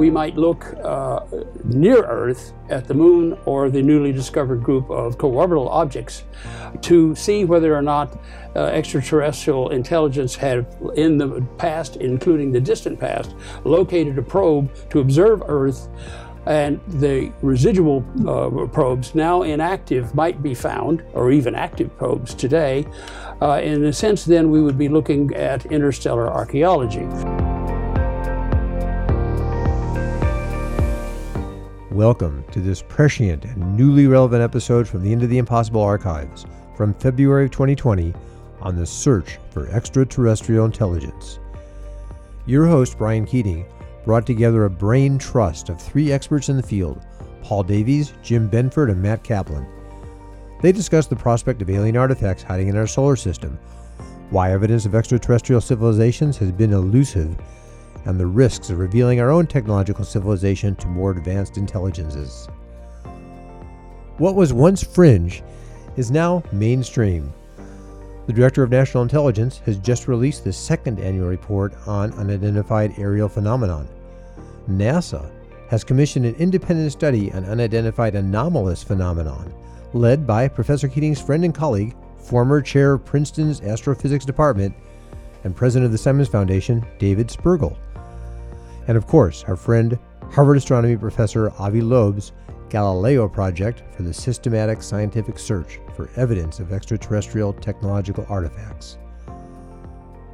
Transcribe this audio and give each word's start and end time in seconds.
we 0.00 0.10
might 0.10 0.34
look 0.34 0.64
uh, 0.82 1.20
near 1.64 2.02
Earth 2.06 2.54
at 2.70 2.88
the 2.88 2.94
moon 2.94 3.36
or 3.44 3.68
the 3.68 3.82
newly 3.82 4.12
discovered 4.12 4.62
group 4.62 4.88
of 4.88 5.18
co-orbital 5.18 5.68
objects 5.68 6.24
to 6.80 7.14
see 7.14 7.44
whether 7.44 7.76
or 7.76 7.82
not 7.82 8.18
uh, 8.56 8.60
extraterrestrial 8.80 9.68
intelligence 9.68 10.34
had, 10.34 10.66
in 10.96 11.18
the 11.18 11.42
past, 11.58 11.96
including 11.96 12.50
the 12.50 12.60
distant 12.60 12.98
past, 12.98 13.34
located 13.64 14.16
a 14.16 14.22
probe 14.22 14.72
to 14.88 15.00
observe 15.00 15.42
Earth 15.46 15.90
and 16.46 16.80
the 16.88 17.30
residual 17.42 18.02
uh, 18.26 18.66
probes 18.68 19.14
now 19.14 19.42
inactive 19.42 20.14
might 20.14 20.42
be 20.42 20.54
found, 20.54 21.02
or 21.12 21.30
even 21.30 21.54
active 21.54 21.94
probes 21.98 22.32
today. 22.32 22.86
Uh, 23.42 23.60
in 23.62 23.84
a 23.84 23.92
sense, 23.92 24.24
then 24.24 24.50
we 24.50 24.62
would 24.62 24.78
be 24.78 24.88
looking 24.88 25.34
at 25.34 25.66
interstellar 25.66 26.26
archaeology. 26.32 27.06
Welcome 31.92 32.44
to 32.52 32.60
this 32.60 32.84
prescient 32.86 33.44
and 33.44 33.76
newly 33.76 34.06
relevant 34.06 34.42
episode 34.42 34.86
from 34.86 35.02
the 35.02 35.12
Into 35.12 35.26
the 35.26 35.38
Impossible 35.38 35.82
archives 35.82 36.46
from 36.76 36.94
February 36.94 37.46
of 37.46 37.50
2020 37.50 38.14
on 38.60 38.76
the 38.76 38.86
search 38.86 39.38
for 39.50 39.66
extraterrestrial 39.66 40.66
intelligence. 40.66 41.40
Your 42.46 42.64
host, 42.66 42.96
Brian 42.96 43.26
Keating, 43.26 43.66
brought 44.04 44.24
together 44.24 44.66
a 44.66 44.70
brain 44.70 45.18
trust 45.18 45.68
of 45.68 45.82
three 45.82 46.12
experts 46.12 46.48
in 46.48 46.56
the 46.56 46.62
field 46.62 47.04
Paul 47.42 47.64
Davies, 47.64 48.12
Jim 48.22 48.48
Benford, 48.48 48.92
and 48.92 49.02
Matt 49.02 49.24
Kaplan. 49.24 49.66
They 50.62 50.70
discussed 50.70 51.10
the 51.10 51.16
prospect 51.16 51.60
of 51.60 51.70
alien 51.70 51.96
artifacts 51.96 52.44
hiding 52.44 52.68
in 52.68 52.76
our 52.76 52.86
solar 52.86 53.16
system, 53.16 53.58
why 54.30 54.52
evidence 54.52 54.86
of 54.86 54.94
extraterrestrial 54.94 55.60
civilizations 55.60 56.36
has 56.36 56.52
been 56.52 56.72
elusive, 56.72 57.36
and 58.04 58.18
the 58.18 58.26
risks 58.26 58.70
of 58.70 58.78
revealing 58.78 59.20
our 59.20 59.30
own 59.30 59.46
technological 59.46 60.04
civilization 60.04 60.74
to 60.76 60.86
more 60.86 61.10
advanced 61.10 61.56
intelligences. 61.56 62.48
What 64.18 64.34
was 64.34 64.52
once 64.52 64.82
fringe 64.82 65.42
is 65.96 66.10
now 66.10 66.42
mainstream. 66.52 67.32
The 68.26 68.32
Director 68.32 68.62
of 68.62 68.70
National 68.70 69.02
Intelligence 69.02 69.58
has 69.66 69.78
just 69.78 70.08
released 70.08 70.44
the 70.44 70.52
second 70.52 71.00
annual 71.00 71.28
report 71.28 71.74
on 71.86 72.12
unidentified 72.14 72.94
aerial 72.98 73.28
phenomenon. 73.28 73.88
NASA 74.68 75.30
has 75.68 75.84
commissioned 75.84 76.26
an 76.26 76.34
independent 76.36 76.92
study 76.92 77.32
on 77.32 77.44
unidentified 77.44 78.14
anomalous 78.14 78.82
phenomenon, 78.82 79.52
led 79.94 80.26
by 80.26 80.48
Professor 80.48 80.88
Keating's 80.88 81.20
friend 81.20 81.44
and 81.44 81.54
colleague, 81.54 81.94
former 82.18 82.60
chair 82.60 82.92
of 82.92 83.04
Princeton's 83.04 83.60
Astrophysics 83.62 84.24
Department, 84.24 84.74
and 85.44 85.56
president 85.56 85.86
of 85.86 85.92
the 85.92 85.98
Simons 85.98 86.28
Foundation, 86.28 86.84
David 86.98 87.28
Spergel 87.28 87.76
and 88.90 88.96
of 88.96 89.06
course, 89.06 89.44
our 89.44 89.54
friend 89.54 89.96
Harvard 90.32 90.56
astronomy 90.56 90.96
professor 90.96 91.52
Avi 91.60 91.80
Loeb's 91.80 92.32
Galileo 92.70 93.28
project 93.28 93.84
for 93.94 94.02
the 94.02 94.12
systematic 94.12 94.82
scientific 94.82 95.38
search 95.38 95.78
for 95.94 96.10
evidence 96.16 96.58
of 96.58 96.72
extraterrestrial 96.72 97.52
technological 97.52 98.26
artifacts. 98.28 98.98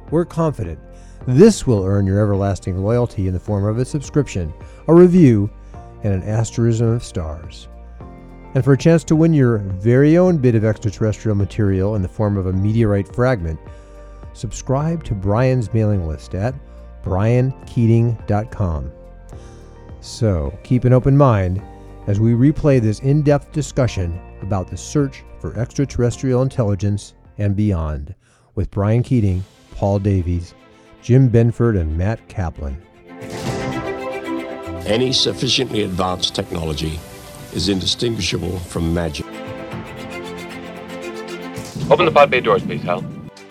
We're 0.09 0.25
confident 0.25 0.79
this 1.27 1.67
will 1.67 1.85
earn 1.85 2.07
your 2.07 2.19
everlasting 2.19 2.81
loyalty 2.81 3.27
in 3.27 3.33
the 3.35 3.39
form 3.39 3.63
of 3.63 3.77
a 3.77 3.85
subscription, 3.85 4.51
a 4.87 4.95
review, 4.95 5.51
and 6.03 6.15
an 6.15 6.23
asterism 6.23 6.87
of 6.87 7.03
stars. 7.03 7.67
And 8.55 8.63
for 8.63 8.73
a 8.73 8.77
chance 8.77 9.03
to 9.03 9.15
win 9.15 9.35
your 9.35 9.59
very 9.59 10.17
own 10.17 10.39
bit 10.39 10.55
of 10.55 10.65
extraterrestrial 10.65 11.37
material 11.37 11.93
in 11.93 12.01
the 12.01 12.09
form 12.09 12.37
of 12.37 12.47
a 12.47 12.53
meteorite 12.53 13.13
fragment, 13.13 13.59
subscribe 14.33 15.03
to 15.03 15.13
Brian's 15.13 15.71
mailing 15.75 16.07
list 16.07 16.33
at 16.33 16.55
briankeating.com. 17.03 18.91
So 20.01 20.57
keep 20.63 20.85
an 20.85 20.93
open 20.93 21.17
mind 21.17 21.61
as 22.07 22.19
we 22.19 22.31
replay 22.31 22.81
this 22.81 22.99
in 22.99 23.21
depth 23.21 23.51
discussion 23.51 24.19
about 24.41 24.67
the 24.67 24.77
search 24.77 25.23
for 25.39 25.57
extraterrestrial 25.59 26.41
intelligence 26.41 27.13
and 27.37 27.55
beyond 27.55 28.15
with 28.55 28.71
Brian 28.71 29.03
Keating, 29.03 29.43
Paul 29.75 29.99
Davies, 29.99 30.53
Jim 31.01 31.29
Benford, 31.29 31.79
and 31.79 31.97
Matt 31.97 32.27
Kaplan. 32.27 32.81
Any 34.87 35.11
sufficiently 35.11 35.83
advanced 35.83 36.33
technology 36.33 36.99
is 37.53 37.69
indistinguishable 37.69 38.57
from 38.59 38.93
magic. 38.93 39.25
Open 41.89 42.05
the 42.05 42.11
pod 42.11 42.31
bay 42.31 42.41
doors, 42.41 42.63
please, 42.63 42.81
Hal. 42.81 43.03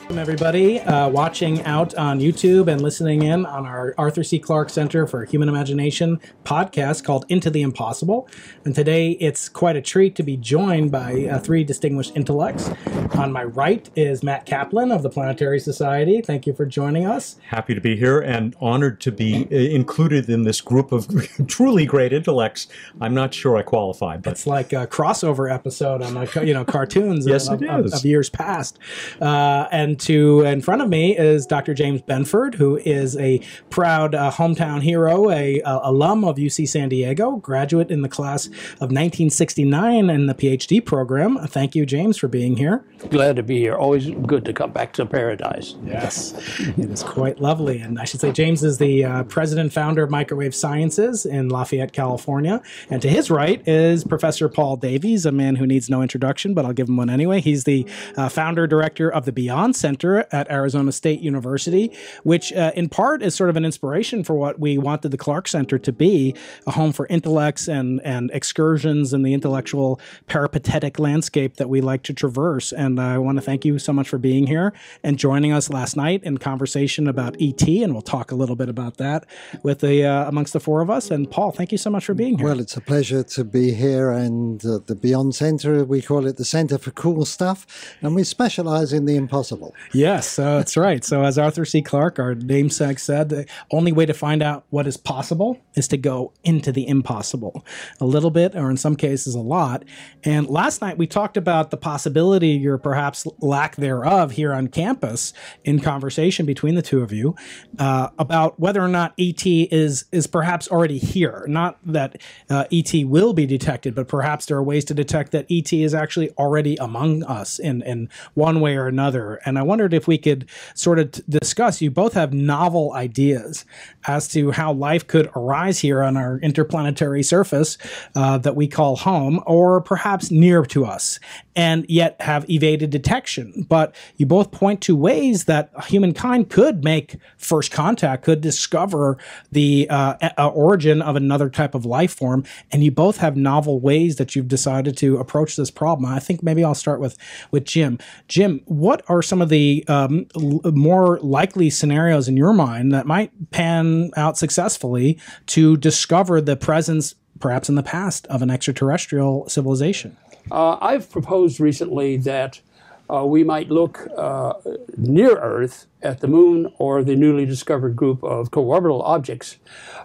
Welcome, 0.06 0.20
everybody, 0.20 0.80
uh, 0.82 1.08
watching 1.08 1.64
out 1.64 1.96
on 1.96 2.20
YouTube 2.20 2.68
and 2.68 2.80
listening 2.80 3.22
in 3.22 3.44
on 3.44 3.66
our 3.66 3.92
Arthur 3.98 4.22
C. 4.22 4.38
Clarke 4.38 4.70
Center 4.70 5.04
for 5.04 5.24
Human 5.24 5.48
Imagination 5.48 6.20
podcast 6.44 7.02
called 7.02 7.26
Into 7.28 7.50
the 7.50 7.62
Impossible. 7.62 8.28
And 8.64 8.72
today 8.72 9.16
it's 9.18 9.48
quite 9.48 9.74
a 9.74 9.82
treat 9.82 10.14
to 10.14 10.22
be 10.22 10.36
joined 10.36 10.92
by 10.92 11.24
uh, 11.24 11.40
three 11.40 11.64
distinguished 11.64 12.12
intellects. 12.14 12.70
On 13.16 13.32
my 13.32 13.42
right 13.42 13.90
is 13.96 14.22
Matt 14.22 14.46
Kaplan 14.46 14.92
of 14.92 15.02
the 15.02 15.10
Planetary 15.10 15.58
Society. 15.58 16.22
Thank 16.22 16.46
you 16.46 16.52
for 16.52 16.66
joining 16.66 17.04
us. 17.04 17.36
Happy 17.42 17.74
to 17.74 17.80
be 17.80 17.96
here 17.96 18.20
and 18.20 18.54
honored 18.60 19.00
to 19.00 19.10
be 19.10 19.48
uh, 19.50 19.56
included 19.56 20.30
in 20.30 20.44
this 20.44 20.60
group 20.60 20.92
of 20.92 21.08
truly 21.48 21.84
great 21.84 22.12
intellects. 22.12 22.68
I'm 23.00 23.14
not 23.14 23.34
sure 23.34 23.56
I 23.56 23.62
qualify, 23.62 24.18
but 24.18 24.34
it's 24.34 24.46
like 24.46 24.72
a 24.72 24.86
crossover 24.86 25.52
episode 25.52 26.00
on 26.00 26.14
like 26.14 26.32
you 26.36 26.54
know 26.54 26.64
cartoons 26.64 27.26
yes, 27.26 27.48
of, 27.48 27.60
it 27.60 27.68
of, 27.68 27.86
is. 27.86 27.94
of 27.94 28.04
years 28.04 28.30
past. 28.30 28.78
Uh, 29.20 29.66
and 29.72 29.95
to 30.00 30.42
in 30.42 30.60
front 30.60 30.82
of 30.82 30.88
me 30.88 31.16
is 31.16 31.46
Dr. 31.46 31.74
James 31.74 32.02
Benford, 32.02 32.54
who 32.54 32.76
is 32.78 33.16
a 33.16 33.40
proud 33.70 34.14
uh, 34.14 34.30
hometown 34.30 34.82
hero, 34.82 35.30
a, 35.30 35.60
a, 35.60 35.80
alum 35.84 36.24
of 36.24 36.36
UC 36.36 36.68
San 36.68 36.88
Diego, 36.88 37.36
graduate 37.36 37.90
in 37.90 38.02
the 38.02 38.08
class 38.08 38.46
of 38.46 38.92
1969 38.92 40.10
in 40.10 40.26
the 40.26 40.34
PhD 40.34 40.84
program. 40.84 41.38
Thank 41.46 41.74
you, 41.74 41.86
James, 41.86 42.16
for 42.16 42.28
being 42.28 42.56
here. 42.56 42.84
Glad 43.10 43.36
to 43.36 43.42
be 43.42 43.58
here. 43.58 43.74
Always 43.74 44.10
good 44.26 44.44
to 44.44 44.52
come 44.52 44.72
back 44.72 44.92
to 44.94 45.06
paradise. 45.06 45.74
Yes, 45.84 46.34
it 46.58 46.90
is 46.90 47.02
quite 47.02 47.40
lovely. 47.40 47.78
And 47.78 47.98
I 47.98 48.04
should 48.04 48.20
say, 48.20 48.32
James 48.32 48.64
is 48.64 48.78
the 48.78 49.04
uh, 49.04 49.24
president 49.24 49.72
founder 49.72 50.02
of 50.02 50.10
Microwave 50.10 50.54
Sciences 50.54 51.26
in 51.26 51.48
Lafayette, 51.48 51.92
California. 51.92 52.62
And 52.90 53.02
to 53.02 53.08
his 53.08 53.30
right 53.30 53.66
is 53.66 54.04
Professor 54.04 54.48
Paul 54.48 54.76
Davies, 54.76 55.26
a 55.26 55.32
man 55.32 55.56
who 55.56 55.66
needs 55.66 55.88
no 55.88 56.02
introduction, 56.02 56.54
but 56.54 56.64
I'll 56.64 56.72
give 56.72 56.88
him 56.88 56.96
one 56.96 57.10
anyway. 57.10 57.40
He's 57.40 57.64
the 57.64 57.86
uh, 58.16 58.28
founder 58.28 58.66
director 58.66 59.10
of 59.10 59.24
the 59.24 59.32
Beyond 59.32 59.76
Center 59.86 60.26
at 60.32 60.50
Arizona 60.50 60.90
State 60.90 61.20
University, 61.20 61.96
which 62.24 62.52
uh, 62.52 62.72
in 62.74 62.88
part 62.88 63.22
is 63.22 63.36
sort 63.36 63.50
of 63.50 63.56
an 63.56 63.64
inspiration 63.64 64.24
for 64.24 64.34
what 64.34 64.58
we 64.58 64.78
wanted 64.78 65.10
the 65.12 65.16
Clarke 65.16 65.46
Center 65.46 65.78
to 65.78 65.92
be 65.92 66.34
a 66.66 66.72
home 66.72 66.92
for 66.92 67.06
intellects 67.06 67.68
and, 67.68 68.00
and 68.02 68.32
excursions 68.32 69.12
in 69.12 69.22
the 69.22 69.32
intellectual 69.32 70.00
peripatetic 70.26 70.98
landscape 70.98 71.54
that 71.58 71.68
we 71.68 71.80
like 71.80 72.02
to 72.02 72.12
traverse. 72.12 72.72
And 72.72 72.98
I 72.98 73.18
want 73.18 73.38
to 73.38 73.42
thank 73.42 73.64
you 73.64 73.78
so 73.78 73.92
much 73.92 74.08
for 74.08 74.18
being 74.18 74.48
here 74.48 74.72
and 75.04 75.16
joining 75.18 75.52
us 75.52 75.70
last 75.70 75.96
night 75.96 76.24
in 76.24 76.38
conversation 76.38 77.06
about 77.06 77.36
ET. 77.40 77.62
And 77.68 77.92
we'll 77.92 78.02
talk 78.16 78.32
a 78.32 78.34
little 78.34 78.56
bit 78.56 78.68
about 78.68 78.96
that 78.96 79.24
with 79.62 79.78
the 79.86 80.04
uh, 80.04 80.26
amongst 80.26 80.52
the 80.52 80.60
four 80.60 80.80
of 80.80 80.90
us. 80.90 81.12
And 81.12 81.30
Paul, 81.30 81.52
thank 81.52 81.70
you 81.70 81.78
so 81.78 81.90
much 81.90 82.04
for 82.06 82.14
being 82.14 82.38
here. 82.38 82.48
Well, 82.48 82.58
it's 82.58 82.76
a 82.76 82.80
pleasure 82.80 83.22
to 83.22 83.44
be 83.44 83.72
here. 83.72 84.10
And 84.10 84.64
uh, 84.66 84.80
the 84.84 84.96
Beyond 84.96 85.36
Center, 85.36 85.84
we 85.84 86.02
call 86.02 86.26
it 86.26 86.38
the 86.38 86.44
Center 86.44 86.76
for 86.76 86.90
Cool 86.90 87.24
Stuff. 87.24 87.58
And 88.02 88.16
we 88.16 88.24
specialize 88.24 88.92
in 88.92 89.04
the 89.04 89.14
impossible. 89.14 89.75
Yes, 89.92 90.38
uh, 90.38 90.58
that's 90.58 90.76
right. 90.76 91.04
So, 91.04 91.24
as 91.24 91.38
Arthur 91.38 91.64
C. 91.64 91.82
Clarke, 91.82 92.18
our 92.18 92.34
namesake, 92.34 92.98
said, 92.98 93.28
the 93.28 93.46
only 93.70 93.92
way 93.92 94.06
to 94.06 94.14
find 94.14 94.42
out 94.42 94.64
what 94.70 94.86
is 94.86 94.96
possible 94.96 95.60
is 95.74 95.88
to 95.88 95.96
go 95.96 96.32
into 96.44 96.72
the 96.72 96.86
impossible 96.86 97.64
a 98.00 98.04
little 98.04 98.30
bit, 98.30 98.54
or 98.54 98.70
in 98.70 98.76
some 98.76 98.96
cases, 98.96 99.34
a 99.34 99.40
lot. 99.40 99.84
And 100.24 100.48
last 100.48 100.80
night 100.80 100.98
we 100.98 101.06
talked 101.06 101.36
about 101.36 101.70
the 101.70 101.76
possibility, 101.76 102.66
or 102.66 102.78
perhaps 102.78 103.26
lack 103.40 103.76
thereof, 103.76 104.32
here 104.32 104.52
on 104.52 104.68
campus 104.68 105.32
in 105.64 105.80
conversation 105.80 106.46
between 106.46 106.74
the 106.74 106.82
two 106.82 107.02
of 107.02 107.12
you 107.12 107.34
uh, 107.78 108.08
about 108.18 108.58
whether 108.58 108.82
or 108.82 108.88
not 108.88 109.14
ET 109.18 109.44
is 109.46 110.04
is 110.12 110.26
perhaps 110.26 110.68
already 110.68 110.98
here. 110.98 111.44
Not 111.48 111.78
that 111.84 112.20
uh, 112.50 112.64
ET 112.72 112.92
will 113.04 113.32
be 113.32 113.46
detected, 113.46 113.94
but 113.94 114.08
perhaps 114.08 114.46
there 114.46 114.56
are 114.56 114.62
ways 114.62 114.84
to 114.86 114.94
detect 114.94 115.32
that 115.32 115.46
ET 115.50 115.72
is 115.72 115.94
actually 115.94 116.30
already 116.32 116.76
among 116.76 117.22
us 117.24 117.58
in 117.58 117.82
in 117.82 118.08
one 118.34 118.60
way 118.60 118.76
or 118.76 118.86
another. 118.86 119.40
And 119.44 119.58
I 119.58 119.62
wondered 119.66 119.92
if 119.92 120.06
we 120.06 120.18
could 120.18 120.48
sort 120.74 120.98
of 120.98 121.12
discuss. 121.28 121.82
You 121.82 121.90
both 121.90 122.14
have 122.14 122.32
novel 122.32 122.92
ideas 122.94 123.64
as 124.06 124.28
to 124.28 124.50
how 124.50 124.72
life 124.72 125.06
could 125.06 125.30
arise 125.36 125.78
here 125.78 126.02
on 126.02 126.16
our 126.16 126.38
interplanetary 126.38 127.22
surface 127.22 127.78
uh, 128.14 128.38
that 128.38 128.56
we 128.56 128.68
call 128.68 128.96
home, 128.96 129.42
or 129.46 129.80
perhaps 129.80 130.30
near 130.30 130.62
to 130.66 130.84
us. 130.84 131.18
And 131.56 131.86
yet 131.88 132.20
have 132.20 132.48
evaded 132.48 132.90
detection. 132.90 133.66
But 133.68 133.94
you 134.16 134.26
both 134.26 134.52
point 134.52 134.82
to 134.82 134.94
ways 134.94 135.46
that 135.46 135.70
humankind 135.86 136.50
could 136.50 136.84
make 136.84 137.16
first 137.38 137.72
contact, 137.72 138.24
could 138.24 138.42
discover 138.42 139.16
the 139.50 139.88
uh, 139.88 140.50
origin 140.54 141.00
of 141.00 141.16
another 141.16 141.48
type 141.48 141.74
of 141.74 141.86
life 141.86 142.14
form, 142.14 142.44
and 142.70 142.84
you 142.84 142.90
both 142.90 143.16
have 143.16 143.36
novel 143.36 143.80
ways 143.80 144.16
that 144.16 144.36
you've 144.36 144.48
decided 144.48 144.96
to 144.98 145.16
approach 145.16 145.56
this 145.56 145.70
problem. 145.70 146.04
I 146.12 146.20
think 146.20 146.42
maybe 146.42 146.62
I'll 146.62 146.74
start 146.74 147.00
with 147.00 147.16
with 147.50 147.64
Jim. 147.64 147.98
Jim, 148.28 148.60
what 148.66 149.02
are 149.08 149.22
some 149.22 149.40
of 149.40 149.48
the 149.48 149.84
um, 149.88 150.26
l- 150.36 150.60
more 150.72 151.18
likely 151.20 151.70
scenarios 151.70 152.28
in 152.28 152.36
your 152.36 152.52
mind 152.52 152.92
that 152.92 153.06
might 153.06 153.50
pan 153.50 154.10
out 154.16 154.36
successfully 154.36 155.18
to 155.46 155.76
discover 155.78 156.40
the 156.40 156.56
presence, 156.56 157.14
perhaps 157.40 157.68
in 157.68 157.74
the 157.74 157.82
past, 157.82 158.26
of 158.26 158.42
an 158.42 158.50
extraterrestrial 158.50 159.48
civilization? 159.48 160.16
Uh, 160.50 160.78
I've 160.80 161.10
proposed 161.10 161.60
recently 161.60 162.16
that 162.18 162.60
uh, 163.08 163.24
we 163.24 163.44
might 163.44 163.70
look 163.70 164.08
uh, 164.16 164.54
near 164.96 165.38
Earth 165.38 165.86
at 166.02 166.20
the 166.20 166.28
moon 166.28 166.72
or 166.78 167.04
the 167.04 167.14
newly 167.14 167.46
discovered 167.46 167.94
group 167.94 168.22
of 168.22 168.50
co-orbital 168.50 169.02
objects 169.02 169.58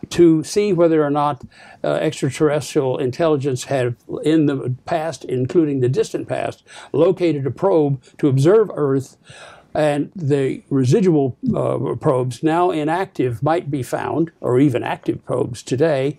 to 0.09 0.43
see 0.43 0.71
whether 0.73 1.03
or 1.03 1.09
not 1.09 1.43
uh, 1.83 1.93
extraterrestrial 1.93 2.97
intelligence 2.97 3.65
had 3.65 3.95
in 4.23 4.45
the 4.45 4.75
past, 4.85 5.25
including 5.25 5.79
the 5.79 5.89
distant 5.89 6.27
past, 6.27 6.63
located 6.91 7.45
a 7.45 7.51
probe 7.51 8.03
to 8.17 8.27
observe 8.27 8.69
Earth 8.73 9.17
and 9.73 10.11
the 10.15 10.61
residual 10.69 11.37
uh, 11.55 11.95
probes 11.95 12.43
now 12.43 12.71
inactive 12.71 13.41
might 13.41 13.71
be 13.71 13.83
found, 13.83 14.31
or 14.41 14.59
even 14.59 14.83
active 14.83 15.23
probes 15.25 15.63
today. 15.63 16.17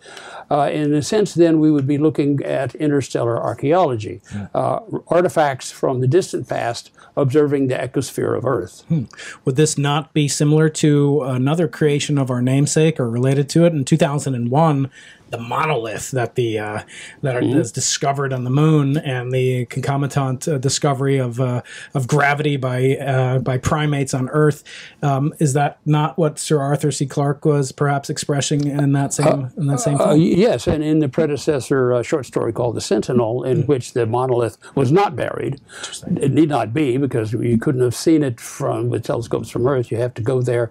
Uh, 0.51 0.71
in 0.73 0.95
a 0.95 1.03
sense, 1.03 1.35
then 1.35 1.61
we 1.61 1.71
would 1.71 1.87
be 1.87 1.99
looking 1.99 2.43
at 2.43 2.75
interstellar 2.77 3.43
archaeology, 3.43 4.21
uh, 4.55 4.81
artifacts 5.09 5.71
from 5.71 6.01
the 6.01 6.07
distant 6.07 6.49
past 6.49 6.91
observing 7.17 7.69
the 7.69 7.75
ecosphere 7.75 8.37
of 8.37 8.45
Earth. 8.45 8.85
Hmm. 8.89 9.05
Would 9.45 9.57
this 9.57 9.77
not 9.77 10.13
be 10.15 10.29
similar 10.29 10.69
to 10.71 11.23
another 11.23 11.69
creation 11.69 12.19
of 12.19 12.31
our 12.31 12.41
namesake 12.41 12.99
or 12.99 13.11
related 13.11 13.49
to 13.51 13.65
it? 13.67 13.73
In 13.73 13.85
2001, 13.85 14.91
the 15.33 15.39
monolith 15.39 16.11
that 16.11 16.35
the 16.37 16.59
uh, 16.59 16.83
that 17.23 17.43
mm-hmm. 17.43 17.59
is 17.59 17.73
discovered 17.73 18.33
on 18.33 18.45
the 18.45 18.51
moon 18.51 18.99
and 18.99 19.33
the 19.33 19.65
concomitant 19.67 20.47
uh, 20.47 20.59
discovery 20.59 21.17
of 21.19 21.41
uh, 21.41 21.63
of 21.95 22.07
gravity 22.07 22.57
by 22.59 22.97
uh, 22.99 23.39
by 23.39 23.57
primates 23.57 24.13
on 24.15 24.29
Earth. 24.29 24.63
Um, 25.03 25.33
is 25.41 25.55
that 25.55 25.79
not 25.87 26.19
what 26.19 26.39
Sir 26.39 26.61
Arthur 26.61 26.93
C. 26.93 27.07
Clarke 27.07 27.45
was 27.47 27.73
perhaps 27.73 28.11
expressing 28.11 28.67
in 28.67 28.93
that 28.93 29.15
same 29.15 29.51
in 29.57 29.67
that 29.69 29.81
same 29.81 29.99
uh, 30.01 30.13
yes, 30.13 30.67
and 30.67 30.85
in 30.85 30.99
the 30.99 31.09
predecessor 31.09 31.95
uh, 31.95 32.03
short 32.03 32.27
story 32.27 32.53
called 32.53 32.77
The 32.77 32.83
Sentinel, 32.83 33.43
in 33.43 33.59
mm-hmm. 33.59 33.67
which 33.67 33.95
the 33.95 34.05
monolith 34.07 34.59
was 34.75 34.93
not 34.93 35.17
buried. 35.17 35.61
It 36.09 36.33
need 36.33 36.51
not 36.51 36.75
be 36.75 36.99
because 36.99 37.33
you 37.33 37.57
couldn't 37.57 37.81
have 37.81 37.95
seen 37.95 38.23
it 38.23 38.39
from 38.39 38.91
with 38.91 39.03
telescopes 39.03 39.49
from 39.49 39.67
Earth. 39.67 39.91
You 39.91 39.97
have 39.97 40.13
to 40.15 40.23
go 40.23 40.43
there, 40.43 40.71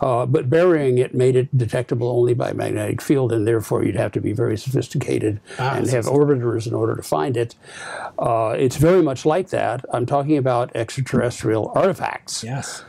but 0.00 0.50
burying 0.50 0.98
it 0.98 1.14
made 1.14 1.34
it 1.34 1.56
detectable 1.56 2.08
only 2.08 2.34
by 2.34 2.52
magnetic 2.52 3.00
field, 3.00 3.32
and 3.32 3.48
therefore 3.48 3.82
you'd 3.82 4.01
have 4.02 4.12
to 4.12 4.20
be 4.20 4.32
very 4.32 4.56
sophisticated 4.58 5.40
ah, 5.58 5.76
and 5.76 5.88
have 5.88 6.06
orbiters 6.06 6.66
in 6.66 6.74
order 6.74 6.94
to 6.96 7.02
find 7.02 7.36
it. 7.36 7.54
Uh, 8.18 8.54
it's 8.58 8.76
very 8.76 9.02
much 9.02 9.24
like 9.24 9.48
that. 9.50 9.84
I'm 9.92 10.06
talking 10.06 10.36
about 10.36 10.74
extraterrestrial 10.74 11.72
artifacts. 11.74 12.44
Yes. 12.44 12.84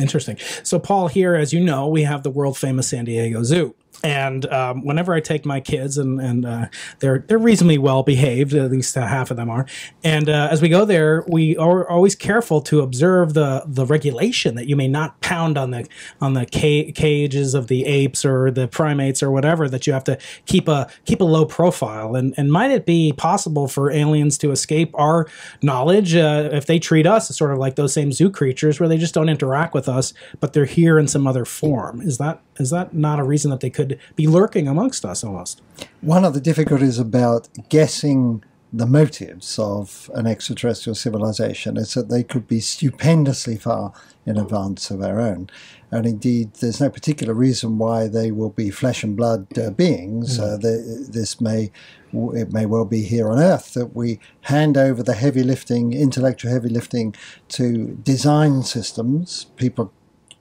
Interesting. 0.00 0.38
So, 0.62 0.78
Paul, 0.78 1.08
here, 1.08 1.34
as 1.34 1.52
you 1.52 1.60
know, 1.60 1.88
we 1.88 2.02
have 2.02 2.22
the 2.22 2.30
world 2.30 2.56
famous 2.56 2.88
San 2.88 3.04
Diego 3.04 3.42
Zoo 3.42 3.74
and 4.02 4.46
um, 4.46 4.84
whenever 4.84 5.12
I 5.12 5.20
take 5.20 5.44
my 5.44 5.60
kids, 5.60 5.98
and 5.98 6.20
and 6.20 6.46
uh, 6.46 6.66
they're 7.00 7.24
they're 7.26 7.38
reasonably 7.38 7.78
well 7.78 8.02
behaved, 8.02 8.54
at 8.54 8.70
least 8.70 8.96
uh, 8.96 9.06
half 9.06 9.30
of 9.30 9.36
them 9.36 9.50
are. 9.50 9.66
And 10.04 10.28
uh, 10.28 10.48
as 10.50 10.62
we 10.62 10.68
go 10.68 10.84
there, 10.84 11.24
we 11.28 11.56
are 11.56 11.88
always 11.88 12.14
careful 12.14 12.60
to 12.62 12.80
observe 12.80 13.34
the 13.34 13.64
the 13.66 13.84
regulation 13.84 14.54
that 14.54 14.68
you 14.68 14.76
may 14.76 14.88
not 14.88 15.20
pound 15.20 15.58
on 15.58 15.70
the 15.70 15.88
on 16.20 16.34
the 16.34 16.46
ca- 16.46 16.92
cages 16.92 17.54
of 17.54 17.68
the 17.68 17.84
apes 17.86 18.24
or 18.24 18.50
the 18.50 18.68
primates 18.68 19.22
or 19.22 19.30
whatever. 19.30 19.68
That 19.68 19.86
you 19.86 19.92
have 19.92 20.04
to 20.04 20.18
keep 20.46 20.68
a 20.68 20.88
keep 21.04 21.20
a 21.20 21.24
low 21.24 21.44
profile. 21.44 22.14
And 22.14 22.34
and 22.36 22.52
might 22.52 22.70
it 22.70 22.86
be 22.86 23.12
possible 23.12 23.66
for 23.68 23.90
aliens 23.90 24.38
to 24.38 24.50
escape 24.50 24.90
our 24.94 25.26
knowledge 25.62 26.14
uh, 26.14 26.50
if 26.52 26.66
they 26.66 26.78
treat 26.78 27.06
us 27.06 27.28
sort 27.36 27.52
of 27.52 27.58
like 27.58 27.76
those 27.76 27.92
same 27.92 28.12
zoo 28.12 28.30
creatures, 28.30 28.78
where 28.78 28.88
they 28.88 28.98
just 28.98 29.14
don't 29.14 29.28
interact 29.28 29.74
with 29.74 29.88
us, 29.88 30.14
but 30.40 30.52
they're 30.52 30.64
here 30.64 30.98
in 30.98 31.08
some 31.08 31.26
other 31.26 31.44
form? 31.44 32.00
Is 32.00 32.18
that 32.18 32.42
is 32.58 32.70
that 32.70 32.94
not 32.94 33.20
a 33.20 33.24
reason 33.24 33.50
that 33.50 33.60
they 33.60 33.70
could 33.70 33.87
be 34.16 34.26
lurking 34.26 34.68
amongst 34.68 35.04
us 35.04 35.24
almost? 35.24 35.62
One 36.00 36.24
of 36.24 36.34
the 36.34 36.40
difficulties 36.40 36.98
about 36.98 37.48
guessing 37.68 38.42
the 38.72 38.86
motives 38.86 39.58
of 39.58 40.10
an 40.14 40.26
extraterrestrial 40.26 40.94
civilization 40.94 41.76
is 41.76 41.94
that 41.94 42.10
they 42.10 42.22
could 42.22 42.46
be 42.46 42.60
stupendously 42.60 43.56
far 43.56 43.92
in 44.26 44.36
advance 44.36 44.90
of 44.90 45.02
our 45.02 45.20
own. 45.20 45.48
And 45.90 46.04
indeed, 46.04 46.52
there's 46.54 46.80
no 46.80 46.90
particular 46.90 47.32
reason 47.32 47.78
why 47.78 48.08
they 48.08 48.30
will 48.30 48.50
be 48.50 48.70
flesh 48.70 49.02
and 49.02 49.16
blood 49.16 49.58
uh, 49.58 49.70
beings. 49.70 50.38
Mm. 50.38 50.42
Uh, 50.42 50.56
the, 50.58 51.06
this 51.10 51.40
may 51.40 51.70
it 52.12 52.52
may 52.52 52.66
well 52.66 52.84
be 52.84 53.02
here 53.02 53.30
on 53.30 53.38
Earth 53.38 53.74
that 53.74 53.94
we 53.94 54.18
hand 54.42 54.76
over 54.76 55.02
the 55.02 55.14
heavy 55.14 55.42
lifting, 55.42 55.92
intellectual 55.92 56.50
heavy 56.50 56.68
lifting, 56.68 57.14
to 57.48 57.98
design 58.02 58.62
systems. 58.62 59.46
People 59.56 59.92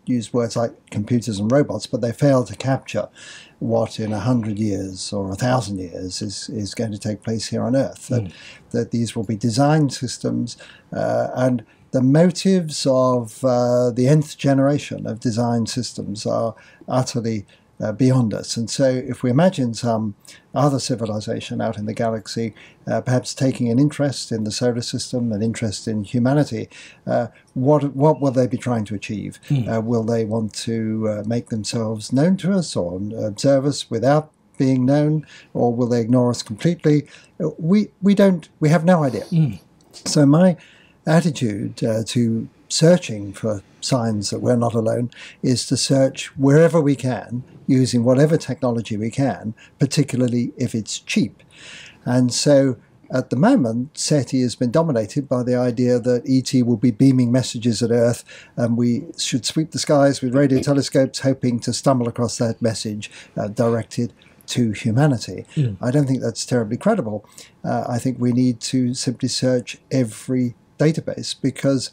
use 0.07 0.33
words 0.33 0.55
like 0.55 0.73
computers 0.89 1.39
and 1.39 1.51
robots, 1.51 1.87
but 1.87 2.01
they 2.01 2.11
fail 2.11 2.43
to 2.43 2.55
capture 2.55 3.09
what 3.59 3.99
in 3.99 4.13
a 4.13 4.19
hundred 4.19 4.59
years 4.59 5.11
or 5.11 5.31
a 5.31 5.35
thousand 5.35 5.79
years 5.79 6.21
is, 6.21 6.49
is 6.49 6.75
going 6.75 6.91
to 6.91 6.99
take 6.99 7.23
place 7.23 7.47
here 7.47 7.63
on 7.63 7.75
Earth. 7.75 8.07
That, 8.07 8.23
mm. 8.23 8.33
that 8.71 8.91
these 8.91 9.15
will 9.15 9.23
be 9.23 9.35
design 9.35 9.89
systems 9.89 10.57
uh, 10.93 11.29
and 11.35 11.65
the 11.91 12.01
motives 12.01 12.85
of 12.85 13.43
uh, 13.43 13.91
the 13.91 14.07
nth 14.07 14.37
generation 14.37 15.07
of 15.07 15.19
design 15.19 15.65
systems 15.65 16.25
are 16.25 16.53
utterly 16.87 17.45
uh, 17.79 17.91
beyond 17.91 18.33
us. 18.33 18.57
And 18.57 18.69
so, 18.69 18.85
if 18.85 19.23
we 19.23 19.29
imagine 19.29 19.73
some 19.73 20.15
other 20.53 20.79
civilization 20.79 21.61
out 21.61 21.77
in 21.77 21.85
the 21.85 21.93
galaxy, 21.93 22.53
uh, 22.87 23.01
perhaps 23.01 23.33
taking 23.33 23.69
an 23.69 23.79
interest 23.79 24.31
in 24.31 24.43
the 24.43 24.51
solar 24.51 24.81
system, 24.81 25.31
an 25.31 25.41
interest 25.41 25.87
in 25.87 26.03
humanity, 26.03 26.69
uh, 27.05 27.27
what 27.53 27.95
what 27.95 28.19
will 28.19 28.31
they 28.31 28.47
be 28.47 28.57
trying 28.57 28.85
to 28.85 28.95
achieve? 28.95 29.39
Mm. 29.49 29.83
will 29.83 30.03
they 30.03 30.25
want 30.25 30.53
to 30.53 31.07
uh, 31.09 31.23
make 31.25 31.49
themselves 31.49 32.11
known 32.11 32.37
to 32.37 32.53
us 32.53 32.75
or 32.75 32.99
observe 33.23 33.65
us 33.65 33.89
without 33.89 34.31
being 34.57 34.85
known, 34.85 35.25
or 35.53 35.73
will 35.73 35.87
they 35.87 36.01
ignore 36.01 36.31
us 36.31 36.41
completely? 36.41 37.07
Uh, 37.39 37.49
we 37.57 37.89
we 38.01 38.15
don't. 38.15 38.49
We 38.59 38.69
have 38.69 38.85
no 38.85 39.03
idea. 39.03 39.25
Mm. 39.25 39.59
So 39.91 40.25
my 40.25 40.57
attitude 41.05 41.77
to 41.77 42.49
searching 42.69 43.33
for 43.33 43.61
signs 43.87 44.29
that 44.29 44.39
we're 44.39 44.55
not 44.55 44.73
alone 44.73 45.09
is 45.41 45.65
to 45.67 45.77
search 45.77 46.27
wherever 46.37 46.79
we 46.81 46.95
can 46.95 47.43
using 47.67 48.03
whatever 48.03 48.37
technology 48.37 48.97
we 48.97 49.11
can, 49.11 49.53
particularly 49.79 50.53
if 50.57 50.73
it's 50.73 50.99
cheap. 50.99 51.43
And 52.05 52.33
so 52.33 52.77
at 53.09 53.29
the 53.29 53.35
moment, 53.35 53.97
SETI 53.97 54.41
has 54.41 54.55
been 54.55 54.71
dominated 54.71 55.29
by 55.29 55.43
the 55.43 55.55
idea 55.55 55.99
that 55.99 56.23
ET 56.27 56.65
will 56.65 56.77
be 56.77 56.91
beaming 56.91 57.31
messages 57.31 57.81
at 57.81 57.91
Earth 57.91 58.23
and 58.55 58.77
we 58.77 59.05
should 59.17 59.45
sweep 59.45 59.71
the 59.71 59.79
skies 59.79 60.21
with 60.21 60.35
radio 60.35 60.61
telescopes 60.61 61.19
hoping 61.19 61.59
to 61.61 61.73
stumble 61.73 62.07
across 62.07 62.37
that 62.37 62.61
message 62.61 63.09
uh, 63.37 63.47
directed 63.47 64.13
to 64.47 64.71
humanity. 64.71 65.45
Mm. 65.55 65.77
I 65.81 65.91
don't 65.91 66.07
think 66.07 66.21
that's 66.21 66.45
terribly 66.45 66.77
credible. 66.77 67.25
Uh, 67.63 67.85
I 67.87 67.99
think 67.99 68.19
we 68.19 68.31
need 68.31 68.59
to 68.61 68.93
simply 68.93 69.29
search 69.29 69.77
every 69.91 70.55
database 70.77 71.35
because 71.39 71.91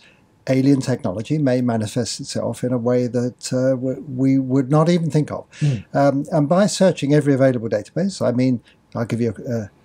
alien 0.48 0.80
technology 0.80 1.38
may 1.38 1.60
manifest 1.60 2.20
itself 2.20 2.64
in 2.64 2.72
a 2.72 2.78
way 2.78 3.06
that 3.06 3.52
uh, 3.52 3.76
we 3.76 4.38
would 4.38 4.70
not 4.70 4.88
even 4.88 5.10
think 5.10 5.30
of. 5.30 5.46
Mm. 5.60 5.84
Um, 5.94 6.24
and 6.32 6.48
by 6.48 6.66
searching 6.66 7.14
every 7.14 7.34
available 7.34 7.68
database, 7.68 8.20
I 8.26 8.32
mean, 8.32 8.60
I'll 8.94 9.04
give 9.06 9.20
you 9.20 9.34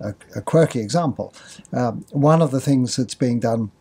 a, 0.01 0.10
a, 0.10 0.16
a 0.36 0.42
quirky 0.42 0.80
example. 0.80 1.34
Um, 1.74 2.06
one 2.12 2.42
of 2.42 2.51
the 2.51 2.60
things 2.60 2.96
that's 2.96 3.16
being 3.16 3.39
done 3.39 3.72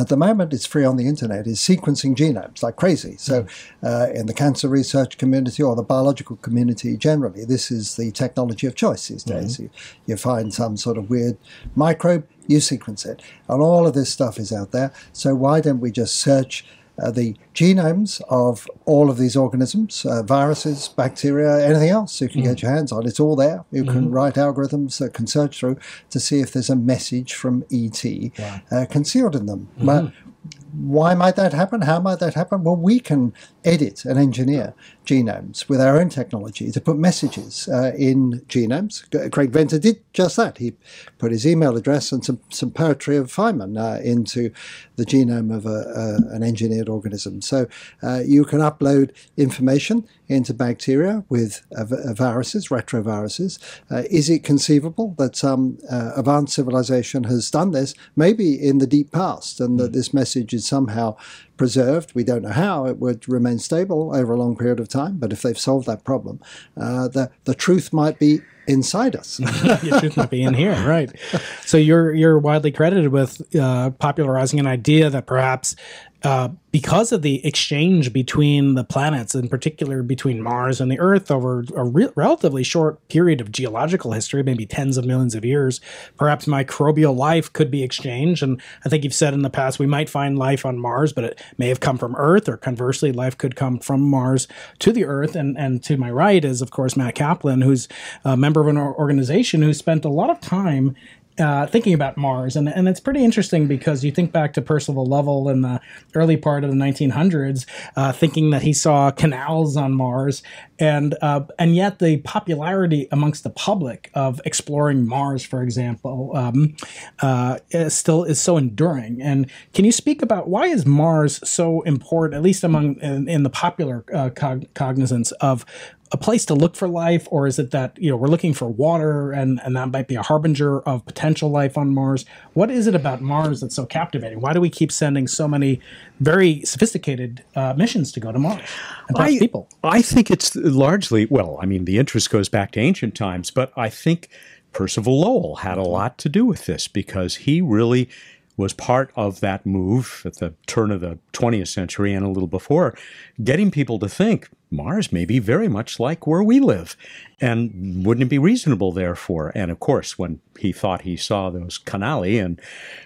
at 0.00 0.08
the 0.08 0.16
moment 0.16 0.52
it's 0.52 0.66
free 0.66 0.84
on 0.84 0.96
the 0.96 1.06
internet. 1.06 1.46
Is 1.46 1.58
sequencing 1.58 2.16
genomes 2.16 2.62
like 2.62 2.76
crazy. 2.76 3.16
So 3.18 3.42
hmm. 3.42 3.86
uh, 3.86 4.06
in 4.14 4.26
the 4.26 4.34
cancer 4.34 4.68
research 4.68 5.18
community 5.18 5.62
or 5.62 5.76
the 5.76 5.82
biological 5.82 6.36
community 6.36 6.96
generally 6.96 7.44
this 7.44 7.70
is 7.70 7.96
the 7.96 8.10
technology 8.10 8.66
of 8.66 8.74
choice 8.74 9.08
these 9.08 9.24
days. 9.24 9.54
Mm-hmm. 9.54 9.62
you, 9.64 9.70
you, 10.06 10.16
find 10.16 10.52
some 10.52 10.76
sort 10.76 10.98
of 10.98 11.08
weird 11.10 11.36
microbe 11.74 12.26
you 12.50 12.60
sequence 12.60 13.06
it. 13.06 13.22
And 13.48 13.62
all 13.62 13.86
of 13.86 13.94
this 13.94 14.10
stuff 14.10 14.38
is 14.38 14.52
out 14.52 14.72
there. 14.72 14.92
So 15.12 15.34
why 15.34 15.60
don't 15.60 15.80
we 15.80 15.90
just 15.90 16.16
search 16.16 16.64
uh, 17.00 17.10
the 17.10 17.36
genomes 17.54 18.20
of 18.28 18.68
all 18.84 19.10
of 19.10 19.18
these 19.18 19.36
organisms, 19.36 20.04
uh, 20.04 20.22
viruses, 20.22 20.88
bacteria, 20.88 21.64
anything 21.66 21.88
else 21.88 22.20
you 22.20 22.28
can 22.28 22.42
mm. 22.42 22.44
get 22.44 22.62
your 22.62 22.70
hands 22.70 22.92
on. 22.92 23.06
It's 23.06 23.20
all 23.20 23.36
there. 23.36 23.64
You 23.70 23.84
mm-hmm. 23.84 23.92
can 23.92 24.10
write 24.10 24.34
algorithms 24.34 24.98
that 24.98 25.14
can 25.14 25.26
search 25.26 25.58
through 25.58 25.78
to 26.10 26.20
see 26.20 26.40
if 26.40 26.52
there's 26.52 26.70
a 26.70 26.76
message 26.76 27.34
from 27.34 27.64
ET 27.72 28.04
wow. 28.38 28.60
uh, 28.70 28.86
concealed 28.86 29.34
in 29.34 29.46
them. 29.46 29.68
Mm-hmm. 29.78 30.88
why 30.88 31.14
might 31.14 31.36
that 31.36 31.52
happen? 31.52 31.82
How 31.82 32.00
might 32.00 32.20
that 32.20 32.34
happen? 32.34 32.64
Well, 32.64 32.76
we 32.76 33.00
can 33.00 33.32
edit 33.64 34.04
and 34.04 34.18
engineer 34.18 34.74
genomes 35.10 35.68
with 35.68 35.80
our 35.80 35.98
own 36.00 36.08
technology 36.08 36.70
to 36.70 36.80
put 36.80 36.96
messages 36.96 37.68
uh, 37.68 37.92
in 37.98 38.40
genomes. 38.48 38.94
Craig 39.32 39.50
Venter 39.50 39.78
did 39.78 39.96
just 40.12 40.36
that. 40.36 40.58
He 40.58 40.74
put 41.18 41.32
his 41.32 41.44
email 41.46 41.76
address 41.76 42.12
and 42.12 42.24
some, 42.24 42.40
some 42.50 42.70
poetry 42.70 43.16
of 43.16 43.26
Feynman 43.26 43.72
uh, 43.76 44.00
into 44.02 44.52
the 44.96 45.04
genome 45.04 45.54
of 45.54 45.66
a, 45.66 45.80
a, 46.04 46.34
an 46.34 46.42
engineered 46.42 46.88
organism. 46.88 47.42
So 47.42 47.66
uh, 48.02 48.20
you 48.24 48.44
can 48.44 48.60
upload 48.60 49.10
information 49.36 50.06
into 50.28 50.54
bacteria 50.54 51.24
with 51.28 51.66
uh, 51.76 51.84
viruses, 52.14 52.68
retroviruses. 52.68 53.58
Uh, 53.90 54.04
is 54.10 54.30
it 54.30 54.44
conceivable 54.44 55.16
that 55.18 55.34
some 55.34 55.78
uh, 55.90 56.12
advanced 56.16 56.54
civilization 56.54 57.24
has 57.24 57.50
done 57.50 57.72
this, 57.72 57.94
maybe 58.14 58.54
in 58.54 58.78
the 58.78 58.86
deep 58.86 59.10
past, 59.10 59.60
and 59.60 59.80
that 59.80 59.92
this 59.92 60.14
message 60.14 60.54
is 60.54 60.64
somehow 60.64 61.16
preserved? 61.60 62.14
We 62.14 62.24
don't 62.24 62.40
know 62.40 62.52
how. 62.52 62.86
It 62.86 62.96
would 62.96 63.28
remain 63.28 63.58
stable 63.58 64.16
over 64.16 64.32
a 64.32 64.38
long 64.38 64.56
period 64.56 64.80
of 64.80 64.88
time, 64.88 65.18
but 65.18 65.30
if 65.30 65.42
they've 65.42 65.58
solved 65.58 65.86
that 65.88 66.04
problem, 66.04 66.40
uh, 66.74 67.08
the, 67.08 67.30
the 67.44 67.54
truth 67.54 67.92
might 67.92 68.18
be 68.18 68.40
inside 68.66 69.14
us. 69.14 69.36
the 69.36 69.98
truth 70.00 70.16
might 70.16 70.30
be 70.30 70.42
in 70.42 70.54
here, 70.54 70.72
right? 70.86 71.12
So 71.60 71.76
you're 71.76 72.14
you're 72.14 72.38
widely 72.38 72.72
credited 72.72 73.08
with 73.08 73.42
uh, 73.54 73.90
popularizing 73.90 74.58
an 74.58 74.66
idea 74.66 75.10
that 75.10 75.26
perhaps 75.26 75.76
uh, 76.22 76.48
because 76.70 77.12
of 77.12 77.22
the 77.22 77.44
exchange 77.46 78.12
between 78.12 78.74
the 78.74 78.84
planets, 78.84 79.34
in 79.34 79.48
particular 79.48 80.02
between 80.02 80.42
Mars 80.42 80.80
and 80.80 80.90
the 80.90 81.00
Earth, 81.00 81.30
over 81.30 81.64
a 81.74 81.84
re- 81.84 82.10
relatively 82.14 82.62
short 82.62 83.06
period 83.08 83.40
of 83.40 83.50
geological 83.50 84.12
history, 84.12 84.42
maybe 84.42 84.66
tens 84.66 84.96
of 84.96 85.04
millions 85.04 85.34
of 85.34 85.44
years, 85.44 85.80
perhaps 86.16 86.44
microbial 86.44 87.16
life 87.16 87.52
could 87.52 87.70
be 87.70 87.82
exchanged. 87.82 88.42
And 88.42 88.60
I 88.84 88.88
think 88.88 89.02
you've 89.02 89.14
said 89.14 89.34
in 89.34 89.42
the 89.42 89.50
past 89.50 89.78
we 89.78 89.86
might 89.86 90.10
find 90.10 90.38
life 90.38 90.66
on 90.66 90.78
Mars, 90.78 91.12
but 91.12 91.24
it 91.24 91.42
may 91.58 91.68
have 91.68 91.80
come 91.80 91.98
from 91.98 92.14
Earth, 92.16 92.48
or 92.48 92.56
conversely, 92.56 93.12
life 93.12 93.36
could 93.36 93.56
come 93.56 93.78
from 93.78 94.02
Mars 94.02 94.46
to 94.80 94.92
the 94.92 95.04
Earth. 95.04 95.34
And, 95.34 95.58
and 95.58 95.82
to 95.84 95.96
my 95.96 96.10
right 96.10 96.44
is, 96.44 96.60
of 96.60 96.70
course, 96.70 96.96
Matt 96.96 97.14
Kaplan, 97.14 97.62
who's 97.62 97.88
a 98.24 98.36
member 98.36 98.60
of 98.60 98.68
an 98.68 98.78
organization 98.78 99.62
who 99.62 99.72
spent 99.72 100.04
a 100.04 100.10
lot 100.10 100.30
of 100.30 100.40
time 100.40 100.94
uh, 101.40 101.66
thinking 101.66 101.94
about 101.94 102.16
Mars, 102.16 102.56
and 102.56 102.68
and 102.68 102.88
it's 102.88 103.00
pretty 103.00 103.24
interesting 103.24 103.66
because 103.66 104.04
you 104.04 104.12
think 104.12 104.32
back 104.32 104.52
to 104.54 104.62
Percival 104.62 105.06
Lowell 105.06 105.48
in 105.48 105.62
the 105.62 105.80
early 106.14 106.36
part 106.36 106.64
of 106.64 106.70
the 106.70 106.76
1900s, 106.76 107.66
uh, 107.96 108.12
thinking 108.12 108.50
that 108.50 108.62
he 108.62 108.72
saw 108.72 109.10
canals 109.10 109.76
on 109.76 109.94
Mars, 109.94 110.42
and 110.78 111.16
uh, 111.22 111.42
and 111.58 111.74
yet 111.74 111.98
the 111.98 112.18
popularity 112.18 113.08
amongst 113.10 113.42
the 113.44 113.50
public 113.50 114.10
of 114.14 114.40
exploring 114.44 115.06
Mars, 115.06 115.44
for 115.44 115.62
example, 115.62 116.32
um, 116.34 116.76
uh, 117.20 117.58
is 117.70 117.96
still 117.96 118.24
is 118.24 118.40
so 118.40 118.56
enduring. 118.56 119.20
And 119.22 119.50
can 119.72 119.84
you 119.84 119.92
speak 119.92 120.22
about 120.22 120.48
why 120.48 120.66
is 120.66 120.86
Mars 120.86 121.40
so 121.48 121.80
important, 121.82 122.36
at 122.36 122.42
least 122.42 122.64
among 122.64 122.96
in, 123.00 123.28
in 123.28 123.42
the 123.42 123.50
popular 123.50 124.04
uh, 124.12 124.30
cog- 124.30 124.72
cognizance 124.74 125.32
of 125.32 125.64
a 126.12 126.16
place 126.16 126.44
to 126.46 126.54
look 126.54 126.74
for 126.74 126.88
life, 126.88 127.28
or 127.30 127.46
is 127.46 127.58
it 127.58 127.70
that 127.70 127.96
you 128.00 128.10
know 128.10 128.16
we're 128.16 128.28
looking 128.28 128.52
for 128.52 128.68
water 128.68 129.30
and 129.30 129.60
and 129.64 129.76
that 129.76 129.90
might 129.90 130.08
be 130.08 130.16
a 130.16 130.22
harbinger 130.22 130.80
of 130.80 131.04
potential 131.06 131.50
life 131.50 131.78
on 131.78 131.94
Mars? 131.94 132.24
What 132.54 132.70
is 132.70 132.86
it 132.86 132.94
about 132.94 133.20
Mars 133.20 133.60
that's 133.60 133.76
so 133.76 133.86
captivating? 133.86 134.40
Why 134.40 134.52
do 134.52 134.60
we 134.60 134.70
keep 134.70 134.90
sending 134.90 135.28
so 135.28 135.46
many 135.46 135.80
very 136.18 136.62
sophisticated 136.62 137.44
uh, 137.54 137.74
missions 137.76 138.10
to 138.12 138.20
go 138.20 138.32
to 138.32 138.38
Mars 138.38 138.68
and 139.08 139.18
I, 139.18 139.38
people? 139.38 139.68
I 139.84 140.02
think 140.02 140.30
it's 140.30 140.56
largely 140.56 141.26
well. 141.26 141.58
I 141.62 141.66
mean, 141.66 141.84
the 141.84 141.98
interest 141.98 142.30
goes 142.30 142.48
back 142.48 142.72
to 142.72 142.80
ancient 142.80 143.14
times, 143.14 143.50
but 143.50 143.72
I 143.76 143.88
think 143.88 144.28
Percival 144.72 145.20
Lowell 145.20 145.56
had 145.56 145.78
a 145.78 145.82
lot 145.82 146.18
to 146.18 146.28
do 146.28 146.44
with 146.44 146.66
this 146.66 146.88
because 146.88 147.36
he 147.36 147.60
really 147.60 148.08
was 148.56 148.72
part 148.72 149.10
of 149.16 149.40
that 149.40 149.64
move 149.64 150.22
at 150.24 150.36
the 150.36 150.54
turn 150.66 150.90
of 150.90 151.00
the 151.00 151.18
20th 151.32 151.68
century 151.68 152.12
and 152.12 152.24
a 152.24 152.28
little 152.28 152.48
before, 152.48 152.96
getting 153.42 153.70
people 153.70 153.98
to 153.98 154.08
think 154.08 154.50
Mars 154.70 155.12
may 155.12 155.24
be 155.24 155.38
very 155.38 155.68
much 155.68 155.98
like 155.98 156.26
where 156.26 156.42
we 156.42 156.60
live. 156.60 156.96
And 157.40 158.04
wouldn't 158.06 158.26
it 158.26 158.30
be 158.30 158.38
reasonable, 158.38 158.92
therefore? 158.92 159.50
And 159.54 159.70
of 159.70 159.80
course, 159.80 160.18
when 160.18 160.40
he 160.58 160.72
thought 160.72 161.02
he 161.02 161.16
saw 161.16 161.50
those 161.50 161.78
canali 161.78 162.42
and 162.42 162.60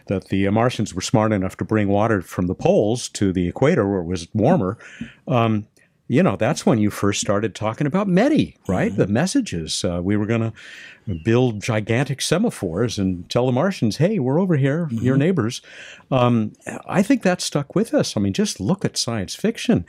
that 0.06 0.28
the 0.28 0.48
Martians 0.50 0.94
were 0.94 1.00
smart 1.00 1.32
enough 1.32 1.56
to 1.58 1.64
bring 1.64 1.88
water 1.88 2.20
from 2.20 2.48
the 2.48 2.54
poles 2.54 3.08
to 3.10 3.32
the 3.32 3.48
equator 3.48 3.88
where 3.88 4.00
it 4.00 4.06
was 4.06 4.28
warmer, 4.34 4.76
um, 5.26 5.66
you 6.06 6.22
know, 6.22 6.36
that's 6.36 6.66
when 6.66 6.78
you 6.78 6.90
first 6.90 7.20
started 7.20 7.54
talking 7.54 7.86
about 7.86 8.08
METI, 8.08 8.56
right? 8.68 8.90
Mm-hmm. 8.90 9.00
The 9.00 9.06
messages. 9.06 9.84
Uh, 9.84 10.00
we 10.02 10.18
were 10.18 10.26
going 10.26 10.52
to 11.06 11.14
build 11.24 11.62
gigantic 11.62 12.20
semaphores 12.20 12.98
and 12.98 13.28
tell 13.30 13.46
the 13.46 13.52
Martians, 13.52 13.96
hey, 13.96 14.18
we're 14.18 14.38
over 14.38 14.56
here, 14.56 14.86
mm-hmm. 14.86 15.02
your 15.02 15.16
neighbors. 15.16 15.62
Um, 16.10 16.52
I 16.86 17.02
think 17.02 17.22
that 17.22 17.40
stuck 17.40 17.74
with 17.74 17.94
us. 17.94 18.18
I 18.18 18.20
mean, 18.20 18.34
just 18.34 18.60
look 18.60 18.84
at 18.84 18.98
science 18.98 19.34
fiction 19.34 19.86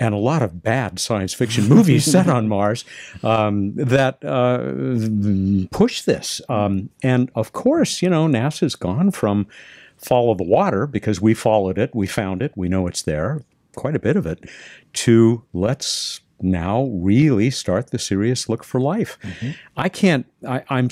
and 0.00 0.14
a 0.14 0.18
lot 0.18 0.42
of 0.42 0.62
bad 0.62 0.98
science 0.98 1.34
fiction 1.34 1.68
movies 1.68 2.10
set 2.10 2.26
on 2.26 2.48
Mars 2.54 2.84
um, 3.22 3.74
that 3.74 4.24
uh, 4.24 5.68
push 5.76 6.02
this. 6.02 6.40
Um, 6.48 6.88
and 7.02 7.30
of 7.34 7.52
course, 7.52 8.00
you 8.00 8.08
know, 8.08 8.26
NASA's 8.26 8.74
gone 8.74 9.10
from 9.10 9.46
follow 9.98 10.34
the 10.34 10.44
water 10.44 10.86
because 10.86 11.20
we 11.20 11.34
followed 11.34 11.76
it, 11.78 11.94
we 11.94 12.06
found 12.06 12.42
it, 12.42 12.52
we 12.56 12.68
know 12.68 12.86
it's 12.86 13.02
there, 13.02 13.42
quite 13.76 13.94
a 13.94 13.98
bit 13.98 14.16
of 14.16 14.26
it, 14.26 14.48
to 14.94 15.44
let's 15.52 16.20
now 16.40 16.84
really 16.84 17.50
start 17.50 17.90
the 17.90 17.98
serious 17.98 18.48
look 18.48 18.64
for 18.64 18.80
life. 18.80 19.18
Mm-hmm. 19.22 19.50
I 19.76 19.90
can't, 19.90 20.24
I, 20.48 20.62
am 20.70 20.88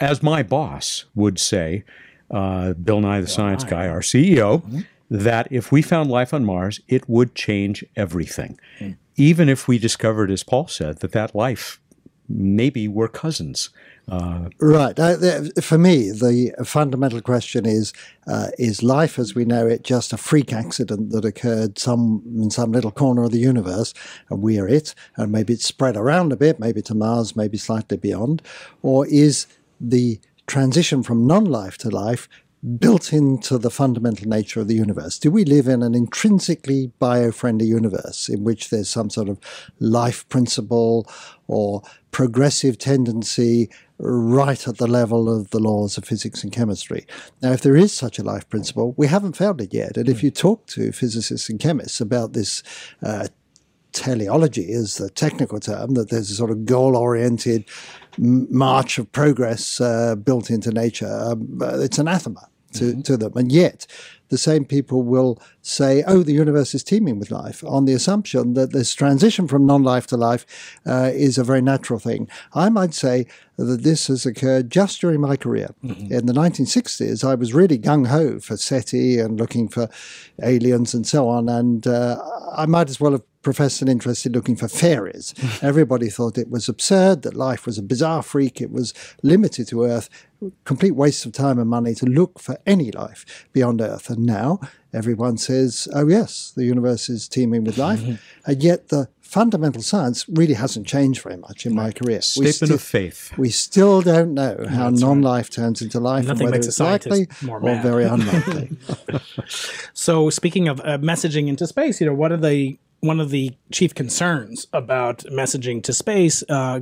as 0.00 0.22
my 0.22 0.42
boss 0.42 1.04
would 1.14 1.38
say, 1.38 1.84
uh, 2.32 2.72
Bill 2.72 3.00
Nye 3.00 3.20
the 3.20 3.28
Science 3.28 3.62
Guy, 3.62 3.86
our 3.86 4.00
CEO, 4.00 4.62
mm-hmm. 4.62 4.80
That 5.12 5.46
if 5.50 5.70
we 5.70 5.82
found 5.82 6.10
life 6.10 6.32
on 6.32 6.44
Mars, 6.44 6.80
it 6.88 7.06
would 7.06 7.34
change 7.34 7.84
everything. 7.96 8.58
Mm. 8.80 8.96
Even 9.16 9.50
if 9.50 9.68
we 9.68 9.78
discovered, 9.78 10.30
as 10.30 10.42
Paul 10.42 10.68
said, 10.68 11.00
that 11.00 11.12
that 11.12 11.34
life 11.34 11.78
maybe 12.28 12.88
we're 12.88 13.08
cousins. 13.08 13.70
Uh, 14.10 14.48
right. 14.58 14.98
Uh, 14.98 15.42
for 15.60 15.78
me, 15.78 16.10
the 16.10 16.52
fundamental 16.64 17.20
question 17.20 17.66
is: 17.66 17.92
uh, 18.26 18.48
Is 18.58 18.82
life, 18.82 19.18
as 19.18 19.34
we 19.34 19.44
know 19.44 19.66
it, 19.66 19.84
just 19.84 20.12
a 20.12 20.16
freak 20.16 20.52
accident 20.52 21.10
that 21.10 21.24
occurred 21.24 21.78
some 21.78 22.22
in 22.36 22.50
some 22.50 22.72
little 22.72 22.90
corner 22.90 23.22
of 23.22 23.30
the 23.30 23.38
universe, 23.38 23.94
and 24.28 24.42
we 24.42 24.58
are 24.58 24.68
it, 24.68 24.94
and 25.16 25.30
maybe 25.30 25.52
it's 25.52 25.66
spread 25.66 25.96
around 25.96 26.32
a 26.32 26.36
bit, 26.36 26.58
maybe 26.58 26.82
to 26.82 26.94
Mars, 26.94 27.36
maybe 27.36 27.58
slightly 27.58 27.96
beyond, 27.96 28.42
or 28.82 29.06
is 29.06 29.46
the 29.80 30.18
transition 30.46 31.02
from 31.02 31.26
non-life 31.26 31.78
to 31.78 31.88
life 31.88 32.28
built 32.78 33.12
into 33.12 33.58
the 33.58 33.70
fundamental 33.70 34.28
nature 34.28 34.60
of 34.60 34.68
the 34.68 34.74
universe? 34.74 35.18
Do 35.18 35.30
we 35.30 35.44
live 35.44 35.66
in 35.66 35.82
an 35.82 35.94
intrinsically 35.94 36.92
bio-friendly 36.98 37.66
universe 37.66 38.28
in 38.28 38.44
which 38.44 38.70
there's 38.70 38.88
some 38.88 39.10
sort 39.10 39.28
of 39.28 39.38
life 39.80 40.28
principle 40.28 41.10
or 41.48 41.82
progressive 42.12 42.78
tendency 42.78 43.70
right 43.98 44.68
at 44.68 44.78
the 44.78 44.86
level 44.86 45.28
of 45.34 45.50
the 45.50 45.58
laws 45.58 45.96
of 45.96 46.04
physics 46.04 46.42
and 46.42 46.52
chemistry. 46.52 47.06
Now, 47.40 47.52
if 47.52 47.62
there 47.62 47.76
is 47.76 47.92
such 47.92 48.18
a 48.18 48.24
life 48.24 48.48
principle, 48.48 48.94
we 48.96 49.06
haven't 49.06 49.36
found 49.36 49.60
it 49.60 49.72
yet. 49.72 49.96
And 49.96 50.08
if 50.08 50.20
hmm. 50.20 50.26
you 50.26 50.30
talk 50.30 50.66
to 50.68 50.92
physicists 50.92 51.48
and 51.48 51.60
chemists 51.60 52.00
about 52.00 52.32
this 52.32 52.62
uh, 53.02 53.28
teleology 53.92 54.70
is 54.70 54.96
the 54.96 55.08
technical 55.08 55.60
term, 55.60 55.94
that 55.94 56.10
there's 56.10 56.30
a 56.30 56.34
sort 56.34 56.50
of 56.50 56.66
goal 56.66 56.96
oriented 56.96 57.64
march 58.18 58.98
of 58.98 59.10
progress 59.12 59.80
uh, 59.80 60.16
built 60.16 60.50
into 60.50 60.70
nature. 60.70 61.10
Um, 61.10 61.58
it's 61.60 61.98
anathema 61.98 62.48
to, 62.74 62.84
mm-hmm. 62.84 63.00
to 63.02 63.16
them. 63.16 63.32
And 63.36 63.52
yet, 63.52 63.86
the 64.32 64.38
same 64.38 64.64
people 64.64 65.02
will 65.02 65.38
say, 65.60 66.02
oh, 66.06 66.22
the 66.22 66.32
universe 66.32 66.74
is 66.74 66.82
teeming 66.82 67.18
with 67.18 67.30
life, 67.30 67.62
on 67.64 67.84
the 67.84 67.92
assumption 67.92 68.54
that 68.54 68.72
this 68.72 68.94
transition 68.94 69.46
from 69.46 69.66
non 69.66 69.82
life 69.82 70.06
to 70.06 70.16
life 70.16 70.46
uh, 70.86 71.10
is 71.12 71.36
a 71.36 71.44
very 71.44 71.60
natural 71.60 71.98
thing. 71.98 72.26
I 72.54 72.70
might 72.70 72.94
say 72.94 73.26
that 73.58 73.82
this 73.82 74.06
has 74.06 74.24
occurred 74.24 74.70
just 74.70 75.02
during 75.02 75.20
my 75.20 75.36
career. 75.36 75.74
Mm-hmm. 75.84 76.14
In 76.14 76.24
the 76.24 76.32
1960s, 76.32 77.22
I 77.22 77.34
was 77.34 77.52
really 77.52 77.78
gung 77.78 78.06
ho 78.06 78.40
for 78.40 78.56
SETI 78.56 79.18
and 79.18 79.38
looking 79.38 79.68
for 79.68 79.90
aliens 80.42 80.94
and 80.94 81.06
so 81.06 81.28
on. 81.28 81.50
And 81.50 81.86
uh, 81.86 82.16
I 82.56 82.64
might 82.64 82.88
as 82.88 82.98
well 82.98 83.12
have 83.12 83.22
professed 83.42 83.82
an 83.82 83.88
interest 83.88 84.24
in 84.24 84.32
looking 84.32 84.56
for 84.56 84.68
fairies. 84.68 85.34
Everybody 85.62 86.08
thought 86.08 86.38
it 86.38 86.50
was 86.50 86.68
absurd, 86.68 87.22
that 87.22 87.34
life 87.34 87.66
was 87.66 87.76
a 87.76 87.82
bizarre 87.82 88.22
freak, 88.22 88.60
it 88.60 88.70
was 88.70 88.94
limited 89.22 89.68
to 89.68 89.84
Earth, 89.84 90.08
complete 90.64 90.92
waste 90.92 91.26
of 91.26 91.32
time 91.32 91.58
and 91.58 91.68
money 91.68 91.94
to 91.94 92.06
look 92.06 92.38
for 92.38 92.56
any 92.66 92.90
life 92.92 93.46
beyond 93.52 93.80
Earth. 93.80 94.08
And 94.08 94.21
now 94.24 94.60
everyone 94.92 95.38
says, 95.38 95.88
oh, 95.94 96.06
yes, 96.06 96.52
the 96.54 96.64
universe 96.64 97.08
is 97.08 97.28
teeming 97.28 97.64
with 97.64 97.78
life. 97.78 98.02
and 98.46 98.62
yet 98.62 98.88
the 98.88 99.08
fundamental 99.20 99.80
science 99.80 100.28
really 100.28 100.54
hasn't 100.54 100.86
changed 100.86 101.22
very 101.22 101.38
much 101.38 101.64
in 101.64 101.74
my 101.74 101.90
career. 101.90 102.20
Statement 102.20 102.72
of 102.72 102.82
faith. 102.82 103.32
We 103.38 103.48
still 103.48 104.02
don't 104.02 104.34
know 104.34 104.66
how 104.68 104.90
non-life 104.90 105.46
right. 105.46 105.52
turns 105.52 105.80
into 105.80 106.00
life 106.00 106.28
and, 106.28 106.32
and 106.32 106.40
whether 106.40 106.56
it's 106.56 106.78
likely 106.78 107.28
or 107.48 107.60
very 107.60 108.04
unlikely. 108.16 108.76
so 109.94 110.28
speaking 110.28 110.68
of 110.68 110.80
uh, 110.80 110.98
messaging 110.98 111.48
into 111.48 111.66
space, 111.66 112.00
you 112.00 112.06
know, 112.06 112.14
what 112.14 112.30
are 112.30 112.36
the 112.36 112.78
one 113.02 113.18
of 113.18 113.30
the 113.30 113.52
chief 113.72 113.96
concerns 113.96 114.68
about 114.72 115.18
messaging 115.24 115.82
to 115.82 115.92
space, 115.92 116.44
uh, 116.48 116.80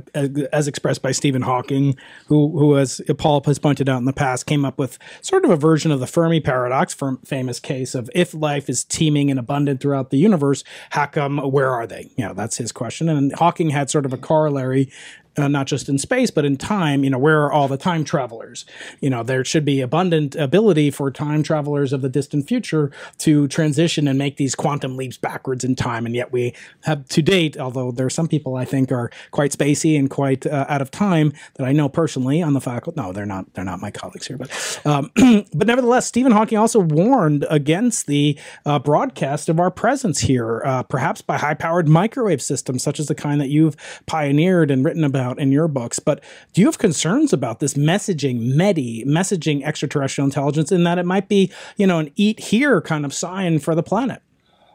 as 0.53 0.67
expressed 0.67 1.01
by 1.01 1.11
Stephen 1.11 1.41
Hawking, 1.41 1.97
who, 2.27 2.59
who, 2.59 2.77
as 2.77 3.01
Paul 3.17 3.41
has 3.47 3.57
pointed 3.57 3.89
out 3.89 3.97
in 3.97 4.05
the 4.05 4.13
past, 4.13 4.45
came 4.45 4.63
up 4.63 4.77
with 4.77 4.99
sort 5.21 5.45
of 5.45 5.49
a 5.49 5.55
version 5.55 5.91
of 5.91 5.99
the 5.99 6.05
Fermi 6.05 6.39
paradox, 6.39 6.95
famous 7.25 7.59
case 7.59 7.95
of 7.95 8.07
if 8.13 8.35
life 8.35 8.69
is 8.69 8.83
teeming 8.83 9.31
and 9.31 9.39
abundant 9.39 9.81
throughout 9.81 10.11
the 10.11 10.19
universe, 10.19 10.63
how 10.91 11.07
come, 11.07 11.39
where 11.39 11.71
are 11.71 11.87
they? 11.87 12.11
You 12.15 12.27
know, 12.27 12.33
that's 12.35 12.57
his 12.57 12.71
question. 12.71 13.09
And 13.09 13.33
Hawking 13.33 13.71
had 13.71 13.89
sort 13.89 14.05
of 14.05 14.13
a 14.13 14.17
corollary 14.17 14.91
uh, 15.37 15.47
not 15.47 15.67
just 15.67 15.89
in 15.89 15.97
space 15.97 16.31
but 16.31 16.45
in 16.45 16.57
time. 16.57 17.03
You 17.03 17.09
know, 17.09 17.17
where 17.17 17.43
are 17.43 17.51
all 17.51 17.67
the 17.67 17.77
time 17.77 18.03
travelers? 18.03 18.65
You 18.99 19.09
know, 19.09 19.23
there 19.23 19.43
should 19.45 19.65
be 19.65 19.81
abundant 19.81 20.35
ability 20.35 20.91
for 20.91 21.11
time 21.11 21.43
travelers 21.43 21.93
of 21.93 22.01
the 22.01 22.09
distant 22.09 22.47
future 22.47 22.91
to 23.19 23.47
transition 23.47 24.07
and 24.07 24.17
make 24.17 24.37
these 24.37 24.55
quantum 24.55 24.97
leaps 24.97 25.17
backwards 25.17 25.63
in 25.63 25.75
time. 25.75 26.05
And 26.05 26.15
yet 26.15 26.31
we 26.31 26.53
have 26.83 27.07
to 27.09 27.21
date, 27.21 27.57
although 27.57 27.91
there 27.91 28.05
are 28.05 28.11
some 28.11 28.27
people 28.27 28.55
I 28.55 28.65
think 28.65 28.91
are 28.91 29.11
quite 29.31 29.51
spacey 29.51 29.97
and 29.97 30.09
quite 30.09 30.45
uh, 30.45 30.65
out 30.67 30.81
of 30.81 30.91
time 30.91 31.33
that 31.55 31.65
I 31.65 31.71
know 31.71 31.89
personally 31.89 32.41
on 32.41 32.53
the 32.53 32.61
faculty. 32.61 32.99
No, 32.99 33.13
they're 33.13 33.25
not. 33.25 33.53
They're 33.53 33.65
not 33.65 33.79
my 33.79 33.91
colleagues 33.91 34.27
here, 34.27 34.37
but 34.37 34.81
um, 34.85 35.11
but 35.53 35.67
nevertheless, 35.67 36.07
Stephen 36.07 36.31
Hawking 36.31 36.57
also 36.57 36.79
warned 36.79 37.45
against 37.49 38.07
the 38.07 38.37
uh, 38.65 38.79
broadcast 38.79 39.49
of 39.49 39.59
our 39.59 39.71
presence 39.71 40.19
here, 40.19 40.61
uh, 40.65 40.83
perhaps 40.83 41.21
by 41.21 41.37
high-powered 41.37 41.87
microwave 41.87 42.41
systems 42.41 42.83
such 42.83 42.99
as 42.99 43.07
the 43.07 43.15
kind 43.15 43.39
that 43.41 43.49
you've 43.49 43.75
pioneered 44.05 44.71
and 44.71 44.83
written 44.83 45.03
about 45.03 45.20
in 45.37 45.51
your 45.51 45.67
books. 45.67 45.99
But 45.99 46.23
do 46.53 46.61
you 46.61 46.67
have 46.67 46.77
concerns 46.77 47.33
about 47.33 47.59
this 47.59 47.75
messaging, 47.75 48.53
METI, 48.53 49.05
messaging 49.05 49.63
extraterrestrial 49.63 50.25
intelligence, 50.25 50.71
in 50.71 50.83
that 50.83 50.97
it 50.97 51.05
might 51.05 51.27
be, 51.27 51.51
you 51.77 51.87
know, 51.87 51.99
an 51.99 52.11
eat 52.15 52.39
here 52.39 52.81
kind 52.81 53.05
of 53.05 53.13
sign 53.13 53.59
for 53.59 53.75
the 53.75 53.83
planet? 53.83 54.21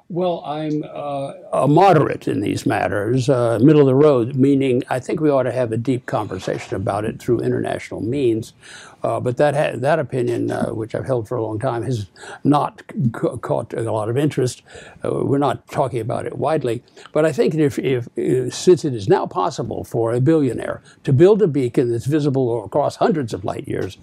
Well, 0.08 0.44
I'm 0.46 0.84
uh, 0.84 1.32
a 1.52 1.66
moderate 1.66 2.28
in 2.28 2.40
these 2.40 2.64
matters, 2.64 3.28
uh, 3.28 3.58
middle 3.60 3.80
of 3.80 3.88
the 3.88 3.94
road, 3.96 4.36
meaning 4.36 4.84
I 4.88 5.00
think 5.00 5.20
we 5.20 5.30
ought 5.30 5.42
to 5.42 5.52
have 5.52 5.72
a 5.72 5.76
deep 5.76 6.06
conversation 6.06 6.76
about 6.76 7.04
it 7.04 7.18
through 7.18 7.40
international 7.40 8.02
means. 8.02 8.52
Uh, 9.02 9.20
but 9.20 9.36
that 9.36 9.54
ha- 9.54 9.78
that 9.78 9.98
opinion, 9.98 10.50
uh, 10.50 10.68
which 10.70 10.94
I've 10.94 11.06
held 11.06 11.28
for 11.28 11.36
a 11.36 11.42
long 11.42 11.58
time, 11.58 11.82
has 11.82 12.08
not 12.44 12.82
ca- 13.12 13.36
caught 13.36 13.72
a 13.72 13.82
lot 13.82 14.08
of 14.08 14.16
interest. 14.16 14.62
Uh, 15.04 15.24
we're 15.24 15.38
not 15.38 15.66
talking 15.68 16.00
about 16.00 16.26
it 16.26 16.38
widely. 16.38 16.82
But 17.12 17.24
I 17.24 17.32
think 17.32 17.54
if, 17.54 17.78
if, 17.78 18.08
if, 18.16 18.54
since 18.54 18.84
it 18.84 18.94
is 18.94 19.08
now 19.08 19.26
possible 19.26 19.84
for 19.84 20.12
a 20.12 20.20
billionaire 20.20 20.82
to 21.04 21.12
build 21.12 21.42
a 21.42 21.46
beacon 21.46 21.90
that's 21.90 22.06
visible 22.06 22.64
across 22.64 22.96
hundreds 22.96 23.32
of 23.32 23.44
light 23.44 23.68
years, 23.68 23.98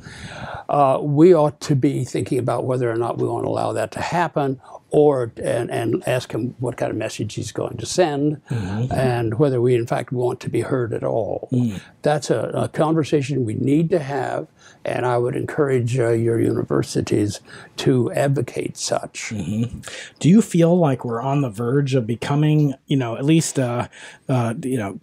uh, 0.69 0.99
we 1.01 1.33
ought 1.33 1.59
to 1.61 1.75
be 1.75 2.03
thinking 2.03 2.39
about 2.39 2.65
whether 2.65 2.89
or 2.89 2.95
not 2.95 3.17
we 3.17 3.27
want 3.27 3.45
to 3.45 3.49
allow 3.49 3.73
that 3.73 3.91
to 3.91 4.01
happen 4.01 4.59
or 4.93 5.33
and, 5.43 5.71
and 5.71 6.07
ask 6.07 6.31
him 6.31 6.55
what 6.59 6.77
kind 6.77 6.91
of 6.91 6.95
message 6.95 7.33
he's 7.33 7.51
going 7.51 7.75
to 7.77 7.85
send 7.85 8.39
mm-hmm. 8.45 8.93
and 8.93 9.39
whether 9.39 9.59
we 9.59 9.73
in 9.73 9.87
fact 9.87 10.11
want 10.11 10.39
to 10.39 10.49
be 10.49 10.61
heard 10.61 10.93
at 10.93 11.03
all. 11.03 11.49
Mm. 11.51 11.81
That's 12.03 12.29
a, 12.29 12.51
a, 12.53 12.69
conversation 12.69 13.43
we 13.43 13.55
need 13.55 13.89
to 13.89 13.99
have 13.99 14.47
and 14.85 15.05
I 15.05 15.17
would 15.17 15.35
encourage 15.35 15.97
uh, 15.97 16.09
your 16.09 16.39
universities 16.39 17.39
to 17.77 18.11
advocate 18.13 18.77
such. 18.77 19.29
Mm-hmm. 19.29 19.79
Do 20.19 20.29
you 20.29 20.41
feel 20.41 20.77
like 20.77 21.05
we're 21.05 21.21
on 21.21 21.41
the 21.41 21.49
verge 21.49 21.95
of 21.95 22.05
becoming, 22.05 22.73
you 22.87 22.97
know, 22.97 23.15
at 23.15 23.25
least, 23.25 23.59
uh, 23.59 23.87
uh, 24.29 24.53
you 24.61 24.77
know, 24.77 24.99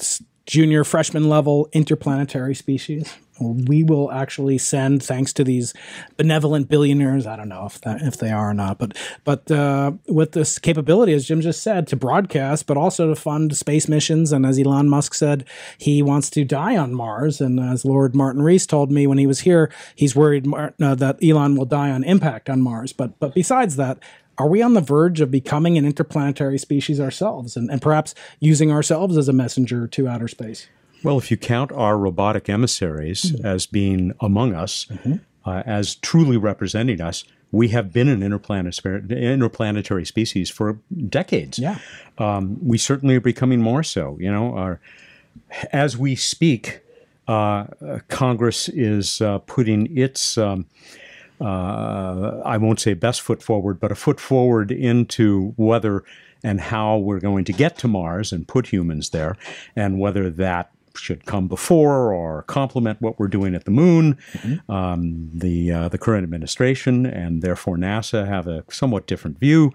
junior 0.46 0.84
freshman 0.84 1.28
level 1.28 1.68
interplanetary 1.72 2.54
species? 2.54 3.14
We 3.40 3.82
will 3.82 4.12
actually 4.12 4.58
send, 4.58 5.02
thanks 5.02 5.32
to 5.34 5.44
these 5.44 5.72
benevolent 6.16 6.68
billionaires. 6.68 7.26
I 7.26 7.36
don't 7.36 7.48
know 7.48 7.66
if 7.66 7.80
that 7.80 8.02
if 8.02 8.18
they 8.18 8.30
are 8.30 8.50
or 8.50 8.54
not, 8.54 8.78
but 8.78 8.96
but 9.24 9.50
uh, 9.50 9.92
with 10.06 10.32
this 10.32 10.58
capability, 10.58 11.12
as 11.12 11.26
Jim 11.26 11.40
just 11.40 11.62
said, 11.62 11.86
to 11.88 11.96
broadcast, 11.96 12.66
but 12.66 12.76
also 12.76 13.08
to 13.08 13.16
fund 13.16 13.56
space 13.56 13.88
missions. 13.88 14.32
And 14.32 14.44
as 14.44 14.58
Elon 14.58 14.88
Musk 14.88 15.14
said, 15.14 15.46
he 15.78 16.02
wants 16.02 16.30
to 16.30 16.44
die 16.44 16.76
on 16.76 16.94
Mars. 16.94 17.40
And 17.40 17.58
as 17.58 17.84
Lord 17.84 18.14
Martin 18.14 18.42
Rees 18.42 18.66
told 18.66 18.90
me 18.90 19.06
when 19.06 19.18
he 19.18 19.26
was 19.26 19.40
here, 19.40 19.72
he's 19.94 20.14
worried 20.14 20.46
uh, 20.52 20.70
that 20.94 21.18
Elon 21.22 21.56
will 21.56 21.64
die 21.64 21.90
on 21.90 22.04
impact 22.04 22.50
on 22.50 22.60
Mars. 22.60 22.92
But 22.92 23.18
but 23.18 23.34
besides 23.34 23.76
that, 23.76 23.98
are 24.38 24.48
we 24.48 24.62
on 24.62 24.74
the 24.74 24.80
verge 24.80 25.20
of 25.20 25.30
becoming 25.30 25.76
an 25.76 25.84
interplanetary 25.84 26.58
species 26.58 26.98
ourselves 26.98 27.56
and, 27.56 27.70
and 27.70 27.82
perhaps 27.82 28.14
using 28.38 28.72
ourselves 28.72 29.18
as 29.18 29.28
a 29.28 29.34
messenger 29.34 29.86
to 29.88 30.08
outer 30.08 30.28
space? 30.28 30.68
Well, 31.02 31.18
if 31.18 31.30
you 31.30 31.36
count 31.36 31.72
our 31.72 31.96
robotic 31.96 32.48
emissaries 32.48 33.32
mm-hmm. 33.32 33.46
as 33.46 33.66
being 33.66 34.12
among 34.20 34.54
us, 34.54 34.86
mm-hmm. 34.86 35.14
uh, 35.44 35.62
as 35.66 35.94
truly 35.96 36.36
representing 36.36 37.00
us, 37.00 37.24
we 37.52 37.68
have 37.68 37.92
been 37.92 38.08
an 38.08 38.22
interplanetary 38.22 40.04
species 40.04 40.50
for 40.50 40.78
decades. 41.08 41.58
Yeah. 41.58 41.78
Um, 42.18 42.58
we 42.62 42.78
certainly 42.78 43.16
are 43.16 43.20
becoming 43.20 43.60
more 43.60 43.82
so. 43.82 44.16
You 44.20 44.30
know, 44.30 44.54
our, 44.54 44.80
as 45.72 45.96
we 45.96 46.14
speak, 46.14 46.80
uh, 47.26 47.66
Congress 48.08 48.68
is 48.68 49.20
uh, 49.20 49.38
putting 49.38 49.96
its, 49.96 50.38
um, 50.38 50.66
uh, 51.40 52.40
I 52.44 52.56
won't 52.56 52.78
say 52.78 52.94
best 52.94 53.20
foot 53.20 53.42
forward, 53.42 53.80
but 53.80 53.90
a 53.90 53.96
foot 53.96 54.20
forward 54.20 54.70
into 54.70 55.54
whether 55.56 56.04
and 56.42 56.60
how 56.60 56.96
we're 56.96 57.20
going 57.20 57.44
to 57.44 57.52
get 57.52 57.76
to 57.78 57.88
Mars 57.88 58.32
and 58.32 58.46
put 58.48 58.68
humans 58.68 59.10
there, 59.10 59.36
and 59.76 59.98
whether 59.98 60.30
that 60.30 60.70
should 60.94 61.26
come 61.26 61.48
before 61.48 62.12
or 62.12 62.42
complement 62.42 63.00
what 63.00 63.18
we're 63.18 63.28
doing 63.28 63.54
at 63.54 63.64
the 63.64 63.70
moon. 63.70 64.18
Mm-hmm. 64.32 64.70
Um, 64.70 65.30
the 65.32 65.72
uh, 65.72 65.88
the 65.88 65.98
current 65.98 66.24
administration 66.24 67.06
and 67.06 67.42
therefore 67.42 67.76
NASA 67.76 68.26
have 68.26 68.46
a 68.46 68.64
somewhat 68.70 69.06
different 69.06 69.38
view 69.38 69.72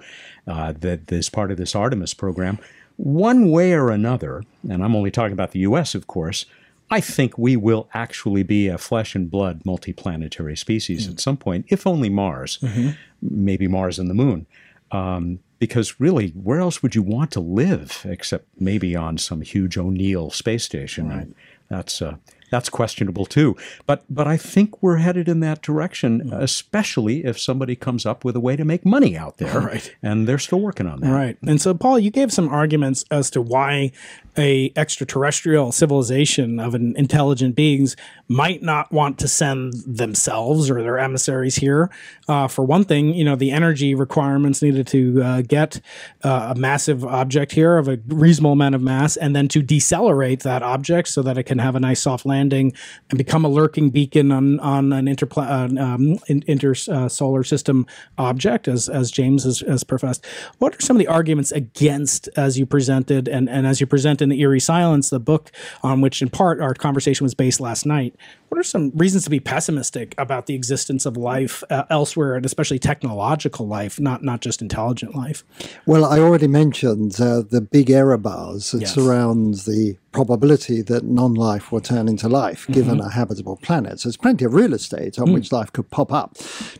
uh, 0.48 0.74
that 0.80 1.12
is 1.12 1.30
part 1.30 1.52
of 1.52 1.58
this 1.58 1.76
Artemis 1.76 2.14
program. 2.14 2.60
One 2.98 3.52
way 3.52 3.74
or 3.74 3.90
another, 3.90 4.44
and 4.70 4.84
I'm 4.84 4.96
only 4.96 5.12
talking 5.12 5.34
about 5.34 5.52
the 5.52 5.60
U.S. 5.60 5.96
of 5.96 6.08
course. 6.08 6.46
I 6.92 7.02
think 7.02 7.36
we 7.36 7.56
will 7.56 7.90
actually 7.96 8.44
be 8.44 8.68
a 8.68 8.78
flesh 8.78 9.16
and 9.16 9.30
blood 9.30 9.64
multiplanetary 9.64 10.56
species 10.56 11.04
mm-hmm. 11.04 11.14
at 11.14 11.20
some 11.20 11.36
point, 11.36 11.66
if 11.70 11.88
only 11.88 12.10
Mars, 12.10 12.60
mm-hmm. 12.62 12.92
maybe 13.24 13.68
Mars 13.68 13.98
and 13.98 14.08
the 14.08 14.14
Moon. 14.14 14.46
Um, 14.92 15.40
because 15.68 16.00
really, 16.00 16.30
where 16.30 16.60
else 16.60 16.84
would 16.84 16.94
you 16.94 17.02
want 17.02 17.32
to 17.32 17.40
live 17.40 18.06
except 18.06 18.46
maybe 18.60 18.96
on 18.96 19.18
some 19.18 19.42
huge 19.42 19.78
O'Neill 19.78 20.30
space 20.30 20.64
station? 20.64 21.10
Right. 21.10 21.28
That's 21.70 22.02
uh, 22.02 22.18
that's 22.50 22.70
questionable 22.70 23.26
too. 23.26 23.56
But 23.86 24.04
but 24.10 24.28
I 24.28 24.38
think 24.38 24.82
we're 24.82 24.98
headed 24.98 25.28
in 25.28 25.40
that 25.42 25.62
direction, 25.62 26.30
mm. 26.30 26.42
especially 26.42 27.26
if 27.26 27.40
somebody 27.40 27.76
comes 27.76 28.06
up 28.06 28.24
with 28.24 28.36
a 28.36 28.40
way 28.40 28.56
to 28.56 28.66
make 28.66 28.86
money 28.86 29.18
out 29.18 29.38
there. 29.38 29.60
Right. 29.60 29.96
And 30.02 30.28
they're 30.28 30.40
still 30.40 30.60
working 30.60 30.88
on 30.88 31.02
that. 31.02 31.12
Right. 31.12 31.38
And 31.48 31.60
so 31.62 31.74
Paul, 31.74 32.00
you 32.00 32.12
gave 32.12 32.32
some 32.32 32.50
arguments 32.50 33.04
as 33.10 33.30
to 33.32 33.42
why 33.42 33.92
a 34.38 34.72
extraterrestrial 34.76 35.72
civilization 35.72 36.60
of 36.60 36.76
an 36.76 36.94
intelligent 36.98 37.56
beings 37.56 37.96
might 38.28 38.62
not 38.62 38.92
want 38.92 39.18
to 39.20 39.28
send 39.28 39.74
themselves 39.88 40.70
or 40.70 40.82
their 40.82 41.00
emissaries 41.00 41.56
here. 41.56 41.90
Uh, 42.28 42.48
for 42.48 42.66
one 42.66 42.84
thing, 42.84 43.14
you 43.14 43.24
know, 43.24 43.36
the 43.36 43.52
energy 43.52 43.96
requirements 43.96 44.62
needed 44.62 44.86
to 44.88 45.22
uh, 45.24 45.42
get 45.42 45.80
uh, 46.24 46.54
a 46.54 46.60
massive 46.60 47.06
object 47.06 47.54
here 47.54 47.78
of 47.78 47.88
a 47.88 47.98
reasonable 48.08 48.52
amount 48.52 48.76
of 48.76 48.82
mass 48.82 49.16
and 49.16 49.36
then 49.36 49.48
to 49.48 49.62
decelerate 49.62 50.42
that 50.42 50.62
object 50.62 51.08
so 51.08 51.22
that 51.22 51.38
it 51.38 51.44
can 51.44 51.60
have 51.60 51.76
a 51.76 51.80
nice 51.80 52.02
soft 52.02 52.26
landing 52.26 52.35
and 52.36 52.76
become 53.18 53.46
a 53.46 53.50
lurking 53.50 53.90
beacon 53.90 54.32
on, 54.32 54.60
on 54.60 54.94
an 54.94 55.06
interpla- 55.06 55.50
uh, 55.50 55.82
um, 55.82 56.18
intersolar 56.28 57.40
uh, 57.40 57.44
system 57.44 57.86
object, 58.18 58.68
as, 58.68 58.90
as 58.90 59.12
James 59.12 59.44
has, 59.44 59.60
has 59.62 59.84
professed. 59.84 60.26
What 60.60 60.76
are 60.76 60.82
some 60.82 60.96
of 60.96 61.00
the 61.00 61.08
arguments 61.08 61.52
against, 61.52 62.30
as 62.36 62.58
you 62.58 62.66
presented, 62.66 63.28
and, 63.28 63.50
and 63.50 63.66
as 63.68 63.80
you 63.80 63.88
present 63.88 64.22
in 64.22 64.30
the 64.30 64.40
Eerie 64.42 64.60
Silence, 64.60 65.10
the 65.10 65.20
book 65.20 65.52
on 65.84 66.02
which, 66.02 66.22
in 66.22 66.30
part, 66.30 66.60
our 66.60 66.74
conversation 66.74 67.24
was 67.24 67.34
based 67.34 67.60
last 67.60 67.86
night? 67.86 68.16
What 68.50 68.60
are 68.60 68.64
some 68.64 68.92
reasons 68.96 69.24
to 69.26 69.30
be 69.30 69.40
pessimistic 69.40 70.16
about 70.18 70.46
the 70.46 70.56
existence 70.56 71.06
of 71.06 71.18
life 71.18 71.64
uh, 71.70 71.84
elsewhere, 71.90 72.36
and 72.36 72.46
especially 72.46 72.80
technological 72.80 73.68
life, 73.68 74.00
not 74.00 74.24
not 74.24 74.42
just 74.42 74.62
intelligent 74.62 75.16
life? 75.16 75.44
Well, 75.86 76.06
I 76.06 76.20
already 76.20 76.48
mentioned 76.48 77.20
uh, 77.20 77.42
the 77.42 77.62
big 77.62 77.90
error 77.90 78.18
bars 78.18 78.72
that 78.72 78.82
yes. 78.82 78.94
surround 78.94 79.56
the 79.66 79.98
probability 80.12 80.82
that 80.84 81.04
non-life 81.04 81.72
will 81.72 81.82
turn 81.82 82.08
into 82.08 82.30
life, 82.30 82.68
given 82.68 82.98
mm-hmm. 83.00 83.08
a 83.08 83.12
habitable 83.12 83.58
planet. 83.58 84.00
So 84.00 84.10
there's 84.10 84.18
plenty 84.18 84.46
of 84.46 84.54
real 84.54 84.74
estate 84.74 85.20
on 85.20 85.28
mm. 85.28 85.34
which 85.34 85.52
life 85.52 85.74
could 85.74 85.90
pop 85.90 86.14
up, 86.14 86.38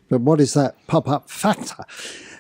but 0.10 0.22
what 0.22 0.40
is 0.40 0.54
that 0.54 0.76
pop-up 0.88 1.30
factor? 1.30 1.84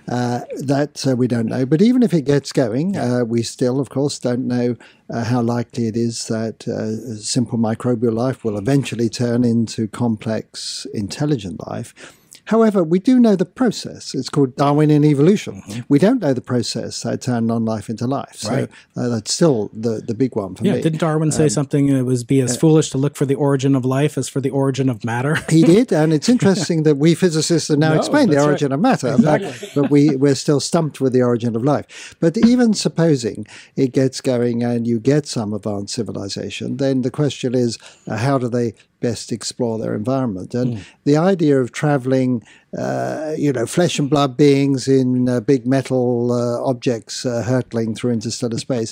Uh, 0.07 0.41
that 0.57 1.05
uh, 1.07 1.15
we 1.15 1.27
don't 1.27 1.47
know. 1.47 1.65
But 1.65 1.81
even 1.81 2.03
if 2.03 2.13
it 2.13 2.23
gets 2.23 2.51
going, 2.51 2.95
uh, 2.95 3.23
we 3.25 3.41
still, 3.41 3.79
of 3.79 3.89
course, 3.89 4.19
don't 4.19 4.47
know 4.47 4.75
uh, 5.09 5.23
how 5.23 5.41
likely 5.41 5.87
it 5.87 5.97
is 5.97 6.27
that 6.27 6.67
uh, 6.67 7.17
simple 7.17 7.57
microbial 7.57 8.13
life 8.13 8.43
will 8.43 8.57
eventually 8.57 9.09
turn 9.09 9.43
into 9.43 9.87
complex 9.87 10.85
intelligent 10.93 11.65
life. 11.67 12.15
However, 12.45 12.83
we 12.83 12.99
do 12.99 13.19
know 13.19 13.35
the 13.35 13.45
process. 13.45 14.13
It's 14.13 14.29
called 14.29 14.55
Darwinian 14.55 15.03
evolution. 15.03 15.63
Mm-hmm. 15.67 15.81
We 15.89 15.99
don't 15.99 16.21
know 16.21 16.33
the 16.33 16.41
process 16.41 17.01
that 17.01 17.21
turned 17.21 17.47
non-life 17.47 17.89
into 17.89 18.05
life. 18.05 18.35
So 18.35 18.49
right. 18.51 18.69
uh, 18.95 19.09
that's 19.09 19.33
still 19.33 19.71
the, 19.73 20.01
the 20.05 20.13
big 20.13 20.35
one 20.35 20.55
for 20.55 20.63
yeah, 20.63 20.73
me. 20.73 20.81
Didn't 20.81 20.99
Darwin 20.99 21.31
say 21.31 21.43
um, 21.43 21.49
something? 21.49 21.89
It 21.89 22.03
was 22.03 22.23
be 22.23 22.41
as 22.41 22.55
uh, 22.55 22.59
foolish 22.59 22.91
to 22.91 22.97
look 22.97 23.15
for 23.15 23.25
the 23.25 23.35
origin 23.35 23.75
of 23.75 23.83
life 23.83 24.17
as 24.17 24.29
for 24.29 24.41
the 24.41 24.51
origin 24.51 24.89
of 24.89 25.03
matter. 25.03 25.35
he 25.49 25.63
did, 25.63 25.91
and 25.91 26.13
it's 26.13 26.29
interesting 26.29 26.83
that 26.83 26.95
we 26.95 27.15
physicists 27.15 27.69
have 27.69 27.79
now 27.79 27.93
no, 27.93 27.99
explained 27.99 28.31
the 28.31 28.43
origin 28.43 28.69
right. 28.69 28.75
of 28.75 28.81
matter, 28.81 29.13
exactly. 29.13 29.69
but, 29.73 29.81
but, 29.81 29.91
we 29.91 30.15
we're 30.15 30.35
still 30.35 30.59
stumped 30.59 31.01
with 31.01 31.13
the 31.13 31.21
origin 31.21 31.55
of 31.55 31.63
life. 31.63 32.15
But 32.19 32.37
even 32.37 32.73
supposing 32.73 33.47
it 33.75 33.91
gets 33.91 34.21
going 34.21 34.63
and 34.63 34.85
you 34.85 34.99
get 34.99 35.25
some 35.27 35.53
advanced 35.53 35.95
civilization, 35.95 36.77
then 36.77 37.01
the 37.01 37.11
question 37.11 37.55
is, 37.55 37.77
uh, 38.07 38.17
how 38.17 38.37
do 38.37 38.49
they 38.49 38.73
best 39.07 39.31
explore 39.31 39.75
their 39.81 39.95
environment. 40.03 40.49
And 40.55 40.69
the 41.09 41.17
idea 41.33 41.55
of 41.63 41.67
traveling, 41.71 42.31
uh, 42.77 43.33
you 43.45 43.51
know, 43.55 43.65
flesh 43.65 43.99
and 43.99 44.09
blood 44.09 44.31
beings 44.35 44.87
in 44.87 45.29
uh, 45.29 45.39
big 45.53 45.63
metal 45.75 46.31
uh, 46.31 46.71
objects 46.71 47.25
uh, 47.25 47.43
hurtling 47.51 47.95
through 47.95 48.13
interstellar 48.13 48.59
space, 48.67 48.91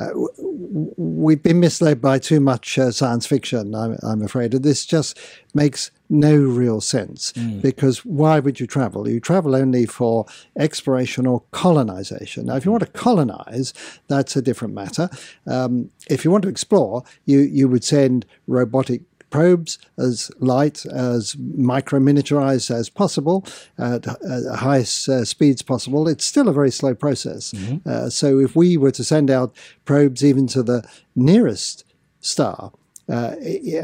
uh, 0.00 0.08
w- 0.08 0.94
we've 1.26 1.42
been 1.42 1.60
misled 1.60 1.98
by 2.00 2.18
too 2.18 2.40
much 2.40 2.78
uh, 2.78 2.90
science 2.90 3.26
fiction, 3.26 3.74
I'm, 3.74 3.92
I'm 4.02 4.22
afraid. 4.22 4.54
And 4.54 4.64
this 4.64 4.84
just 4.86 5.18
makes 5.54 5.90
no 6.10 6.36
real 6.36 6.80
sense 6.80 7.32
because 7.62 8.04
why 8.04 8.38
would 8.44 8.58
you 8.60 8.66
travel? 8.66 9.08
You 9.08 9.20
travel 9.20 9.54
only 9.54 9.86
for 9.86 10.26
exploration 10.58 11.26
or 11.26 11.42
colonization. 11.50 12.46
Now, 12.46 12.56
if 12.56 12.64
you 12.64 12.72
want 12.74 12.84
to 12.86 12.98
colonize, 13.06 13.72
that's 14.08 14.36
a 14.36 14.42
different 14.42 14.74
matter. 14.74 15.08
Um, 15.46 15.90
if 16.10 16.24
you 16.24 16.30
want 16.30 16.42
to 16.42 16.50
explore, 16.50 17.04
you, 17.24 17.38
you 17.58 17.68
would 17.68 17.84
send 17.84 18.26
robotic 18.46 19.00
probes 19.34 19.78
as 19.98 20.30
light, 20.38 20.86
as 20.86 21.36
micro 21.72 21.98
miniaturized 21.98 22.70
as 22.70 22.88
possible, 22.88 23.44
at 23.78 24.06
uh, 24.06 24.54
highest 24.54 25.08
uh, 25.08 25.24
speeds 25.24 25.60
possible. 25.60 26.06
It's 26.06 26.24
still 26.24 26.48
a 26.48 26.52
very 26.52 26.70
slow 26.70 26.94
process. 26.94 27.52
Uh, 27.84 28.08
so 28.10 28.38
if 28.38 28.54
we 28.54 28.76
were 28.76 28.92
to 28.92 29.02
send 29.02 29.30
out 29.30 29.52
probes 29.84 30.22
even 30.24 30.46
to 30.54 30.62
the 30.62 30.88
nearest 31.16 31.84
star, 32.20 32.70
uh, 33.08 33.34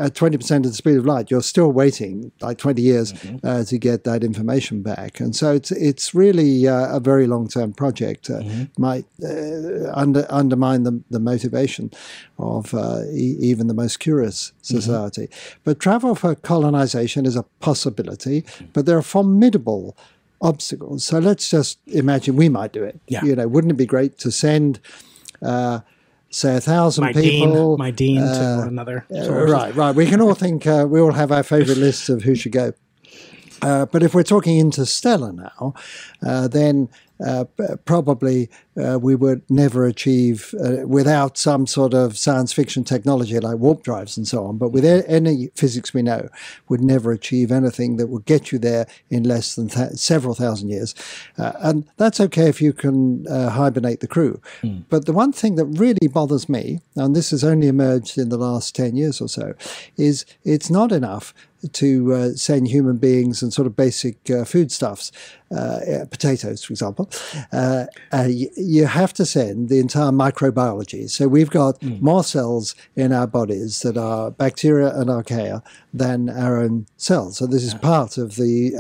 at 0.05 0.15
20% 0.15 0.57
of 0.57 0.63
the 0.63 0.73
speed 0.73 0.97
of 0.97 1.05
light, 1.05 1.31
you're 1.31 1.43
still 1.43 1.71
waiting 1.71 2.33
like 2.41 2.57
20 2.59 2.81
years 2.81 3.13
uh, 3.45 3.63
to 3.65 3.79
get 3.79 4.05
that 4.05 4.25
information 4.25 4.83
back. 4.83 5.21
And 5.21 5.37
so 5.37 5.53
it's 5.53 5.71
it's 5.73 6.15
really 6.15 6.67
uh, 6.67 6.97
a 6.97 7.01
very 7.01 7.27
long 7.27 7.47
term 7.49 7.73
project. 7.73 8.31
Uh, 8.31 8.43
Might 8.79 9.05
uh, 9.23 9.93
under, 9.93 10.27
undermine 10.31 10.85
the, 10.85 11.03
the 11.11 11.21
motivation 11.21 11.91
of 12.39 12.73
uh, 12.75 13.03
e- 13.13 13.37
even 13.41 13.67
the 13.67 13.75
most 13.75 14.01
curious 14.01 14.53
society. 14.63 15.29
But 15.65 15.81
travel 15.81 16.15
for 16.15 16.35
colonization 16.35 17.27
is 17.27 17.37
a 17.37 17.43
possibility, 17.61 18.45
but 18.73 18.87
there 18.87 18.97
are 18.97 19.03
formidable 19.03 19.97
obstacles. 20.41 21.05
So 21.05 21.19
let's 21.19 21.51
just 21.51 21.79
imagine 21.87 22.37
we 22.37 22.49
might 22.49 22.73
do 22.73 22.83
it. 22.83 22.99
Yeah. 23.09 23.23
You 23.25 23.37
know, 23.37 23.49
wouldn't 23.49 23.73
it 23.73 23.77
be 23.77 23.87
great 23.87 24.17
to 24.19 24.31
send, 24.31 24.81
say, 26.31 26.57
a 26.57 26.61
thousand 26.61 27.05
My 27.05 27.13
people? 27.13 27.71
dean, 27.73 27.79
my 27.79 27.91
dean 27.91 28.23
uh, 28.23 28.63
to 28.63 28.69
another. 28.69 29.05
uh, 29.13 29.31
right, 29.47 29.75
right. 29.75 29.95
We 29.95 30.07
can 30.07 30.21
all 30.21 30.35
think, 30.35 30.67
uh, 30.67 30.87
we 30.89 31.01
all 31.01 31.13
have 31.13 31.31
our 31.33 31.43
favorite 31.43 31.79
lists 31.79 32.09
of 32.09 32.23
who 32.23 32.35
should 32.35 32.53
go. 32.53 32.73
Uh, 33.63 33.87
but 33.87 34.03
if 34.03 34.15
we're 34.15 34.23
talking 34.23 34.59
interstellar 34.59 35.33
now, 35.33 35.75
uh, 36.27 36.49
then 36.49 36.89
uh, 37.25 37.45
probably 37.85 38.49
uh, 38.83 38.99
we 38.99 39.15
would 39.15 39.43
never 39.51 39.85
achieve 39.85 40.55
uh, 40.65 40.87
without 40.87 41.37
some 41.37 41.67
sort 41.67 41.93
of 41.93 42.17
science 42.17 42.53
fiction 42.53 42.83
technology 42.83 43.39
like 43.39 43.59
warp 43.59 43.83
drives 43.83 44.17
and 44.17 44.27
so 44.27 44.47
on. 44.47 44.57
But 44.57 44.71
with 44.71 44.85
any 44.85 45.49
physics 45.55 45.93
we 45.93 46.03
know, 46.03 46.29
would 46.69 46.81
never 46.81 47.13
achieve 47.13 47.53
anything 47.53 47.97
that 47.97 48.07
would 48.07 48.25
get 48.25 48.53
you 48.53 48.59
there 48.59 48.87
in 49.11 49.25
less 49.25 49.55
than 49.55 49.69
th- 49.69 49.93
several 49.93 50.35
thousand 50.35 50.71
years. 50.71 50.95
Uh, 51.37 51.53
and 51.61 51.87
that's 51.97 52.21
okay 52.21 52.49
if 52.49 52.63
you 52.63 52.73
can 52.73 53.27
uh, 53.29 53.51
hibernate 53.51 54.01
the 54.01 54.09
crew. 54.09 54.41
But 54.89 55.07
the 55.07 55.13
one 55.13 55.33
thing 55.33 55.57
that 55.57 55.67
really 55.67 56.09
bothers 56.09 56.49
me, 56.49 56.81
and 56.97 57.15
this 57.15 57.31
has 57.31 57.45
only 57.45 57.69
emerged 57.69 58.17
in 58.17 58.31
the 58.31 58.39
last 58.39 58.75
10 58.75 58.97
years 58.97 59.21
or 59.21 59.29
so, 59.29 59.55
is 59.97 60.25
it's 60.45 60.71
not 60.71 60.93
enough 60.93 61.35
to 61.73 62.13
uh, 62.13 62.31
send 62.31 62.69
human 62.69 62.97
beings 62.97 63.43
and 63.43 63.53
sort 63.53 63.67
of 63.67 63.77
basic 63.77 64.31
uh, 64.31 64.45
foodstuffs, 64.45 65.13
uh, 65.53 65.55
uh, 65.55 66.05
potatoes, 66.07 66.65
for 66.65 66.73
example. 66.73 67.11
Uh, 67.53 67.87
uh, 68.13 68.29
you 68.29 68.87
have 68.87 69.13
to 69.13 69.27
send 69.27 69.69
the 69.69 69.79
entire 69.79 70.11
microbiology. 70.11 71.11
So 71.11 71.29
we've 71.29 71.51
got 71.51 71.83
more 71.83 72.25
cells 72.25 72.75
in 72.97 73.13
our 73.13 73.27
bodies 73.27 73.81
that 73.81 73.97
are 73.97 74.31
bacteria 74.31 74.95
and 74.95 75.09
archaea 75.09 75.63
than 75.93 76.31
our 76.31 76.59
own 76.59 76.87
cells. 76.97 77.39
So 77.39 77.47
this 77.47 77.65
is 77.65 77.75
part 77.75 78.17
of 78.17 78.37
the 78.37 78.71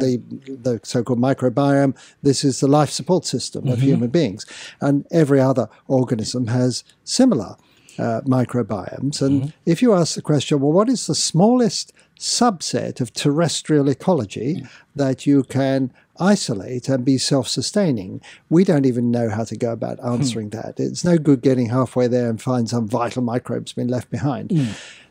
the 0.00 0.22
the 0.46 0.80
so-called 0.82 1.18
microbiome. 1.18 1.96
This 2.22 2.44
is 2.44 2.60
the 2.60 2.68
life 2.68 2.90
support 2.90 3.24
system 3.24 3.68
of 3.68 3.80
human 3.80 4.10
beings, 4.10 4.46
and 4.80 5.06
every 5.10 5.40
other 5.40 5.68
organism 5.88 6.46
has 6.48 6.84
similar 7.04 7.56
uh, 8.00 8.20
microbiomes. 8.22 9.20
And 9.20 9.52
if 9.66 9.82
you 9.82 9.94
ask 9.94 10.14
the 10.14 10.22
question, 10.22 10.60
well, 10.60 10.72
what 10.72 10.88
is 10.88 11.06
the 11.06 11.14
smallest 11.14 11.92
subset 12.18 13.00
of 13.00 13.12
terrestrial 13.12 13.88
ecology 13.88 14.64
that 14.94 15.26
you 15.26 15.42
can 15.42 15.92
isolate 16.18 16.88
and 16.88 17.04
be 17.04 17.18
self 17.18 17.48
sustaining? 17.48 18.20
We 18.48 18.64
don't 18.64 18.86
even 18.86 19.10
know 19.10 19.28
how 19.28 19.44
to 19.44 19.56
go 19.56 19.72
about 19.72 20.02
answering 20.04 20.50
that. 20.50 20.80
It's 20.80 21.04
no 21.04 21.18
good 21.18 21.42
getting 21.42 21.68
halfway 21.68 22.08
there 22.08 22.28
and 22.28 22.40
find 22.40 22.68
some 22.68 22.88
vital 22.88 23.22
microbes 23.22 23.72
been 23.72 23.88
left 23.88 24.10
behind. 24.10 24.52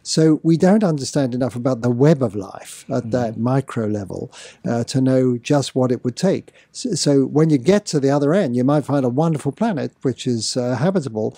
So 0.01 0.39
we 0.43 0.57
don't 0.57 0.83
understand 0.83 1.35
enough 1.35 1.55
about 1.55 1.81
the 1.81 1.89
web 1.89 2.23
of 2.23 2.33
life 2.35 2.85
at 2.89 3.11
that 3.11 3.37
micro 3.37 3.85
level 3.85 4.31
uh, 4.67 4.83
to 4.85 5.01
know 5.01 5.37
just 5.37 5.75
what 5.75 5.91
it 5.91 6.03
would 6.03 6.15
take. 6.15 6.51
So, 6.71 6.93
so 6.95 7.25
when 7.25 7.49
you 7.49 7.57
get 7.57 7.85
to 7.87 7.99
the 7.99 8.09
other 8.09 8.33
end, 8.33 8.55
you 8.55 8.63
might 8.63 8.85
find 8.85 9.05
a 9.05 9.09
wonderful 9.09 9.51
planet 9.51 9.91
which 10.01 10.25
is 10.25 10.55
uh, 10.57 10.75
habitable, 10.77 11.37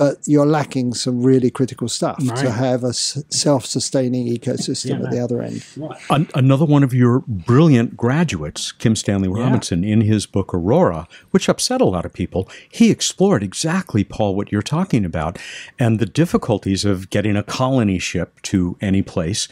but 0.00 0.16
you're 0.26 0.46
lacking 0.46 0.94
some 0.94 1.22
really 1.22 1.50
critical 1.50 1.86
stuff 1.86 2.16
to 2.40 2.50
have 2.50 2.84
a 2.84 2.88
s- 2.88 3.22
self-sustaining 3.28 4.26
ecosystem 4.34 5.04
at 5.04 5.10
the 5.10 5.20
other 5.22 5.42
end. 5.42 5.62
An- 6.08 6.26
another 6.34 6.64
one 6.64 6.82
of 6.82 6.94
your 6.94 7.20
brilliant 7.28 7.98
graduates, 7.98 8.72
Kim 8.72 8.96
Stanley 8.96 9.28
Robinson, 9.28 9.84
in 9.84 10.00
his 10.00 10.24
book 10.24 10.54
Aurora, 10.54 11.06
which 11.32 11.50
upset 11.50 11.82
a 11.82 11.84
lot 11.84 12.06
of 12.06 12.14
people, 12.14 12.48
he 12.70 12.90
explored 12.90 13.42
exactly, 13.42 14.02
Paul, 14.02 14.34
what 14.34 14.50
you're 14.50 14.62
talking 14.62 15.04
about 15.04 15.38
and 15.78 15.98
the 15.98 16.06
difficulties 16.06 16.86
of 16.86 17.10
getting 17.10 17.36
a 17.36 17.42
colony 17.42 17.98
ship 17.98 18.40
to 18.44 18.78
any 18.80 19.02
place, 19.02 19.48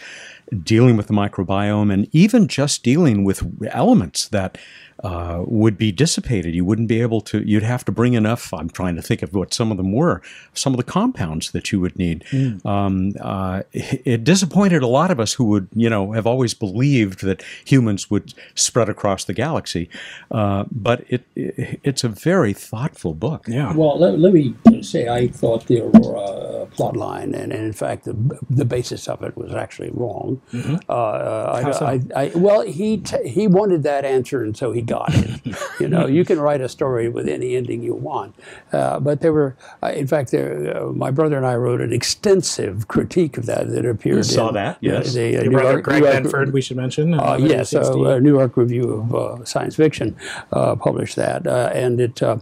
dealing 0.63 0.97
with 0.97 1.09
the 1.09 1.13
microbiome, 1.13 1.93
and 1.93 2.09
even 2.13 2.49
just 2.49 2.83
dealing 2.83 3.23
with 3.23 3.45
elements 3.71 4.29
that 4.29 4.57
uh, 5.05 5.43
would 5.47 5.79
be 5.79 5.93
dissipated. 5.93 6.55
You 6.55 6.65
wouldn't 6.65 6.89
be 6.89 7.01
able 7.01 7.21
to, 7.23 7.47
you'd 7.47 7.63
have 7.63 7.85
to 7.85 7.93
bring 7.93 8.15
enough. 8.15 8.53
I'm 8.53 8.71
trying 8.71 8.97
to 8.97 9.03
think 9.03 9.23
of 9.23 9.35
what 9.35 9.55
some 9.55 9.71
of 9.71 9.77
them 9.77 9.93
were, 9.93 10.23
some 10.55 10.73
of 10.73 10.77
the 10.77 10.85
compounds 10.85 11.51
that 11.53 11.73
you 11.73 11.81
would 11.81 11.97
need. 11.99 12.25
Um, 12.65 13.13
uh, 13.21 13.63
it, 13.73 14.03
it 14.05 14.25
disappointed 14.25 14.83
a 14.83 14.87
lot 14.87 15.11
of 15.11 15.21
us 15.21 15.35
who 15.35 15.45
would, 15.45 15.69
you 15.75 15.89
know, 15.89 16.13
have 16.13 16.27
always 16.27 16.55
believed 16.55 17.23
that 17.23 17.43
humans 17.65 18.11
would 18.11 18.35
spread 18.55 18.89
across 18.89 19.25
the 19.25 19.35
galaxy. 19.35 19.89
Uh, 20.31 20.65
but 20.71 21.05
it, 21.09 21.25
it, 21.35 21.81
it's 21.85 22.05
a 22.05 22.09
very 22.09 22.53
thoughtful 22.53 23.15
book. 23.15 23.45
Yeah. 23.47 23.73
Well, 23.75 23.99
let, 23.99 24.19
let 24.19 24.33
me 24.33 24.55
say 24.83 25.09
I 25.09 25.29
thought 25.29 25.67
the 25.67 25.81
Aurora 25.81 26.21
uh, 26.21 26.67
plot 26.67 26.97
line, 26.97 27.35
and, 27.35 27.53
and 27.53 27.65
in 27.65 27.73
fact, 27.73 28.05
the, 28.05 28.39
the 28.51 28.65
basis 28.65 29.09
of 29.09 29.23
it 29.23 29.37
was 29.37 29.53
actually 29.53 29.91
wrong. 29.93 30.41
Uh, 30.55 30.93
uh, 30.93 31.63
How 31.63 31.73
so? 31.73 31.87
I, 31.87 32.01
I, 32.15 32.23
I, 32.23 32.31
well, 32.35 32.63
he 32.63 32.99
t- 32.99 33.29
he 33.29 33.47
wanted 33.47 33.83
that 33.85 34.05
answer, 34.05 34.43
and 34.43 34.57
so 34.57 34.73
he 34.73 34.83
got 34.89 35.11
it. 35.15 35.41
you 35.81 35.89
know, 35.89 36.07
you 36.07 36.25
can 36.25 36.41
write 36.41 36.61
a 36.61 36.69
story 36.69 37.09
with 37.09 37.29
any 37.29 37.55
ending 37.57 37.83
you 37.83 37.95
want, 37.95 38.35
uh, 38.73 38.99
but 39.01 39.21
there 39.21 39.33
were, 39.33 39.57
uh, 39.83 39.89
in 39.89 40.07
fact, 40.07 40.31
there, 40.31 40.77
uh, 40.77 40.87
my 40.93 41.11
brother 41.11 41.37
and 41.37 41.47
I 41.47 41.55
wrote 41.57 41.81
an 41.81 41.93
extensive 41.93 42.89
critique 42.89 43.37
of 43.39 43.47
that 43.47 43.71
that 43.71 43.85
appeared. 43.87 44.25
Saw 44.27 44.49
in, 44.49 44.55
that, 44.55 44.75
uh, 44.77 44.79
yes. 44.81 45.15
the, 45.15 45.21
uh, 45.21 45.31
Your 45.31 45.45
New 45.45 45.51
brother 45.51 45.71
York- 45.73 45.85
Greg 45.85 46.03
New 46.03 46.09
York- 46.09 46.25
Benford, 46.25 46.53
we 46.53 46.61
should 46.61 46.77
mention. 46.77 47.15
uh, 47.15 47.23
uh, 47.23 47.37
yes, 47.41 47.75
uh, 47.75 47.81
uh, 47.81 48.19
New 48.19 48.35
York 48.37 48.57
Review 48.57 48.93
of 48.95 49.15
uh, 49.15 49.45
Science 49.45 49.77
Fiction 49.77 50.17
uh, 50.53 50.75
published 50.77 51.17
that, 51.17 51.47
uh, 51.47 51.71
and 51.75 52.01
it 52.01 52.23
uh, 52.23 52.39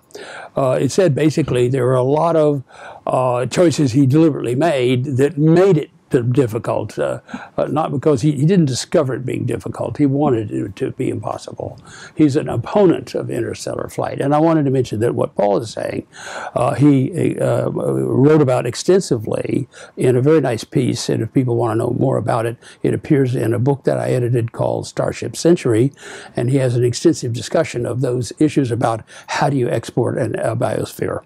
uh, 0.56 0.78
it 0.80 0.90
said 0.90 1.14
basically 1.14 1.68
there 1.68 1.84
were 1.84 1.94
a 1.94 2.02
lot 2.02 2.36
of 2.36 2.62
uh, 3.06 3.46
choices 3.46 3.92
he 3.92 4.06
deliberately 4.06 4.54
made 4.54 5.04
that 5.16 5.36
made 5.38 5.76
it 5.76 5.90
d- 5.90 5.95
difficult, 6.10 6.98
uh, 6.98 7.20
uh, 7.56 7.64
not 7.64 7.90
because 7.90 8.22
he, 8.22 8.32
he 8.32 8.46
didn't 8.46 8.66
discover 8.66 9.14
it 9.14 9.26
being 9.26 9.44
difficult. 9.44 9.96
He 9.96 10.06
wanted 10.06 10.50
it 10.50 10.76
to 10.76 10.92
be 10.92 11.08
impossible. 11.08 11.78
He's 12.14 12.36
an 12.36 12.48
opponent 12.48 13.14
of 13.14 13.30
interstellar 13.30 13.88
flight, 13.88 14.20
and 14.20 14.34
I 14.34 14.38
wanted 14.38 14.64
to 14.64 14.70
mention 14.70 15.00
that 15.00 15.14
what 15.14 15.34
Paul 15.34 15.58
is 15.58 15.70
saying, 15.70 16.06
uh, 16.54 16.74
he 16.74 17.38
uh, 17.38 17.70
wrote 17.70 18.40
about 18.40 18.66
extensively 18.66 19.68
in 19.96 20.16
a 20.16 20.22
very 20.22 20.40
nice 20.40 20.64
piece. 20.64 21.08
And 21.08 21.22
if 21.22 21.32
people 21.32 21.56
want 21.56 21.72
to 21.72 21.78
know 21.78 21.96
more 21.98 22.16
about 22.16 22.46
it, 22.46 22.56
it 22.82 22.94
appears 22.94 23.34
in 23.34 23.52
a 23.52 23.58
book 23.58 23.84
that 23.84 23.98
I 23.98 24.10
edited 24.10 24.52
called 24.52 24.86
Starship 24.86 25.36
Century, 25.36 25.92
and 26.36 26.50
he 26.50 26.58
has 26.58 26.76
an 26.76 26.84
extensive 26.84 27.32
discussion 27.32 27.84
of 27.86 28.00
those 28.00 28.32
issues 28.38 28.70
about 28.70 29.02
how 29.26 29.50
do 29.50 29.56
you 29.56 29.68
export 29.68 30.18
an, 30.18 30.36
a 30.36 30.56
biosphere. 30.56 31.22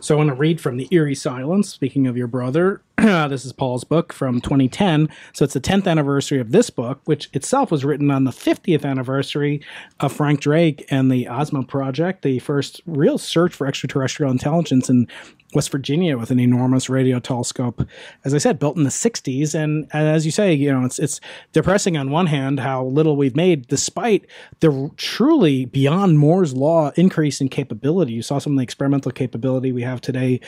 So 0.00 0.14
I 0.14 0.18
want 0.18 0.28
to 0.28 0.34
read 0.34 0.60
from 0.60 0.76
the 0.76 0.88
Eerie 0.90 1.14
Silence. 1.14 1.68
Speaking 1.68 2.06
of 2.06 2.16
your 2.16 2.26
brother, 2.26 2.82
this 3.28 3.44
is 3.44 3.52
Paul's 3.52 3.84
book 3.84 4.10
from 4.10 4.40
2010. 4.40 5.10
So 5.34 5.44
it's 5.44 5.52
the 5.52 5.60
10th 5.60 5.86
anniversary 5.86 6.40
of 6.40 6.50
this 6.50 6.70
book, 6.70 7.02
which 7.04 7.28
itself 7.34 7.70
was 7.70 7.84
written 7.84 8.10
on 8.10 8.24
the 8.24 8.30
50th 8.30 8.86
anniversary 8.86 9.60
of 10.00 10.14
Frank 10.14 10.40
Drake 10.40 10.86
and 10.88 11.12
the 11.12 11.28
Ozma 11.28 11.64
Project, 11.64 12.22
the 12.22 12.38
first 12.38 12.80
real 12.86 13.18
search 13.18 13.54
for 13.54 13.66
extraterrestrial 13.66 14.32
intelligence 14.32 14.88
in 14.88 15.08
West 15.54 15.70
Virginia 15.70 16.18
with 16.18 16.30
an 16.30 16.40
enormous 16.40 16.90
radio 16.90 17.18
telescope. 17.18 17.86
As 18.24 18.34
I 18.34 18.38
said, 18.38 18.58
built 18.58 18.76
in 18.76 18.82
the 18.82 18.90
60s, 18.90 19.54
and 19.54 19.88
as 19.92 20.26
you 20.26 20.32
say, 20.32 20.52
you 20.52 20.72
know, 20.72 20.84
it's 20.84 20.98
it's 20.98 21.20
depressing 21.52 21.96
on 21.96 22.10
one 22.10 22.26
hand 22.26 22.60
how 22.60 22.84
little 22.84 23.16
we've 23.16 23.36
made, 23.36 23.68
despite 23.68 24.26
the 24.60 24.90
truly 24.96 25.64
beyond 25.64 26.18
Moore's 26.18 26.52
law 26.52 26.90
increase 26.96 27.40
in 27.40 27.48
capability. 27.48 28.12
You 28.12 28.22
saw 28.22 28.38
some 28.38 28.54
of 28.54 28.58
the 28.58 28.64
experimental 28.64 29.12
capability 29.12 29.72
we 29.72 29.82
have 29.82 30.00
today, 30.00 30.40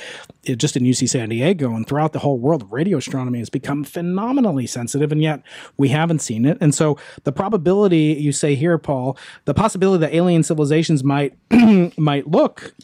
eh, 0.47 0.55
just 0.55 0.77
in 0.77 0.83
UC 0.83 1.09
San 1.09 1.29
Diego 1.29 1.75
and 1.75 1.87
throughout 1.87 2.13
the 2.13 2.19
whole 2.19 2.38
whole 2.39 2.49
world 2.49 2.63
of 2.63 2.73
radio 2.73 2.99
astronomy 2.99 3.39
has 3.39 3.51
become 3.51 3.85
phenomenally 3.85 4.67
sensitive, 4.67 5.13
and 5.13 5.23
yet 5.23 5.43
we 5.77 5.89
haven't 5.89 6.21
seen 6.21 6.45
it. 6.45 6.57
And 6.61 6.75
so 6.75 6.97
the 7.25 7.33
probability 7.33 8.17
you 8.19 8.33
say 8.33 8.55
here, 8.55 8.79
Paul, 8.79 9.17
the 9.45 9.55
possibility 9.55 10.01
that 10.03 10.15
alien 10.15 10.43
civilizations 10.43 11.03
might 11.03 11.35
might 11.99 12.29
look 12.29 12.75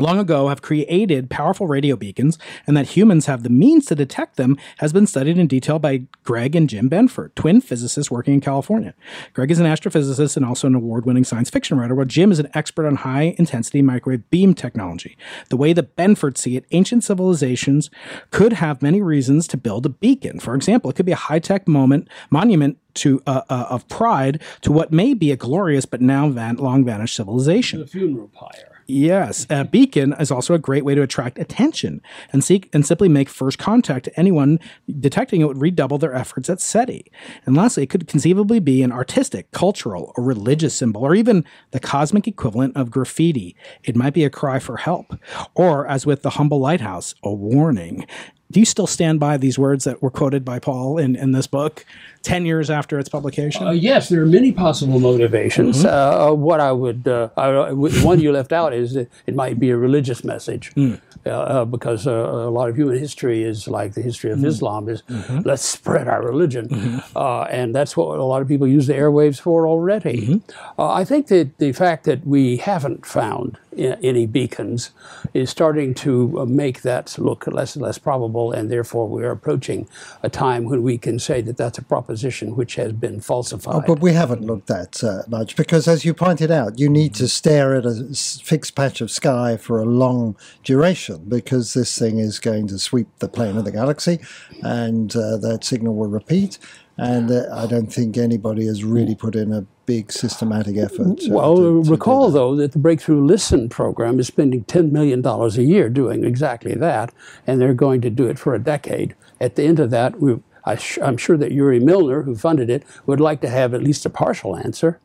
long 0.00 0.18
ago 0.18 0.48
have 0.48 0.62
created 0.62 1.30
powerful 1.30 1.66
radio 1.66 1.96
beacons 1.96 2.38
and 2.66 2.76
that 2.76 2.88
humans 2.88 3.26
have 3.26 3.42
the 3.42 3.50
means 3.50 3.86
to 3.86 3.94
detect 3.94 4.36
them 4.36 4.56
has 4.78 4.92
been 4.92 5.06
studied 5.06 5.38
in 5.38 5.46
detail 5.46 5.78
by 5.78 6.02
Greg 6.24 6.54
and 6.56 6.68
Jim 6.68 6.88
Benford, 6.88 7.34
twin 7.34 7.60
physicists 7.60 8.10
working 8.10 8.34
in 8.34 8.40
California. 8.40 8.94
Greg 9.32 9.50
is 9.50 9.60
an 9.60 9.66
astrophysicist 9.66 10.36
and 10.36 10.44
also 10.44 10.66
an 10.66 10.74
award 10.74 11.06
winning 11.06 11.24
science 11.24 11.50
fiction 11.50 11.78
writer, 11.78 11.94
while 11.94 12.06
Jim 12.06 12.32
is 12.32 12.38
an 12.38 12.48
expert 12.54 12.86
on 12.86 12.96
high 12.96 13.34
intensity 13.38 13.82
microwave 13.82 14.28
beam 14.30 14.54
technology. 14.54 15.16
The 15.48 15.56
way 15.56 15.72
that 15.72 15.96
Benford 15.96 16.36
see 16.36 16.56
it, 16.56 16.66
ancient 16.70 17.04
civilizations 17.04 17.90
could 18.30 18.54
have 18.54 18.82
many 18.82 19.02
reasons 19.02 19.46
to 19.48 19.56
build 19.56 19.86
a 19.86 19.90
beacon. 19.90 20.40
For 20.40 20.54
example, 20.54 20.90
it 20.90 20.96
could 20.96 21.06
be 21.06 21.12
a 21.12 21.16
high 21.16 21.38
tech 21.38 21.68
moment 21.68 22.08
monument 22.30 22.78
to 22.94 23.22
uh, 23.26 23.42
uh, 23.48 23.66
of 23.70 23.88
pride 23.88 24.42
to 24.62 24.72
what 24.72 24.92
may 24.92 25.14
be 25.14 25.30
a 25.30 25.36
glorious 25.36 25.84
but 25.84 26.00
now 26.00 26.28
van- 26.28 26.56
long 26.56 26.84
vanished 26.84 27.14
civilization. 27.14 27.80
The 27.80 27.86
funeral 27.86 28.28
pyre. 28.28 28.69
Yes, 28.90 29.46
a 29.48 29.64
beacon 29.64 30.14
is 30.18 30.32
also 30.32 30.52
a 30.52 30.58
great 30.58 30.84
way 30.84 30.96
to 30.96 31.02
attract 31.02 31.38
attention 31.38 32.02
and 32.32 32.42
seek 32.42 32.68
and 32.72 32.84
simply 32.84 33.08
make 33.08 33.28
first 33.28 33.56
contact 33.56 34.06
to 34.06 34.18
anyone 34.18 34.58
detecting 34.98 35.40
it 35.40 35.44
would 35.44 35.60
redouble 35.60 35.98
their 35.98 36.14
efforts 36.14 36.50
at 36.50 36.60
SETI. 36.60 37.10
And 37.46 37.56
lastly, 37.56 37.84
it 37.84 37.90
could 37.90 38.08
conceivably 38.08 38.58
be 38.58 38.82
an 38.82 38.90
artistic, 38.90 39.52
cultural, 39.52 40.12
or 40.16 40.24
religious 40.24 40.74
symbol, 40.74 41.02
or 41.02 41.14
even 41.14 41.44
the 41.70 41.78
cosmic 41.78 42.26
equivalent 42.26 42.76
of 42.76 42.90
graffiti. 42.90 43.54
It 43.84 43.94
might 43.94 44.14
be 44.14 44.24
a 44.24 44.30
cry 44.30 44.58
for 44.58 44.78
help, 44.78 45.14
or 45.54 45.86
as 45.86 46.04
with 46.04 46.22
the 46.22 46.30
humble 46.30 46.58
lighthouse, 46.58 47.14
a 47.22 47.32
warning. 47.32 48.06
Do 48.50 48.58
you 48.58 48.66
still 48.66 48.88
stand 48.88 49.20
by 49.20 49.36
these 49.36 49.60
words 49.60 49.84
that 49.84 50.02
were 50.02 50.10
quoted 50.10 50.44
by 50.44 50.58
Paul 50.58 50.98
in, 50.98 51.14
in 51.14 51.30
this 51.30 51.46
book, 51.46 51.84
10 52.22 52.44
years 52.46 52.70
after 52.70 52.98
its 52.98 53.08
publication? 53.08 53.66
Uh, 53.66 53.70
yes, 53.70 54.08
there 54.08 54.22
are 54.22 54.26
many 54.26 54.52
possible 54.52 55.00
motivations. 55.00 55.84
Uh, 55.84 56.30
what 56.32 56.60
I 56.60 56.72
would, 56.72 57.08
uh, 57.08 57.28
I, 57.36 57.72
one 57.72 58.20
you 58.20 58.32
left 58.32 58.52
out 58.52 58.72
is 58.74 58.94
that 58.94 59.08
it 59.26 59.34
might 59.34 59.58
be 59.58 59.70
a 59.70 59.76
religious 59.76 60.22
message, 60.24 60.72
uh, 60.76 60.96
uh, 61.30 61.64
because 61.64 62.06
uh, 62.06 62.12
a 62.12 62.50
lot 62.50 62.68
of 62.68 62.76
human 62.76 62.98
history 62.98 63.42
is 63.42 63.68
like 63.68 63.94
the 63.94 64.02
history 64.02 64.30
of 64.30 64.44
Islam 64.44 64.88
is 64.88 65.02
let's 65.44 65.62
spread 65.64 66.08
our 66.08 66.22
religion, 66.22 67.02
uh, 67.16 67.42
and 67.42 67.74
that's 67.74 67.96
what 67.96 68.18
a 68.18 68.24
lot 68.24 68.42
of 68.42 68.48
people 68.48 68.66
use 68.66 68.86
the 68.86 68.94
airwaves 68.94 69.40
for 69.40 69.66
already. 69.66 70.42
Uh, 70.78 70.90
I 70.92 71.04
think 71.04 71.28
that 71.28 71.58
the 71.58 71.72
fact 71.72 72.04
that 72.04 72.26
we 72.26 72.58
haven't 72.58 73.04
found 73.06 73.58
any 73.76 74.26
beacons 74.26 74.90
is 75.32 75.48
starting 75.48 75.94
to 75.94 76.40
uh, 76.40 76.44
make 76.44 76.82
that 76.82 77.16
look 77.18 77.46
less 77.46 77.76
and 77.76 77.82
less 77.82 77.98
probable, 77.98 78.52
and 78.52 78.70
therefore 78.70 79.08
we 79.08 79.22
are 79.24 79.30
approaching 79.30 79.86
a 80.22 80.28
time 80.28 80.64
when 80.64 80.82
we 80.82 80.98
can 80.98 81.18
say 81.18 81.40
that 81.40 81.56
that's 81.56 81.78
a 81.78 81.82
proposition 82.14 82.56
which 82.56 82.74
has 82.74 82.92
been 82.92 83.20
falsified. 83.20 83.74
Oh, 83.76 83.82
but 83.86 84.00
we 84.00 84.12
haven't 84.12 84.42
looked 84.44 84.66
that 84.66 85.02
uh, 85.04 85.22
much 85.28 85.54
because, 85.54 85.86
as 85.86 86.04
you 86.04 86.12
pointed 86.12 86.50
out, 86.50 86.78
you 86.78 86.88
need 86.88 87.14
to 87.14 87.28
stare 87.28 87.74
at 87.76 87.86
a 87.86 87.94
fixed 88.42 88.74
patch 88.74 89.00
of 89.00 89.10
sky 89.12 89.56
for 89.56 89.78
a 89.78 89.84
long 89.84 90.36
duration 90.64 91.24
because 91.28 91.72
this 91.74 91.96
thing 91.96 92.18
is 92.18 92.40
going 92.40 92.66
to 92.68 92.78
sweep 92.80 93.06
the 93.20 93.28
plane 93.28 93.56
of 93.56 93.64
the 93.64 93.70
galaxy 93.70 94.18
and 94.62 95.14
uh, 95.14 95.36
that 95.36 95.62
signal 95.62 95.94
will 95.94 96.08
repeat. 96.08 96.58
And 96.98 97.30
uh, 97.30 97.44
I 97.54 97.66
don't 97.66 97.90
think 97.90 98.18
anybody 98.18 98.66
has 98.66 98.84
really 98.84 99.14
put 99.14 99.34
in 99.34 99.52
a 99.54 99.62
big 99.86 100.12
systematic 100.12 100.76
effort. 100.76 101.20
uh, 101.24 101.30
Well, 101.30 101.56
to- 101.56 101.84
to 101.84 101.90
recall 101.90 102.26
that. 102.30 102.34
though 102.38 102.56
that 102.56 102.72
the 102.72 102.78
Breakthrough 102.78 103.24
Listen 103.24 103.68
program 103.70 104.18
is 104.20 104.26
spending 104.26 104.64
$10 104.64 104.90
million 104.90 105.24
a 105.24 105.48
year 105.62 105.88
doing 105.88 106.24
exactly 106.24 106.74
that, 106.74 107.14
and 107.46 107.58
they're 107.60 107.72
going 107.86 108.00
to 108.02 108.10
do 108.10 108.26
it 108.26 108.38
for 108.38 108.52
a 108.54 108.58
decade. 108.58 109.14
At 109.40 109.54
the 109.56 109.62
end 109.62 109.78
of 109.80 109.90
that, 109.90 110.20
we, 110.20 110.40
I 110.64 110.78
I'm 111.02 111.16
sure 111.16 111.36
that 111.36 111.52
Yuri 111.52 111.80
Milner, 111.80 112.22
who 112.22 112.34
funded 112.34 112.70
it, 112.70 112.84
would 113.06 113.20
like 113.20 113.40
to 113.42 113.48
have 113.48 113.74
at 113.74 113.82
least 113.82 114.06
a 114.06 114.10
partial 114.10 114.56
answer. 114.56 115.00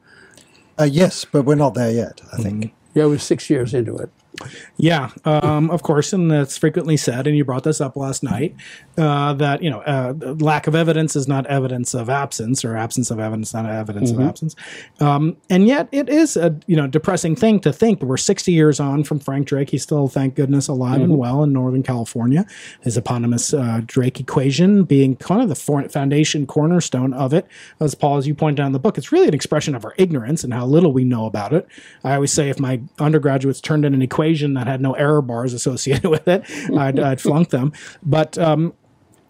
Uh, 0.80 0.84
yes, 0.84 1.26
but 1.26 1.44
we're 1.44 1.56
not 1.56 1.74
there 1.74 1.92
yet, 1.92 2.22
I 2.34 2.38
think. 2.42 2.74
Yeah, 2.94 3.06
we're 3.06 3.18
six 3.18 3.50
years 3.50 3.74
into 3.74 3.98
it. 3.98 4.10
Yeah, 4.78 5.12
um, 5.24 5.70
of 5.72 5.84
course, 5.84 6.14
and 6.14 6.30
that's 6.30 6.58
frequently 6.58 6.98
said, 6.98 7.28
and 7.28 7.38
you 7.38 7.46
brought 7.46 7.64
this 7.64 7.80
up 7.80 7.96
last 7.96 8.24
night, 8.24 8.56
uh, 8.98 9.34
that 9.34 9.64
you 9.64 9.70
know, 9.70 9.82
uh, 9.82 10.14
lack 10.40 10.68
of 10.68 10.76
evidence 10.76 11.16
is 11.16 11.28
not 11.28 11.46
evidence 11.48 11.94
of 11.94 12.10
absence, 12.10 12.66
or 12.66 12.76
absence 12.76 13.10
of 13.10 13.20
evidence 13.20 13.54
not 13.54 13.66
evidence 13.66 14.12
of 14.12 14.20
absence. 14.20 14.56
Um, 15.00 15.38
and 15.50 15.68
yet, 15.68 15.88
it 15.92 16.10
is 16.10 16.36
a 16.36 16.58
you 16.68 16.76
know 16.76 16.88
depressing 16.88 17.36
thing 17.36 17.60
to 17.62 17.72
think 17.72 18.00
that 18.00 18.06
we're 18.06 18.18
60 18.18 18.52
years 18.52 18.80
on 18.80 19.04
from 19.04 19.20
Frank 19.20 19.48
Drake. 19.48 19.70
He's 19.70 19.84
still, 19.84 20.08
thank 20.08 20.36
goodness, 20.36 20.68
alive 20.68 21.02
and 21.02 21.18
well 21.18 21.44
in 21.44 21.54
Northern 21.54 21.84
California. 21.84 22.46
His 22.82 22.98
eponymous 22.98 23.54
uh, 23.54 23.82
Drake 23.86 24.20
equation 24.20 24.84
being 24.84 25.16
kind 25.16 25.42
of 25.42 25.50
the 25.50 25.90
foundation 25.90 26.46
cornerstone 26.46 27.14
of 27.14 27.34
it. 27.34 27.48
As 27.80 27.96
Paul, 27.96 28.18
as 28.18 28.28
you 28.28 28.36
pointed 28.36 28.62
out 28.62 28.68
in 28.68 28.74
the 28.74 28.80
book, 28.80 28.98
it's 28.98 29.12
really 29.12 29.28
an 29.28 29.34
expression 29.34 29.76
of 29.76 29.86
our 29.86 29.94
ignorance 29.98 30.44
and 30.44 30.54
how 30.54 30.66
little 30.66 30.92
we 30.92 31.04
know 31.04 31.26
about 31.26 31.54
it. 31.54 31.68
I 32.04 32.16
always 32.16 32.34
say 32.34 32.50
if 32.50 32.60
my 32.60 32.82
undergraduates 33.00 33.62
turned 33.62 33.86
in 33.86 33.94
an 33.94 34.02
equation 34.02 34.25
that 34.56 34.68
had 34.68 34.82
no 34.82 34.94
error 34.94 35.22
bars 35.22 35.54
associated 35.54 36.10
with 36.10 36.28
it, 36.28 36.44
I'd, 36.76 37.00
I'd 37.00 37.22
flunk 37.22 37.50
them. 37.50 37.74
But 38.04 38.38
um, 38.38 38.74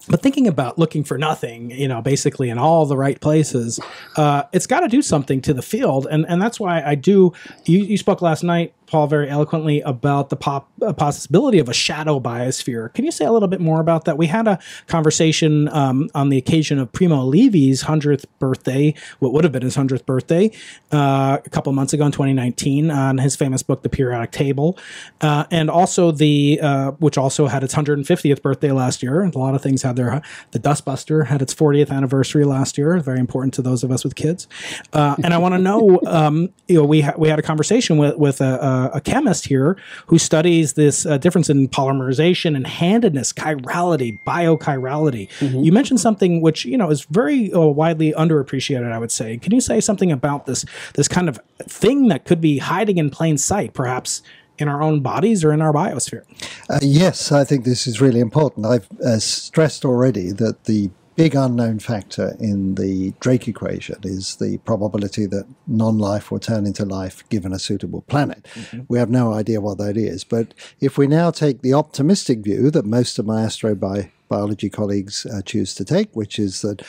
but 0.07 0.21
thinking 0.21 0.47
about 0.47 0.77
looking 0.77 1.03
for 1.03 1.17
nothing, 1.17 1.71
you 1.71 1.87
know, 1.87 2.01
basically 2.01 2.49
in 2.49 2.57
all 2.57 2.85
the 2.85 2.97
right 2.97 3.19
places, 3.19 3.79
uh, 4.17 4.43
it's 4.53 4.67
got 4.67 4.81
to 4.81 4.87
do 4.87 5.01
something 5.01 5.41
to 5.41 5.53
the 5.53 5.61
field, 5.61 6.07
and 6.09 6.25
and 6.29 6.41
that's 6.41 6.59
why 6.59 6.83
I 6.83 6.95
do. 6.95 7.33
You, 7.65 7.79
you 7.79 7.97
spoke 7.97 8.21
last 8.21 8.43
night, 8.43 8.73
Paul, 8.95 9.07
very 9.07 9.29
eloquently 9.29 9.81
about 9.81 10.29
the 10.29 10.37
pop, 10.37 10.69
uh, 10.81 10.93
possibility 10.93 11.59
of 11.59 11.67
a 11.67 11.73
shadow 11.73 12.17
biosphere. 12.17 12.93
Can 12.93 13.03
you 13.03 13.11
say 13.11 13.25
a 13.25 13.31
little 13.33 13.49
bit 13.49 13.59
more 13.59 13.81
about 13.81 14.05
that? 14.05 14.17
We 14.17 14.27
had 14.27 14.47
a 14.47 14.57
conversation 14.87 15.67
um, 15.73 16.09
on 16.15 16.29
the 16.29 16.37
occasion 16.37 16.79
of 16.79 16.93
Primo 16.93 17.21
Levi's 17.25 17.81
hundredth 17.81 18.25
birthday, 18.39 18.93
what 19.19 19.33
would 19.33 19.43
have 19.43 19.51
been 19.51 19.63
his 19.63 19.75
hundredth 19.75 20.05
birthday, 20.05 20.49
uh, 20.93 21.39
a 21.43 21.49
couple 21.49 21.73
months 21.73 21.91
ago 21.91 22.05
in 22.05 22.13
2019, 22.13 22.89
on 22.89 23.17
his 23.17 23.35
famous 23.35 23.63
book, 23.63 23.83
The 23.83 23.89
Periodic 23.89 24.31
Table, 24.31 24.79
uh, 25.19 25.43
and 25.51 25.69
also 25.69 26.11
the 26.11 26.61
uh, 26.61 26.91
which 26.91 27.17
also 27.17 27.47
had 27.47 27.65
its 27.65 27.75
150th 27.75 28.41
birthday 28.41 28.71
last 28.71 29.03
year. 29.03 29.23
A 29.23 29.37
lot 29.37 29.55
of 29.55 29.61
things 29.61 29.81
had 29.81 29.97
their 29.97 30.21
the 30.51 30.59
Dustbuster 30.59 31.25
had 31.25 31.41
its 31.41 31.53
40th 31.53 31.91
anniversary 31.91 32.45
last 32.45 32.77
year. 32.77 32.97
Very 32.99 33.19
important 33.19 33.53
to 33.55 33.61
those 33.61 33.83
of 33.83 33.91
us 33.91 34.05
with 34.05 34.15
kids. 34.15 34.47
Uh, 34.93 35.17
and 35.21 35.33
I 35.33 35.37
want 35.37 35.53
to 35.53 35.59
know, 35.59 35.99
um, 36.07 36.47
you 36.69 36.77
know, 36.77 36.85
we 36.85 37.01
ha- 37.01 37.15
we 37.17 37.27
had 37.27 37.39
a 37.39 37.41
conversation 37.41 37.97
with 37.97 38.15
with 38.15 38.39
a, 38.39 38.45
a, 38.45 38.84
a 38.93 39.01
chemist 39.01 39.47
here 39.47 39.77
who 40.07 40.17
studies 40.17 40.73
this 40.73 41.05
uh, 41.05 41.17
difference 41.17 41.49
in 41.49 41.67
polymerization 41.67 42.55
and 42.55 42.67
handedness, 42.67 43.33
chirality, 43.33 44.19
biochirality. 44.25 45.29
You 45.41 45.71
mentioned 45.71 45.99
something 45.99 46.41
which 46.41 46.65
you 46.65 46.77
know 46.77 46.89
is 46.89 47.03
very 47.05 47.51
uh, 47.53 47.59
widely 47.61 48.13
underappreciated. 48.13 48.91
I 48.91 48.97
would 48.97 49.11
say. 49.11 49.37
Can 49.37 49.53
you 49.53 49.61
say 49.61 49.79
something 49.79 50.11
about 50.11 50.45
this 50.45 50.65
this 50.93 51.07
kind 51.07 51.29
of 51.29 51.39
thing 51.61 52.07
that 52.09 52.25
could 52.25 52.41
be 52.41 52.57
hiding 52.59 52.97
in 52.97 53.09
plain 53.09 53.37
sight, 53.37 53.73
perhaps? 53.73 54.21
In 54.57 54.69
our 54.69 54.81
own 54.81 55.01
bodies 55.01 55.43
or 55.43 55.51
in 55.51 55.61
our 55.61 55.73
biosphere? 55.73 56.23
Uh, 56.69 56.79
yes, 56.81 57.29
I 57.33 57.43
think 57.43 57.65
this 57.65 57.87
is 57.87 57.99
really 57.99 58.21
important. 58.21 58.65
I've 58.65 58.87
uh, 59.01 59.19
stressed 59.19 59.83
already 59.83 60.31
that 60.31 60.63
the 60.63 60.91
big 61.15 61.35
unknown 61.35 61.79
factor 61.79 62.35
in 62.39 62.75
the 62.75 63.13
Drake 63.19 63.47
equation 63.47 63.97
is 64.03 64.35
the 64.35 64.57
probability 64.59 65.25
that 65.27 65.45
non 65.67 65.97
life 65.97 66.31
will 66.31 66.39
turn 66.39 66.65
into 66.65 66.85
life 66.85 67.27
given 67.29 67.53
a 67.53 67.59
suitable 67.59 68.01
planet. 68.01 68.45
We 68.87 68.99
have 68.99 69.09
no 69.09 69.33
idea 69.33 69.61
what 69.61 69.77
that 69.77 69.97
is. 69.97 70.23
But 70.23 70.53
if 70.79 70.97
we 70.97 71.07
now 71.07 71.31
take 71.31 71.61
the 71.61 71.73
optimistic 71.73 72.39
view 72.39 72.69
that 72.71 72.85
most 72.85 73.17
of 73.17 73.25
my 73.25 73.41
astrobiology 73.41 74.71
colleagues 74.71 75.25
uh, 75.25 75.41
choose 75.41 75.73
to 75.75 75.85
take, 75.85 76.15
which 76.15 76.37
is 76.37 76.61
that 76.61 76.81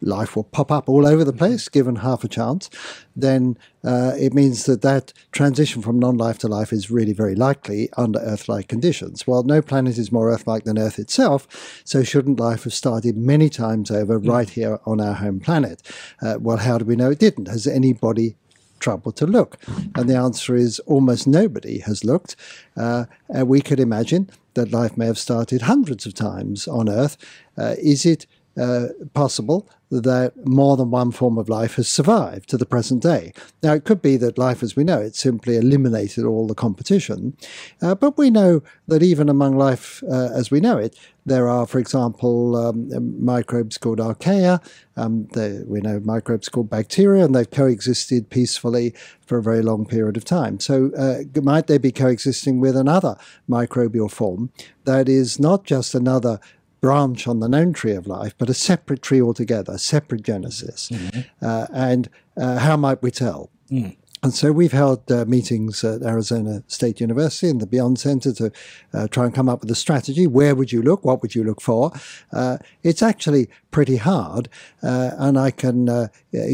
life 0.00 0.36
will 0.36 0.44
pop 0.44 0.70
up 0.70 0.88
all 0.88 1.06
over 1.06 1.24
the 1.24 1.32
place 1.32 1.68
given 1.68 1.96
half 1.96 2.24
a 2.24 2.28
chance, 2.28 2.70
then 3.16 3.58
uh, 3.84 4.12
it 4.18 4.32
means 4.34 4.64
that 4.64 4.82
that 4.82 5.12
transition 5.32 5.82
from 5.82 5.98
non-life 5.98 6.38
to 6.38 6.48
life 6.48 6.72
is 6.72 6.90
really 6.90 7.12
very 7.12 7.34
likely 7.34 7.88
under 7.96 8.18
Earth-like 8.20 8.68
conditions. 8.68 9.26
Well, 9.26 9.42
no 9.42 9.60
planet 9.62 9.98
is 9.98 10.12
more 10.12 10.30
Earth-like 10.30 10.64
than 10.64 10.78
Earth 10.78 10.98
itself, 10.98 11.82
so 11.84 12.02
shouldn't 12.02 12.40
life 12.40 12.64
have 12.64 12.74
started 12.74 13.16
many 13.16 13.48
times 13.48 13.90
over 13.90 14.18
right 14.18 14.48
here 14.48 14.78
on 14.86 15.00
our 15.00 15.14
home 15.14 15.40
planet? 15.40 15.82
Uh, 16.22 16.36
well, 16.40 16.58
how 16.58 16.78
do 16.78 16.84
we 16.84 16.96
know 16.96 17.10
it 17.10 17.18
didn't? 17.18 17.48
Has 17.48 17.66
anybody 17.66 18.36
trouble 18.78 19.10
to 19.12 19.26
look? 19.26 19.58
And 19.96 20.08
the 20.08 20.16
answer 20.16 20.54
is 20.54 20.78
almost 20.80 21.26
nobody 21.26 21.80
has 21.80 22.04
looked. 22.04 22.36
Uh, 22.76 23.06
and 23.28 23.48
we 23.48 23.60
could 23.60 23.80
imagine 23.80 24.30
that 24.54 24.72
life 24.72 24.96
may 24.96 25.06
have 25.06 25.18
started 25.18 25.62
hundreds 25.62 26.06
of 26.06 26.14
times 26.14 26.68
on 26.68 26.88
Earth. 26.88 27.16
Uh, 27.56 27.74
is 27.78 28.06
it 28.06 28.26
uh, 28.56 28.88
possible 29.14 29.68
that 29.90 30.46
more 30.46 30.76
than 30.76 30.90
one 30.90 31.10
form 31.10 31.38
of 31.38 31.48
life 31.48 31.76
has 31.76 31.88
survived 31.88 32.48
to 32.50 32.56
the 32.56 32.66
present 32.66 33.02
day. 33.02 33.32
Now, 33.62 33.72
it 33.72 33.84
could 33.84 34.02
be 34.02 34.16
that 34.18 34.38
life 34.38 34.62
as 34.62 34.76
we 34.76 34.84
know 34.84 35.00
it 35.00 35.16
simply 35.16 35.56
eliminated 35.56 36.24
all 36.24 36.46
the 36.46 36.54
competition, 36.54 37.36
uh, 37.80 37.94
but 37.94 38.18
we 38.18 38.30
know 38.30 38.62
that 38.86 39.02
even 39.02 39.28
among 39.28 39.56
life 39.56 40.02
uh, 40.10 40.28
as 40.34 40.50
we 40.50 40.60
know 40.60 40.78
it, 40.78 40.96
there 41.28 41.48
are, 41.48 41.66
for 41.66 41.78
example, 41.78 42.56
um, 42.56 43.24
microbes 43.24 43.76
called 43.76 43.98
archaea. 43.98 44.62
Um, 44.96 45.28
they, 45.34 45.60
we 45.66 45.80
know 45.80 46.00
microbes 46.00 46.48
called 46.48 46.70
bacteria, 46.70 47.24
and 47.24 47.34
they've 47.34 47.50
coexisted 47.50 48.30
peacefully 48.30 48.94
for 49.26 49.38
a 49.38 49.42
very 49.42 49.62
long 49.62 49.84
period 49.84 50.16
of 50.16 50.24
time. 50.24 50.58
So, 50.58 50.90
uh, 50.96 51.40
might 51.40 51.66
they 51.66 51.78
be 51.78 51.92
coexisting 51.92 52.60
with 52.60 52.76
another 52.76 53.16
microbial 53.48 54.10
form 54.10 54.50
that 54.84 55.08
is 55.08 55.38
not 55.38 55.64
just 55.64 55.94
another 55.94 56.40
branch 56.80 57.26
on 57.26 57.40
the 57.40 57.48
known 57.48 57.72
tree 57.72 57.94
of 57.94 58.06
life, 58.06 58.34
but 58.38 58.48
a 58.48 58.54
separate 58.54 59.02
tree 59.02 59.20
altogether, 59.20 59.72
a 59.74 59.78
separate 59.78 60.22
genesis. 60.22 60.90
Uh, 61.42 61.66
and 61.72 62.08
uh, 62.36 62.58
how 62.58 62.76
might 62.76 63.02
we 63.02 63.10
tell? 63.10 63.50
And 64.22 64.34
so 64.34 64.50
we've 64.50 64.72
held 64.72 65.10
uh, 65.12 65.24
meetings 65.26 65.84
at 65.84 66.02
Arizona 66.02 66.64
State 66.66 67.00
University 67.00 67.48
and 67.48 67.60
the 67.60 67.66
Beyond 67.66 68.00
Center 68.00 68.32
to 68.32 68.50
uh, 68.92 69.06
try 69.06 69.24
and 69.24 69.34
come 69.34 69.48
up 69.48 69.60
with 69.60 69.70
a 69.70 69.76
strategy. 69.76 70.26
Where 70.26 70.56
would 70.56 70.72
you 70.72 70.82
look? 70.82 71.04
What 71.04 71.22
would 71.22 71.36
you 71.36 71.44
look 71.44 71.60
for? 71.60 71.92
Uh, 72.32 72.58
it's 72.82 73.00
actually 73.00 73.48
pretty 73.70 73.96
hard. 73.96 74.48
Uh, 74.82 75.12
and 75.18 75.38
I 75.38 75.52
can 75.52 75.88
uh, 75.88 76.08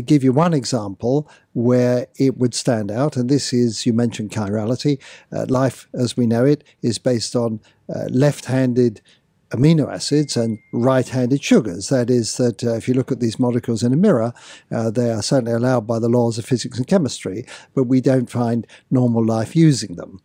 give 0.05 0.23
you 0.23 0.33
one 0.33 0.53
example 0.53 1.27
where 1.55 2.07
it 2.17 2.37
would 2.37 2.55
stand 2.55 2.91
out. 2.91 3.17
And 3.17 3.31
this 3.31 3.53
is, 3.55 3.87
you 3.87 3.95
mentioned 3.95 4.31
chirality. 4.31 4.99
Uh, 5.33 5.47
life 5.49 5.89
as 5.95 6.19
we 6.19 6.27
know 6.27 6.45
it 6.45 6.65
is 6.83 6.99
based 6.99 7.35
on 7.35 7.61
left 8.11 8.47
handed 8.47 9.01
amino 9.55 9.93
acids 9.93 10.37
and 10.37 10.59
right-handed 10.73 11.43
sugars. 11.43 11.89
That 11.89 12.11
is, 12.11 12.37
that 12.37 12.65
uh, 12.65 12.75
if 12.75 12.89
you 12.89 12.95
look 12.95 13.13
at 13.13 13.21
these 13.21 13.39
molecules 13.39 13.83
in 13.83 13.93
a 13.93 13.97
mirror, 13.97 14.33
uh, 14.71 14.91
they 14.91 15.11
are 15.11 15.23
certainly 15.23 15.53
allowed 15.53 15.87
by 15.87 15.99
the 15.99 16.09
laws 16.09 16.39
of 16.39 16.45
physics 16.45 16.79
and 16.79 16.87
chemistry, 16.87 17.47
but 17.75 17.85
we 17.85 18.01
don't 18.01 18.31
find 18.31 18.67
normal 18.91 19.25
life 19.25 19.55
using 19.57 19.97
them. 19.97 20.21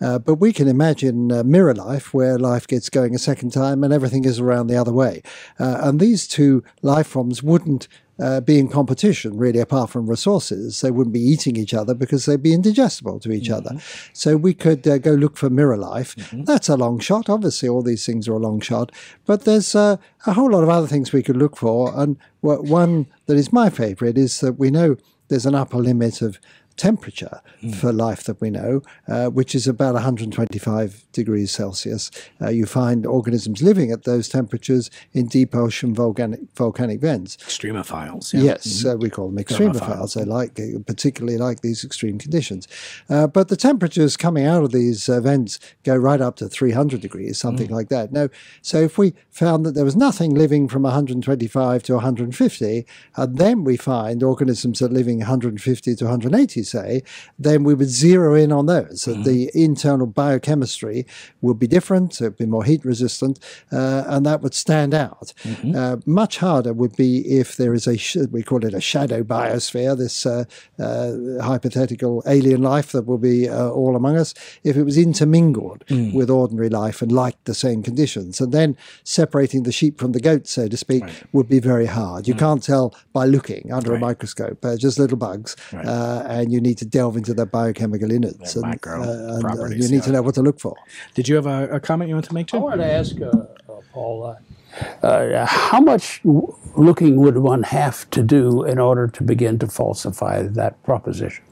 Uh, 0.00 0.18
but 0.18 0.36
we 0.36 0.52
can 0.52 0.68
imagine 0.68 1.32
uh, 1.32 1.42
mirror 1.42 1.74
life, 1.74 2.12
where 2.12 2.38
life 2.38 2.66
gets 2.66 2.88
going 2.88 3.14
a 3.14 3.18
second 3.18 3.50
time 3.50 3.84
and 3.84 3.92
everything 3.92 4.24
is 4.24 4.40
around 4.40 4.66
the 4.66 4.76
other 4.76 4.92
way. 4.92 5.22
Uh, 5.58 5.78
and 5.82 6.00
these 6.00 6.26
two 6.26 6.62
life 6.82 7.06
forms 7.06 7.42
wouldn't 7.42 7.88
uh, 8.20 8.40
be 8.40 8.58
in 8.58 8.68
competition, 8.68 9.36
really, 9.36 9.58
apart 9.58 9.90
from 9.90 10.08
resources. 10.08 10.80
They 10.80 10.90
wouldn't 10.90 11.14
be 11.14 11.20
eating 11.20 11.56
each 11.56 11.74
other 11.74 11.94
because 11.94 12.26
they'd 12.26 12.42
be 12.42 12.52
indigestible 12.54 13.18
to 13.20 13.32
each 13.32 13.50
other. 13.50 13.78
So 14.12 14.36
we 14.36 14.54
could 14.54 14.86
uh, 14.86 14.98
go 14.98 15.12
look 15.12 15.36
for 15.36 15.50
mirror 15.50 15.76
life. 15.76 16.14
That's 16.32 16.68
a 16.68 16.76
long 16.76 16.98
shot. 16.98 17.28
Obviously, 17.28 17.68
all 17.68 17.82
these 17.82 18.06
things 18.06 18.28
are 18.28 18.34
a 18.34 18.38
long 18.38 18.60
shot. 18.60 18.92
But 19.26 19.44
there's 19.44 19.74
uh, 19.74 19.96
a 20.26 20.32
whole 20.34 20.50
lot 20.50 20.62
of 20.62 20.68
other 20.68 20.86
things 20.86 21.12
we 21.12 21.22
could 21.22 21.36
look 21.36 21.56
for. 21.56 21.92
And 21.94 22.16
one 22.40 23.06
that 23.26 23.36
is 23.36 23.52
my 23.52 23.70
favorite 23.70 24.18
is 24.18 24.40
that 24.40 24.58
we 24.58 24.70
know 24.70 24.96
there's 25.28 25.46
an 25.46 25.54
upper 25.54 25.78
limit 25.78 26.20
of 26.20 26.38
temperature 26.76 27.40
for 27.78 27.92
life 27.92 28.24
that 28.24 28.40
we 28.40 28.50
know, 28.50 28.82
uh, 29.08 29.26
which 29.26 29.54
is 29.54 29.66
about 29.66 29.94
125 29.94 31.04
degrees 31.12 31.50
Celsius. 31.50 32.10
Uh, 32.40 32.48
you 32.48 32.66
find 32.66 33.06
organisms 33.06 33.62
living 33.62 33.90
at 33.92 34.04
those 34.04 34.28
temperatures 34.28 34.90
in 35.12 35.26
deep 35.26 35.54
ocean 35.54 35.94
volcanic, 35.94 36.40
volcanic 36.56 37.00
vents. 37.00 37.36
Extremophiles. 37.36 38.32
Yes, 38.32 38.84
uh, 38.84 38.96
we 38.96 39.10
call 39.10 39.30
them 39.30 39.42
extremophiles. 39.42 40.14
They 40.14 40.24
like, 40.24 40.58
particularly 40.86 41.38
like 41.38 41.60
these 41.60 41.84
extreme 41.84 42.18
conditions. 42.18 42.66
Uh, 43.08 43.26
but 43.26 43.48
the 43.48 43.56
temperatures 43.56 44.16
coming 44.16 44.44
out 44.44 44.64
of 44.64 44.72
these 44.72 45.08
uh, 45.08 45.20
vents 45.20 45.58
go 45.84 45.96
right 45.96 46.20
up 46.20 46.36
to 46.36 46.48
300 46.48 47.00
degrees, 47.00 47.38
something 47.38 47.70
like 47.70 47.88
that. 47.88 48.12
No, 48.12 48.28
so 48.60 48.80
if 48.80 48.98
we 48.98 49.14
found 49.30 49.64
that 49.66 49.74
there 49.74 49.84
was 49.84 49.96
nothing 49.96 50.34
living 50.34 50.68
from 50.68 50.82
125 50.82 51.82
to 51.84 51.94
150, 51.94 52.86
and 53.16 53.38
then 53.38 53.64
we 53.64 53.76
find 53.76 54.22
organisms 54.22 54.78
that 54.78 54.90
are 54.90 54.94
living 54.94 55.18
150 55.18 55.94
to 55.94 56.04
180, 56.04 56.61
say, 56.64 57.02
then 57.38 57.64
we 57.64 57.74
would 57.74 57.88
zero 57.88 58.34
in 58.34 58.52
on 58.52 58.66
those. 58.66 59.04
That 59.04 59.24
the 59.24 59.50
internal 59.54 60.06
biochemistry 60.06 61.06
would 61.40 61.58
be 61.58 61.66
different, 61.66 62.20
it 62.20 62.24
would 62.24 62.36
be 62.38 62.46
more 62.46 62.64
heat 62.64 62.84
resistant, 62.84 63.38
uh, 63.70 64.04
and 64.06 64.24
that 64.26 64.40
would 64.42 64.54
stand 64.54 64.94
out. 64.94 65.32
Uh, 65.76 65.96
much 66.06 66.38
harder 66.38 66.72
would 66.72 66.96
be 66.96 67.18
if 67.40 67.56
there 67.56 67.74
is 67.74 67.86
a, 67.86 67.96
sh- 67.96 68.16
we 68.30 68.42
call 68.42 68.64
it 68.64 68.74
a 68.74 68.80
shadow 68.80 69.22
biosphere, 69.22 69.96
this 69.96 70.26
uh, 70.26 70.44
uh, 70.78 71.42
hypothetical 71.42 72.22
alien 72.26 72.62
life 72.62 72.92
that 72.92 73.06
will 73.06 73.18
be 73.18 73.48
uh, 73.48 73.68
all 73.68 73.96
among 73.96 74.16
us, 74.16 74.34
if 74.64 74.76
it 74.76 74.82
was 74.84 74.96
intermingled 74.98 75.84
with 76.14 76.30
ordinary 76.30 76.68
life 76.68 77.02
and 77.02 77.10
liked 77.12 77.44
the 77.44 77.54
same 77.54 77.82
conditions. 77.82 78.40
And 78.40 78.52
then 78.52 78.76
separating 79.04 79.62
the 79.62 79.72
sheep 79.72 79.98
from 79.98 80.12
the 80.12 80.20
goat, 80.20 80.46
so 80.46 80.68
to 80.68 80.76
speak, 80.76 81.04
would 81.32 81.48
be 81.48 81.60
very 81.60 81.86
hard. 81.86 82.28
You 82.28 82.34
can't 82.34 82.62
tell 82.62 82.94
by 83.12 83.24
looking 83.26 83.72
under 83.72 83.94
a 83.94 83.98
microscope, 83.98 84.64
uh, 84.64 84.76
just 84.76 84.98
little 84.98 85.16
bugs, 85.18 85.56
uh, 85.72 86.22
and 86.26 86.51
you 86.52 86.60
need 86.60 86.78
to 86.78 86.84
delve 86.84 87.16
into 87.16 87.34
their 87.34 87.46
biochemical 87.46 88.10
innards. 88.10 88.54
Their 88.54 88.62
and, 88.62 88.70
micro 88.70 89.02
uh, 89.02 89.04
and, 89.04 89.36
uh, 89.36 89.40
properties, 89.40 89.90
you 89.90 89.96
need 89.96 90.04
to 90.04 90.12
know 90.12 90.22
what 90.22 90.34
to 90.34 90.42
look 90.42 90.60
for. 90.60 90.76
Did 91.14 91.28
you 91.28 91.36
have 91.36 91.46
a, 91.46 91.68
a 91.70 91.80
comment 91.80 92.08
you 92.08 92.14
want 92.14 92.26
to 92.26 92.34
make, 92.34 92.48
I 92.52 92.58
Jim? 92.58 92.62
wanted 92.62 92.84
to 92.84 92.92
ask 92.92 93.20
uh, 93.20 93.26
uh, 93.26 93.80
Paul, 93.92 94.24
uh, 94.24 95.06
uh, 95.06 95.46
how 95.46 95.80
much 95.80 96.22
w- 96.22 96.54
looking 96.76 97.16
would 97.16 97.38
one 97.38 97.62
have 97.64 98.08
to 98.10 98.22
do 98.22 98.64
in 98.64 98.78
order 98.78 99.06
to 99.08 99.22
begin 99.22 99.58
to 99.58 99.66
falsify 99.66 100.42
that 100.42 100.82
proposition? 100.82 101.44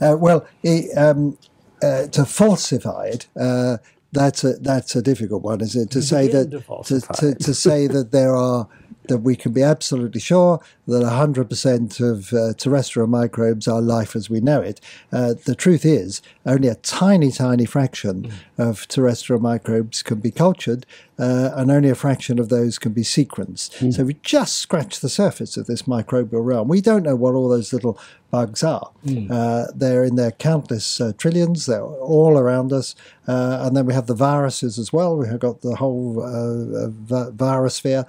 Uh, 0.00 0.16
well, 0.18 0.46
i 0.64 0.84
um, 0.96 1.38
uh, 1.82 2.06
to 2.08 2.24
falsify 2.24 3.06
it, 3.06 3.26
uh, 3.40 3.78
that's 4.12 4.44
a 4.44 4.52
that's 4.54 4.94
a 4.94 5.02
difficult 5.02 5.42
one, 5.42 5.60
is 5.60 5.74
it? 5.74 5.90
To 5.90 6.02
say 6.02 6.28
that 6.28 6.50
to 6.50 7.00
to, 7.00 7.28
it. 7.28 7.40
to 7.40 7.54
say 7.54 7.86
that 7.88 8.12
there 8.12 8.36
are 8.36 8.68
that 9.08 9.18
we 9.18 9.36
can 9.36 9.52
be 9.52 9.62
absolutely 9.62 10.20
sure 10.20 10.60
that 10.86 11.02
100% 11.02 12.00
of 12.00 12.32
uh, 12.32 12.54
terrestrial 12.54 13.06
microbes 13.06 13.68
are 13.68 13.80
life 13.80 14.14
as 14.16 14.28
we 14.30 14.40
know 14.40 14.60
it. 14.60 14.80
Uh, 15.12 15.34
the 15.44 15.54
truth 15.54 15.84
is, 15.84 16.22
only 16.46 16.68
a 16.68 16.74
tiny, 16.76 17.30
tiny 17.30 17.64
fraction 17.66 18.32
of 18.58 18.86
terrestrial 18.88 19.40
microbes 19.40 20.02
can 20.02 20.18
be 20.20 20.30
cultured, 20.30 20.86
uh, 21.18 21.50
and 21.54 21.70
only 21.70 21.88
a 21.88 21.94
fraction 21.94 22.38
of 22.38 22.48
those 22.48 22.78
can 22.78 22.92
be 22.92 23.02
sequenced. 23.02 23.92
So 23.92 24.04
we 24.04 24.14
just 24.22 24.54
scratch 24.58 25.00
the 25.00 25.08
surface 25.08 25.56
of 25.56 25.66
this 25.66 25.82
microbial 25.82 26.44
realm. 26.44 26.68
We 26.68 26.80
don't 26.80 27.02
know 27.04 27.14
what 27.16 27.34
all 27.34 27.48
those 27.48 27.72
little 27.72 27.98
bugs 28.30 28.64
are. 28.64 28.90
Uh, 29.30 29.66
they're 29.74 30.04
in 30.04 30.16
their 30.16 30.30
countless 30.32 31.00
uh, 31.00 31.12
trillions. 31.18 31.66
They're 31.66 31.82
all 31.84 32.38
around 32.38 32.72
us, 32.72 32.94
uh, 33.28 33.58
and 33.62 33.76
then 33.76 33.86
we 33.86 33.94
have 33.94 34.06
the 34.06 34.14
viruses 34.14 34.78
as 34.78 34.92
well. 34.92 35.16
We 35.16 35.28
have 35.28 35.38
got 35.40 35.60
the 35.60 35.76
whole 35.76 36.22
uh, 36.22 36.86
uh, 36.86 36.88
vi- 36.88 37.30
virus 37.30 37.74
sphere 37.74 38.06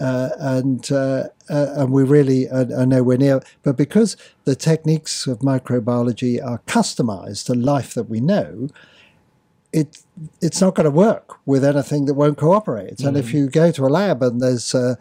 uh, 0.00 0.30
and 0.38 0.90
uh, 0.92 1.28
uh, 1.50 1.66
and 1.76 1.92
we 1.92 2.04
really 2.04 2.48
are, 2.48 2.66
are 2.76 2.86
nowhere 2.86 3.18
near. 3.18 3.40
But 3.62 3.76
because 3.76 4.16
the 4.44 4.54
techniques 4.54 5.26
of 5.26 5.38
microbiology 5.40 6.44
are 6.44 6.60
customized 6.66 7.46
to 7.46 7.54
life 7.54 7.94
that 7.94 8.04
we 8.04 8.20
know, 8.20 8.68
it 9.72 10.02
it's 10.40 10.60
not 10.60 10.74
going 10.74 10.84
to 10.84 10.90
work 10.90 11.38
with 11.46 11.64
anything 11.64 12.06
that 12.06 12.14
won't 12.14 12.38
cooperate. 12.38 13.00
And 13.00 13.16
if 13.16 13.32
you 13.32 13.48
go 13.48 13.70
to 13.70 13.86
a 13.86 13.88
lab 13.88 14.22
and 14.22 14.40
there's 14.40 14.74
uh, 14.74 14.96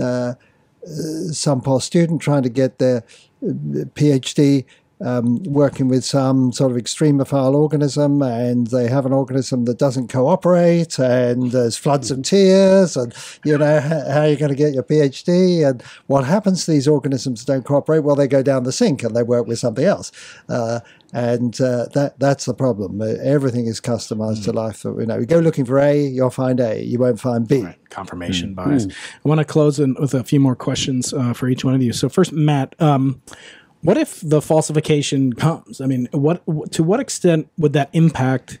uh, 0.00 0.34
some 1.30 1.60
poor 1.60 1.80
student 1.80 2.20
trying 2.20 2.42
to 2.42 2.48
get 2.48 2.78
their 2.78 3.04
uh, 3.42 3.84
PhD 3.94 4.64
um, 5.02 5.42
working 5.44 5.88
with 5.88 6.04
some 6.04 6.52
sort 6.52 6.72
of 6.72 6.76
extremophile 6.76 7.54
organism, 7.54 8.22
and 8.22 8.68
they 8.68 8.88
have 8.88 9.06
an 9.06 9.12
organism 9.12 9.64
that 9.64 9.78
doesn't 9.78 10.08
cooperate, 10.08 10.98
and 10.98 11.50
there's 11.50 11.76
floods 11.76 12.10
of 12.10 12.22
tears, 12.22 12.96
and 12.96 13.14
you 13.44 13.58
know 13.58 13.80
how, 13.80 14.10
how 14.10 14.20
are 14.20 14.28
you 14.28 14.36
going 14.36 14.50
to 14.50 14.56
get 14.56 14.74
your 14.74 14.82
PhD? 14.82 15.68
And 15.68 15.82
what 16.06 16.24
happens 16.24 16.64
to 16.64 16.70
these 16.70 16.88
organisms 16.88 17.44
that 17.44 17.52
don't 17.52 17.64
cooperate? 17.64 18.00
Well, 18.00 18.16
they 18.16 18.28
go 18.28 18.42
down 18.42 18.64
the 18.64 18.72
sink 18.72 19.02
and 19.02 19.14
they 19.16 19.22
work 19.22 19.46
with 19.46 19.58
something 19.58 19.84
else. 19.84 20.12
Uh, 20.48 20.80
and 21.12 21.60
uh, 21.60 21.86
that 21.92 22.18
that's 22.18 22.46
the 22.46 22.54
problem. 22.54 23.00
Uh, 23.00 23.06
everything 23.22 23.66
is 23.66 23.80
customized 23.80 24.44
to 24.44 24.52
life 24.52 24.82
that 24.82 24.92
we 24.92 25.04
know. 25.04 25.18
You 25.18 25.26
go 25.26 25.40
looking 25.40 25.66
for 25.66 25.78
A, 25.78 26.00
you'll 26.00 26.30
find 26.30 26.58
A. 26.58 26.82
You 26.82 26.98
won't 26.98 27.20
find 27.20 27.46
B. 27.46 27.66
confirmation 27.90 28.54
bias. 28.54 28.86
I 28.86 29.28
want 29.28 29.38
to 29.38 29.44
close 29.44 29.78
in 29.78 29.94
with 30.00 30.14
a 30.14 30.24
few 30.24 30.40
more 30.40 30.56
questions 30.56 31.12
uh, 31.12 31.34
for 31.34 31.48
each 31.48 31.64
one 31.64 31.74
of 31.74 31.82
you. 31.82 31.92
So 31.92 32.08
first, 32.08 32.32
Mat, 32.32 32.74
um, 32.80 33.20
what 33.82 33.98
if 33.98 34.20
the 34.20 34.40
falsification 34.40 35.32
comes? 35.32 35.80
I 35.80 35.86
mean, 35.86 36.08
what 36.12 36.42
to 36.72 36.82
what 36.82 37.00
extent 37.00 37.48
would 37.58 37.72
that 37.72 37.90
impact 37.92 38.58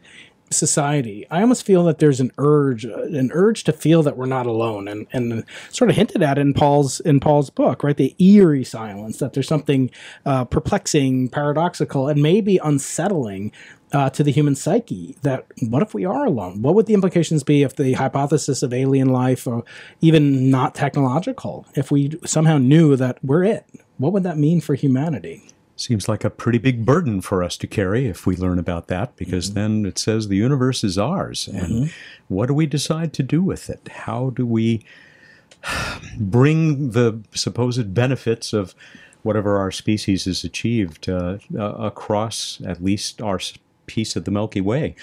society? 0.50 1.26
I 1.30 1.40
almost 1.40 1.64
feel 1.64 1.84
that 1.84 1.98
there's 1.98 2.20
an 2.20 2.32
urge, 2.38 2.84
an 2.84 3.30
urge 3.32 3.64
to 3.64 3.72
feel 3.72 4.02
that 4.02 4.16
we're 4.16 4.26
not 4.26 4.46
alone, 4.46 4.88
and 4.88 5.06
and 5.12 5.44
sort 5.70 5.90
of 5.90 5.96
hinted 5.96 6.22
at 6.22 6.38
in 6.38 6.54
Paul's 6.54 7.00
in 7.00 7.20
Paul's 7.20 7.50
book, 7.50 7.84
right? 7.84 7.96
The 7.96 8.14
eerie 8.18 8.64
silence 8.64 9.18
that 9.18 9.32
there's 9.32 9.48
something 9.48 9.90
uh, 10.26 10.44
perplexing, 10.44 11.28
paradoxical, 11.28 12.08
and 12.08 12.20
maybe 12.20 12.58
unsettling 12.58 13.52
uh, 13.92 14.10
to 14.10 14.24
the 14.24 14.32
human 14.32 14.54
psyche 14.54 15.16
that 15.22 15.46
what 15.60 15.82
if 15.82 15.94
we 15.94 16.04
are 16.04 16.24
alone? 16.24 16.62
What 16.62 16.74
would 16.74 16.86
the 16.86 16.94
implications 16.94 17.44
be 17.44 17.62
if 17.62 17.76
the 17.76 17.92
hypothesis 17.92 18.62
of 18.62 18.72
alien 18.72 19.08
life, 19.08 19.46
or 19.46 19.64
even 20.00 20.50
not 20.50 20.74
technological, 20.74 21.66
if 21.74 21.92
we 21.92 22.18
somehow 22.24 22.58
knew 22.58 22.96
that 22.96 23.18
we're 23.22 23.44
it? 23.44 23.66
What 24.02 24.12
would 24.14 24.24
that 24.24 24.36
mean 24.36 24.60
for 24.60 24.74
humanity? 24.74 25.44
Seems 25.76 26.08
like 26.08 26.24
a 26.24 26.30
pretty 26.30 26.58
big 26.58 26.84
burden 26.84 27.20
for 27.20 27.40
us 27.40 27.56
to 27.58 27.68
carry 27.68 28.08
if 28.08 28.26
we 28.26 28.34
learn 28.34 28.58
about 28.58 28.88
that, 28.88 29.14
because 29.14 29.54
then 29.54 29.86
it 29.86 29.96
says 29.96 30.26
the 30.26 30.34
universe 30.36 30.82
is 30.82 30.98
ours. 30.98 31.46
And 31.46 31.92
what 32.26 32.46
do 32.46 32.54
we 32.54 32.66
decide 32.66 33.12
to 33.12 33.22
do 33.22 33.40
with 33.42 33.70
it? 33.70 33.86
How 33.88 34.30
do 34.30 34.44
we 34.44 34.84
bring 36.18 36.90
the 36.90 37.22
supposed 37.32 37.94
benefits 37.94 38.52
of 38.52 38.74
whatever 39.22 39.56
our 39.58 39.70
species 39.70 40.24
has 40.24 40.42
achieved 40.42 41.08
uh, 41.08 41.38
uh, 41.56 41.74
across 41.74 42.60
at 42.66 42.82
least 42.82 43.22
our 43.22 43.38
piece 43.86 44.16
of 44.16 44.24
the 44.24 44.30
Milky 44.30 44.60
Way. 44.60 44.94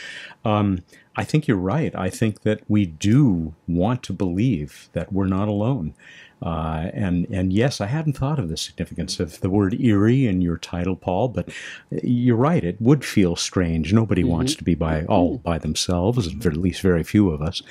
Um, 0.45 0.79
I 1.15 1.23
think 1.23 1.47
you're 1.47 1.57
right. 1.57 1.93
I 1.95 2.09
think 2.09 2.41
that 2.41 2.61
we 2.67 2.85
do 2.85 3.53
want 3.67 4.03
to 4.03 4.13
believe 4.13 4.89
that 4.93 5.11
we're 5.11 5.27
not 5.27 5.47
alone. 5.47 5.93
Uh, 6.41 6.89
and 6.93 7.27
and 7.29 7.51
yes, 7.51 7.81
I 7.81 7.87
hadn't 7.87 8.17
thought 8.17 8.39
of 8.39 8.47
the 8.47 8.55
significance 8.55 9.19
of 9.19 9.41
the 9.41 9.49
word 9.49 9.79
eerie 9.81 10.25
in 10.25 10.41
your 10.41 10.57
title, 10.57 10.95
Paul. 10.95 11.27
But 11.27 11.49
you're 11.91 12.37
right; 12.37 12.63
it 12.63 12.81
would 12.81 13.03
feel 13.03 13.35
strange. 13.35 13.91
Nobody 13.91 14.23
wants 14.23 14.55
to 14.55 14.63
be 14.63 14.75
by 14.75 15.03
all 15.05 15.39
by 15.39 15.57
themselves, 15.57 16.33
or 16.45 16.49
at 16.49 16.57
least 16.57 16.81
very 16.81 17.03
few 17.03 17.29
of 17.29 17.41
us. 17.41 17.61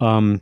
Um, 0.00 0.40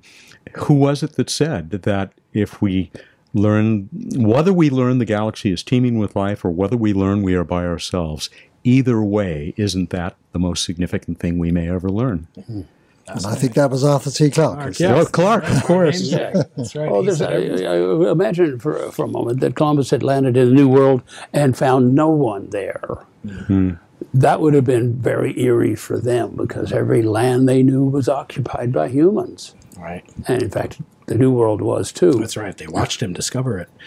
who 0.56 0.74
was 0.74 1.02
it 1.02 1.12
that 1.16 1.30
said 1.30 1.70
that 1.70 2.12
if 2.34 2.60
we 2.60 2.90
learn 3.32 3.88
whether 4.16 4.52
we 4.52 4.68
learn 4.68 4.98
the 4.98 5.06
galaxy 5.06 5.50
is 5.52 5.62
teeming 5.62 5.98
with 5.98 6.14
life 6.14 6.44
or 6.44 6.50
whether 6.50 6.76
we 6.76 6.92
learn 6.92 7.22
we 7.22 7.34
are 7.34 7.44
by 7.44 7.64
ourselves, 7.64 8.28
either 8.64 9.02
way, 9.02 9.54
isn't 9.56 9.90
that 9.90 10.16
the 10.32 10.38
most 10.38 10.64
significant 10.64 11.18
thing 11.18 11.38
we 11.38 11.50
may 11.50 11.68
ever 11.68 11.88
learn? 11.88 12.28
Mm-hmm. 12.36 12.62
And 13.08 13.26
I 13.26 13.34
think 13.34 13.54
that 13.54 13.70
was 13.70 13.84
Arthur 13.84 14.10
C. 14.10 14.30
Clarke. 14.30 14.78
Yeah. 14.78 14.94
Oh, 14.94 15.04
Clarke, 15.04 15.48
of 15.48 15.64
course. 15.64 16.00
Yeah. 16.02 16.44
That's 16.56 16.74
right. 16.74 16.88
Oh, 16.88 17.00
He 17.00 17.06
there's. 17.06 17.20
I, 17.20 17.34
I, 17.34 18.10
imagine 18.10 18.58
for, 18.58 18.92
for 18.92 19.04
a 19.04 19.08
moment 19.08 19.40
that 19.40 19.56
Columbus 19.56 19.90
had 19.90 20.02
landed 20.02 20.36
in 20.36 20.48
the 20.48 20.54
New 20.54 20.68
World 20.68 21.02
and 21.32 21.56
found 21.56 21.94
no 21.94 22.08
one 22.08 22.50
there. 22.50 23.04
Hmm. 23.46 23.72
That 24.14 24.40
would 24.40 24.54
have 24.54 24.64
been 24.64 24.94
very 24.94 25.38
eerie 25.40 25.74
for 25.74 25.98
them 25.98 26.36
because 26.36 26.72
every 26.72 27.02
land 27.02 27.48
they 27.48 27.62
knew 27.62 27.84
was 27.84 28.08
occupied 28.08 28.72
by 28.72 28.88
humans. 28.88 29.54
Right. 29.76 30.04
And 30.28 30.42
in 30.42 30.50
fact, 30.50 30.80
the 31.06 31.16
New 31.16 31.32
World 31.32 31.60
was 31.60 31.92
too. 31.92 32.12
That's 32.12 32.36
right. 32.36 32.56
They 32.56 32.66
watched 32.66 33.02
him 33.02 33.12
discover 33.12 33.58
it. 33.58 33.68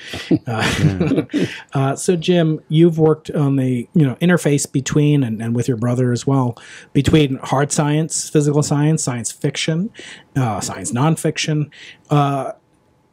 Uh, 0.47 1.25
uh, 1.73 1.95
so, 1.95 2.15
Jim, 2.15 2.59
you've 2.67 2.99
worked 2.99 3.31
on 3.31 3.55
the 3.55 3.87
you 3.93 4.05
know 4.05 4.15
interface 4.15 4.71
between 4.71 5.23
and, 5.23 5.41
and 5.41 5.55
with 5.55 5.67
your 5.67 5.77
brother 5.77 6.11
as 6.11 6.27
well 6.27 6.57
between 6.93 7.37
hard 7.37 7.71
science, 7.71 8.29
physical 8.29 8.61
science, 8.61 9.03
science 9.03 9.31
fiction, 9.31 9.89
uh, 10.35 10.59
science 10.59 10.91
nonfiction. 10.91 11.71
Uh, 12.09 12.51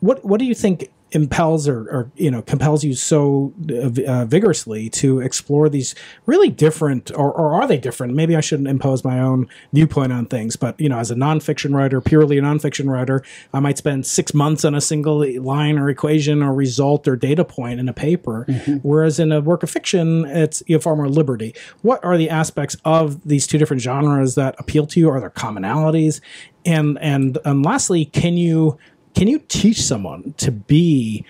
what 0.01 0.25
what 0.25 0.39
do 0.39 0.45
you 0.45 0.55
think 0.55 0.91
impels 1.13 1.69
or, 1.69 1.81
or 1.91 2.11
you 2.17 2.31
know 2.31 2.43
compels 2.43 2.85
you 2.85 2.95
so 2.95 3.53
uh, 3.71 3.91
uh, 4.07 4.25
vigorously 4.25 4.89
to 4.91 5.21
explore 5.21 5.69
these 5.69 5.95
really 6.27 6.49
different 6.49 7.11
or, 7.13 7.33
or 7.33 7.55
are 7.55 7.67
they 7.67 7.79
different? 7.79 8.15
Maybe 8.15 8.37
i 8.37 8.41
shouldn't 8.41 8.69
impose 8.69 9.05
my 9.05 9.21
own 9.21 9.49
viewpoint 9.73 10.13
on 10.13 10.27
things 10.27 10.57
but 10.57 10.79
you 10.81 10.89
know 10.89 10.99
as 10.99 11.11
a 11.11 11.15
nonfiction 11.15 11.75
writer 11.75 12.01
purely 12.01 12.39
a 12.39 12.43
nonfiction 12.43 12.89
writer 12.89 13.23
i 13.53 13.61
might 13.61 13.79
spend 13.79 14.07
six 14.07 14.35
months 14.35 14.65
on 14.65 14.75
a 14.75 14.81
single 14.81 15.25
line 15.41 15.79
or 15.79 15.89
equation 15.89 16.43
or 16.43 16.53
result 16.55 17.07
or 17.07 17.17
data 17.17 17.45
point 17.45 17.81
in 17.81 17.89
a 17.89 17.93
paper. 17.93 18.45
Whereas 18.83 19.19
in 19.19 19.33
a 19.33 19.41
work 19.41 19.63
of 19.63 19.71
fiction 19.71 20.25
it's 20.27 20.63
you 20.67 20.77
have 20.77 20.83
far 20.83 20.97
more 20.97 21.09
liberty. 21.09 21.55
What 21.83 22.05
are 22.05 22.17
the 22.17 22.31
aspects 22.31 22.77
of 22.85 23.23
these 23.27 23.47
two 23.47 23.59
different 23.59 23.83
genres 23.83 24.35
that 24.35 24.55
appeal 24.59 24.87
to 24.89 25.01
you? 25.01 25.11
Are 25.11 25.21
there 25.21 25.31
commonalities? 25.31 26.21
And 26.65 26.99
and 27.01 27.39
and 27.45 27.65
lastly 27.65 28.05
can 28.05 28.37
you 28.37 28.79
can 29.15 29.29
you 29.29 29.41
teach 29.49 29.83
someone 29.83 30.35
to 30.39 30.51
be 30.51 31.25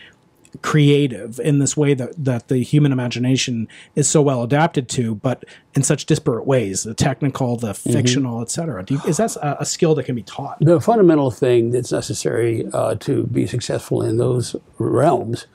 creative 0.60 1.40
in 1.40 1.58
this 1.58 1.76
way 1.76 1.94
that, 1.94 2.12
that 2.22 2.48
the 2.48 2.58
human 2.58 2.92
imagination 2.92 3.66
is 3.96 4.08
so 4.08 4.20
well 4.20 4.42
adapted 4.42 4.88
to, 4.90 5.14
but 5.14 5.44
in 5.74 5.82
such 5.82 6.04
disparate 6.06 6.46
ways, 6.46 6.82
the 6.82 6.94
technical, 6.94 7.56
the 7.56 7.72
fictional, 7.72 8.42
et 8.42 8.50
cetera? 8.50 8.84
You, 8.88 9.00
is 9.06 9.16
that 9.16 9.34
a, 9.36 9.62
a 9.62 9.66
skill 9.66 9.94
that 9.94 10.04
can 10.04 10.14
be 10.14 10.22
taught? 10.22 10.58
the 10.60 10.80
fundamental 10.80 11.30
thing 11.30 11.70
that's 11.70 11.92
necessary 11.92 12.66
uh, 12.72 12.94
to 12.96 13.24
be 13.24 13.46
successful 13.46 14.02
in 14.02 14.18
those 14.18 14.54
realms 14.78 15.46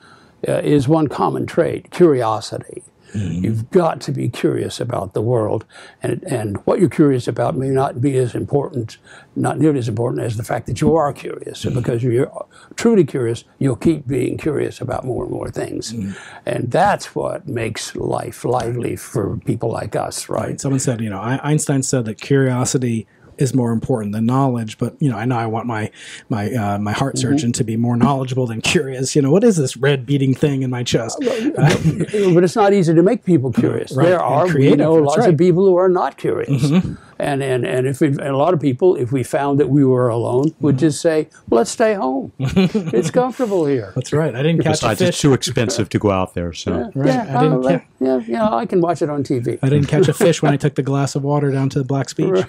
uh, 0.46 0.52
is 0.64 0.88
one 0.88 1.08
common 1.08 1.46
trait 1.46 1.90
curiosity. 1.90 2.82
Mm-hmm. 3.14 3.44
You've 3.44 3.70
got 3.70 4.00
to 4.02 4.12
be 4.12 4.28
curious 4.28 4.80
about 4.80 5.14
the 5.14 5.22
world, 5.22 5.64
and 6.02 6.22
and 6.24 6.56
what 6.66 6.80
you're 6.80 6.88
curious 6.88 7.28
about 7.28 7.56
may 7.56 7.68
not 7.68 8.00
be 8.00 8.16
as 8.16 8.34
important, 8.34 8.98
not 9.36 9.58
nearly 9.58 9.78
as 9.78 9.88
important 9.88 10.22
as 10.22 10.36
the 10.36 10.44
fact 10.44 10.66
that 10.66 10.80
you 10.80 10.94
are 10.96 11.12
curious. 11.12 11.64
And 11.64 11.72
mm-hmm. 11.72 11.82
because 11.82 12.02
you're 12.02 12.46
truly 12.76 13.04
curious, 13.04 13.44
you'll 13.58 13.76
keep 13.76 14.06
being 14.06 14.36
curious 14.36 14.80
about 14.80 15.04
more 15.04 15.24
and 15.24 15.32
more 15.32 15.50
things, 15.50 15.92
mm-hmm. 15.92 16.12
and 16.46 16.70
that's 16.70 17.14
what 17.14 17.48
makes 17.48 17.94
life 17.96 18.44
lively 18.44 18.96
for 18.96 19.38
people 19.38 19.70
like 19.70 19.96
us, 19.96 20.28
right? 20.28 20.60
Someone 20.60 20.80
said, 20.80 21.00
you 21.00 21.10
know, 21.10 21.20
Einstein 21.20 21.82
said 21.82 22.04
that 22.04 22.20
curiosity 22.20 23.06
is 23.38 23.54
more 23.54 23.72
important 23.72 24.12
than 24.12 24.26
knowledge, 24.26 24.78
but 24.78 24.94
you 25.00 25.10
know, 25.10 25.16
I 25.16 25.24
know 25.24 25.36
I 25.36 25.46
want 25.46 25.66
my 25.66 25.90
my 26.28 26.52
uh, 26.52 26.78
my 26.78 26.92
heart 26.92 27.14
Mm-hmm. 27.16 27.28
surgeon 27.28 27.52
to 27.52 27.64
be 27.64 27.76
more 27.76 27.96
knowledgeable 27.96 28.46
than 28.46 28.60
curious. 28.60 29.16
You 29.16 29.22
know, 29.22 29.30
what 29.30 29.44
is 29.44 29.56
this 29.56 29.76
red 29.76 30.04
beating 30.06 30.34
thing 30.34 30.62
in 30.62 30.70
my 30.70 30.82
chest? 30.84 31.18
but 31.20 32.44
it's 32.44 32.56
not 32.56 32.72
easy 32.72 32.94
to 32.94 33.02
make 33.02 33.24
people 33.24 33.52
curious. 33.52 33.92
Right, 33.92 34.06
There 34.06 34.20
are 34.20 34.46
we 34.46 34.74
know 34.76 34.96
that's 34.96 35.06
lots 35.06 35.18
right. 35.18 35.24
Mm-hmm. 35.26 35.32
of 35.34 35.38
people 35.38 35.64
who 35.66 35.76
are 35.76 35.88
not 35.88 36.16
curious, 36.18 36.70
and 37.18 37.42
and 37.42 37.64
and 37.66 37.86
if 37.86 38.00
we, 38.00 38.08
and 38.08 38.20
a 38.20 38.36
lot 38.36 38.54
of 38.54 38.60
people, 38.60 38.96
if 38.96 39.10
we 39.12 39.22
found 39.22 39.58
that 39.60 39.68
we 39.68 39.84
were 39.84 40.08
alone, 40.08 40.54
would 40.60 40.76
Mm-hmm. 40.76 40.80
just 40.80 41.00
say, 41.00 41.28
well, 41.48 41.58
"Let's 41.58 41.70
stay 41.70 41.94
home. 41.94 42.32
it's 42.38 43.10
comfortable 43.10 43.66
here." 43.66 43.92
That's 43.96 44.12
right. 44.12 44.34
I 44.34 44.42
didn't 44.42 44.62
catch 44.62 44.74
Besides, 44.80 45.00
a 45.00 45.06
it's 45.08 45.16
fish. 45.16 45.22
too 45.22 45.32
expensive 45.34 45.88
to 45.90 45.98
go 45.98 46.10
out 46.10 46.34
there. 46.34 46.52
So 46.52 46.90
Right. 46.94 47.06
Yeah, 47.08 47.38
I 47.38 47.42
didn't 47.42 47.64
uh, 47.66 47.68
ca- 47.78 47.84
yeah, 48.00 48.20
yeah. 48.26 48.48
I 48.54 48.66
can 48.66 48.80
watch 48.80 49.02
it 49.02 49.10
on 49.10 49.24
TV. 49.24 49.58
I 49.62 49.68
didn't 49.68 49.88
catch 49.88 50.08
a 50.08 50.12
fish 50.24 50.42
when 50.42 50.52
I 50.52 50.56
took 50.56 50.74
the 50.76 50.82
glass 50.82 51.14
of 51.14 51.22
water 51.24 51.50
down 51.50 51.68
to 51.70 51.78
the 51.78 51.84
Black's 51.84 52.14
Beach. 52.14 52.44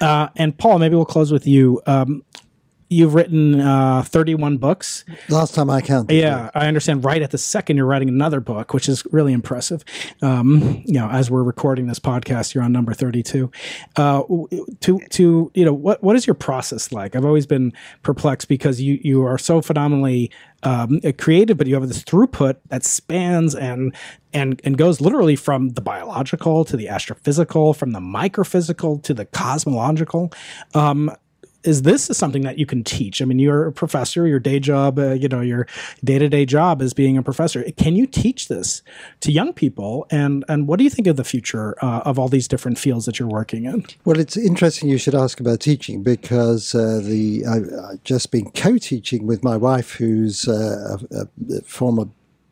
Uh, 0.00 0.28
and 0.36 0.56
Paul, 0.58 0.78
maybe 0.78 0.94
we'll 0.94 1.04
close 1.06 1.32
with 1.32 1.46
you. 1.46 1.80
Um, 1.86 2.22
you've 2.88 3.14
written 3.14 3.60
uh, 3.60 4.02
31 4.02 4.58
books. 4.58 5.04
Last 5.28 5.54
time 5.54 5.70
I 5.70 5.80
counted. 5.80 6.14
Yeah, 6.14 6.50
I 6.54 6.66
understand. 6.66 7.04
Right 7.04 7.22
at 7.22 7.30
the 7.30 7.38
second, 7.38 7.76
you're 7.76 7.86
writing 7.86 8.08
another 8.08 8.40
book, 8.40 8.74
which 8.74 8.88
is 8.88 9.04
really 9.12 9.32
impressive. 9.32 9.84
Um, 10.22 10.82
you 10.84 10.94
know, 10.94 11.08
as 11.08 11.30
we're 11.30 11.42
recording 11.42 11.86
this 11.86 11.98
podcast, 11.98 12.54
you're 12.54 12.64
on 12.64 12.72
number 12.72 12.94
32. 12.94 13.50
Uh, 13.96 14.22
to 14.80 15.00
to 15.10 15.50
you 15.54 15.64
know, 15.64 15.72
what 15.72 16.02
what 16.02 16.16
is 16.16 16.26
your 16.26 16.34
process 16.34 16.92
like? 16.92 17.16
I've 17.16 17.24
always 17.24 17.46
been 17.46 17.72
perplexed 18.02 18.48
because 18.48 18.80
you 18.80 18.98
you 19.02 19.24
are 19.24 19.38
so 19.38 19.60
phenomenally 19.60 20.30
um, 20.62 21.00
creative, 21.18 21.56
but 21.56 21.66
you 21.66 21.74
have 21.74 21.86
this 21.88 22.02
throughput 22.02 22.56
that 22.68 22.84
spans 22.84 23.54
and 23.54 23.94
and 24.32 24.60
and 24.64 24.76
goes 24.76 25.00
literally 25.00 25.36
from 25.36 25.70
the 25.70 25.80
biological 25.80 26.64
to 26.64 26.76
the 26.76 26.86
astrophysical, 26.86 27.74
from 27.74 27.92
the 27.92 28.00
microphysical 28.00 29.02
to 29.02 29.14
the 29.14 29.24
cosmological. 29.24 30.32
Um, 30.74 31.10
is 31.66 31.82
this 31.82 32.04
something 32.04 32.42
that 32.42 32.58
you 32.58 32.66
can 32.66 32.84
teach? 32.84 33.20
I 33.20 33.24
mean, 33.24 33.38
you're 33.38 33.66
a 33.66 33.72
professor. 33.72 34.26
Your 34.26 34.38
day 34.38 34.60
job, 34.60 34.98
uh, 34.98 35.12
you 35.12 35.28
know, 35.28 35.40
your 35.40 35.66
day 36.04 36.18
to 36.18 36.28
day 36.28 36.46
job 36.46 36.80
is 36.80 36.94
being 36.94 37.18
a 37.18 37.22
professor. 37.22 37.64
Can 37.76 37.96
you 37.96 38.06
teach 38.06 38.48
this 38.48 38.82
to 39.20 39.32
young 39.32 39.52
people? 39.52 40.06
And 40.10 40.44
and 40.48 40.68
what 40.68 40.78
do 40.78 40.84
you 40.84 40.90
think 40.90 41.06
of 41.06 41.16
the 41.16 41.24
future 41.24 41.76
uh, 41.82 42.00
of 42.04 42.18
all 42.18 42.28
these 42.28 42.48
different 42.48 42.78
fields 42.78 43.06
that 43.06 43.18
you're 43.18 43.28
working 43.28 43.64
in? 43.64 43.84
Well, 44.04 44.18
it's 44.18 44.36
interesting 44.36 44.88
you 44.88 44.98
should 44.98 45.14
ask 45.14 45.40
about 45.40 45.60
teaching 45.60 46.02
because 46.02 46.74
uh, 46.74 47.00
the 47.02 47.44
I, 47.46 47.92
I've 47.92 48.04
just 48.04 48.30
been 48.30 48.50
co-teaching 48.52 49.26
with 49.26 49.42
my 49.42 49.56
wife, 49.56 49.92
who's 49.92 50.48
uh, 50.48 50.98
a, 51.10 51.28
a 51.52 51.60
former 51.62 52.06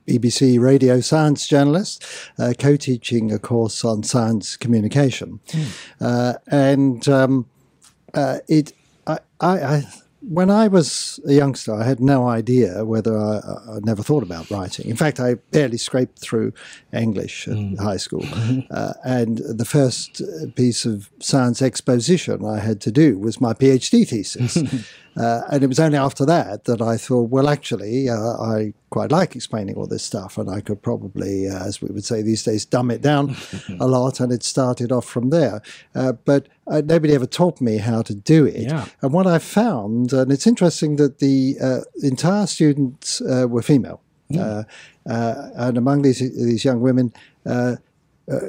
BBC 0.06 0.60
radio 0.60 1.00
science 1.00 1.46
journalist, 1.46 2.04
uh, 2.38 2.52
co-teaching 2.58 3.32
a 3.32 3.38
course 3.38 3.84
on 3.84 4.02
science 4.02 4.56
communication, 4.56 5.40
uh, 6.00 6.34
and 6.48 7.08
um, 7.08 7.46
uh, 8.12 8.38
it. 8.48 8.72
I, 9.06 9.18
I, 9.40 9.62
I 9.62 9.84
when 10.28 10.50
I 10.50 10.68
was 10.68 11.20
a 11.26 11.32
youngster, 11.32 11.74
I 11.74 11.84
had 11.84 12.00
no 12.00 12.26
idea 12.26 12.84
whether 12.84 13.16
I, 13.18 13.38
I 13.68 13.78
never 13.82 14.02
thought 14.02 14.22
about 14.22 14.50
writing. 14.50 14.88
In 14.88 14.96
fact, 14.96 15.20
I 15.20 15.34
barely 15.50 15.76
scraped 15.76 16.18
through 16.18 16.52
English 16.92 17.48
at 17.48 17.78
high 17.78 17.98
school. 17.98 18.24
Uh, 18.70 18.92
and 19.04 19.38
the 19.38 19.64
first 19.64 20.20
uh, 20.20 20.46
piece 20.54 20.84
of 20.84 21.10
science 21.20 21.62
exposition 21.62 22.44
I 22.44 22.58
had 22.58 22.80
to 22.82 22.90
do 22.90 23.18
was 23.18 23.40
my 23.40 23.52
PhD 23.52 24.08
thesis. 24.08 24.58
uh, 25.16 25.42
and 25.50 25.62
it 25.62 25.66
was 25.66 25.78
only 25.78 25.98
after 25.98 26.26
that 26.26 26.64
that 26.64 26.80
I 26.80 26.96
thought, 26.96 27.30
well, 27.30 27.48
actually, 27.48 28.08
uh, 28.08 28.16
I 28.16 28.72
quite 28.90 29.12
like 29.12 29.36
explaining 29.36 29.76
all 29.76 29.86
this 29.86 30.02
stuff, 30.02 30.38
and 30.38 30.50
I 30.50 30.60
could 30.60 30.82
probably, 30.82 31.48
uh, 31.48 31.64
as 31.64 31.80
we 31.80 31.88
would 31.88 32.04
say 32.04 32.22
these 32.22 32.42
days, 32.42 32.64
dumb 32.64 32.90
it 32.90 33.00
down 33.00 33.36
a 33.80 33.86
lot. 33.86 34.20
And 34.20 34.32
it 34.32 34.42
started 34.42 34.90
off 34.90 35.04
from 35.04 35.30
there. 35.30 35.62
Uh, 35.94 36.12
but 36.12 36.48
uh, 36.66 36.82
nobody 36.84 37.14
ever 37.14 37.26
taught 37.26 37.60
me 37.60 37.78
how 37.78 38.02
to 38.02 38.14
do 38.14 38.44
it. 38.44 38.62
Yeah. 38.62 38.86
And 39.02 39.12
what 39.12 39.26
I 39.26 39.38
found, 39.38 40.12
and 40.12 40.32
it's 40.32 40.46
interesting 40.46 40.96
that 40.96 41.18
the 41.18 41.56
uh, 41.62 41.80
entire 42.02 42.46
students 42.46 43.20
uh, 43.20 43.46
were 43.48 43.62
female, 43.62 44.00
uh, 44.36 44.64
uh, 45.08 45.50
and 45.54 45.76
among 45.76 46.02
these 46.02 46.18
these 46.18 46.64
young 46.64 46.80
women, 46.80 47.12
uh, 47.46 47.76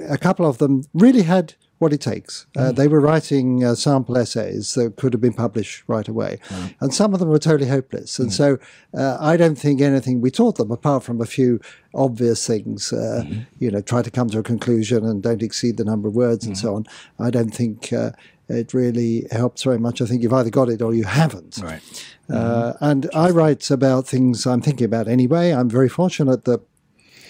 a 0.10 0.18
couple 0.18 0.46
of 0.46 0.58
them 0.58 0.84
really 0.94 1.24
had 1.24 1.54
what 1.78 1.92
it 1.94 2.02
takes. 2.02 2.46
Uh, 2.56 2.72
They 2.72 2.88
were 2.88 3.02
writing 3.02 3.64
uh, 3.64 3.76
sample 3.76 4.18
essays 4.18 4.74
that 4.76 4.96
could 4.96 5.14
have 5.14 5.22
been 5.22 5.34
published 5.34 5.84
right 5.88 6.08
away, 6.08 6.40
and 6.80 6.94
some 6.94 7.14
of 7.14 7.20
them 7.20 7.30
were 7.30 7.40
totally 7.40 7.70
hopeless. 7.70 8.20
And 8.20 8.32
so, 8.32 8.58
uh, 8.94 9.18
I 9.20 9.36
don't 9.38 9.58
think 9.58 9.82
anything 9.82 10.22
we 10.22 10.32
taught 10.32 10.56
them, 10.56 10.72
apart 10.72 11.04
from 11.04 11.22
a 11.22 11.26
few 11.26 11.60
obvious 11.94 12.48
things, 12.48 12.94
uh, 12.94 13.24
you 13.60 13.70
know, 13.72 13.82
try 13.82 14.02
to 14.02 14.12
come 14.12 14.30
to 14.30 14.40
a 14.40 14.44
conclusion 14.44 15.06
and 15.06 15.22
don't 15.22 15.44
exceed 15.44 15.78
the 15.78 15.86
number 15.86 16.08
of 16.08 16.16
words 16.16 16.46
and 16.46 16.58
so 16.58 16.76
on. 16.76 16.86
I 17.20 17.30
don't 17.30 17.54
think. 17.54 17.92
Uh, 17.92 18.12
it 18.48 18.76
really 18.76 19.26
helps 19.32 19.64
very 19.64 19.80
much. 19.80 20.02
I 20.02 20.06
think 20.06 20.22
you've 20.22 20.32
either 20.32 20.52
got 20.52 20.70
it 20.70 20.80
or 20.80 20.94
you 20.94 21.06
haven't. 21.06 21.58
Right. 21.64 21.82
Uh, 22.30 22.74
and 22.80 23.10
I 23.14 23.32
write 23.32 23.72
about 23.72 24.08
things 24.08 24.46
I'm 24.46 24.62
thinking 24.62 24.86
about 24.86 25.08
anyway. 25.08 25.52
I'm 25.52 25.68
very 25.70 25.90
fortunate 25.90 26.46
that 26.46 26.62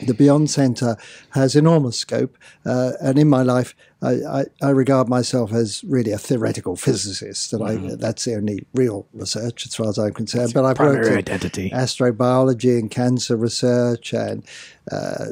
the 0.01 0.13
Beyond 0.13 0.49
Center 0.49 0.97
has 1.31 1.55
enormous 1.55 1.97
scope, 1.97 2.37
uh, 2.65 2.93
and 3.01 3.17
in 3.17 3.29
my 3.29 3.41
life, 3.41 3.75
I, 4.01 4.11
I, 4.11 4.45
I, 4.61 4.69
regard 4.69 5.07
myself 5.07 5.53
as 5.53 5.83
really 5.83 6.11
a 6.11 6.17
theoretical 6.17 6.75
physicist, 6.75 7.53
and 7.53 7.61
mm-hmm. 7.61 7.87
I, 7.91 7.95
that's 7.95 8.25
the 8.25 8.35
only 8.35 8.65
real 8.73 9.07
research 9.13 9.65
as 9.65 9.75
far 9.75 9.89
as 9.89 9.97
I'm 9.97 10.13
concerned. 10.13 10.45
That's 10.45 10.53
but 10.53 10.65
I've 10.65 10.79
worked 10.79 11.07
in 11.07 11.17
identity. 11.17 11.69
astrobiology 11.71 12.77
and 12.77 12.91
cancer 12.91 13.35
research 13.35 14.13
and 14.13 14.43
uh, 14.91 15.25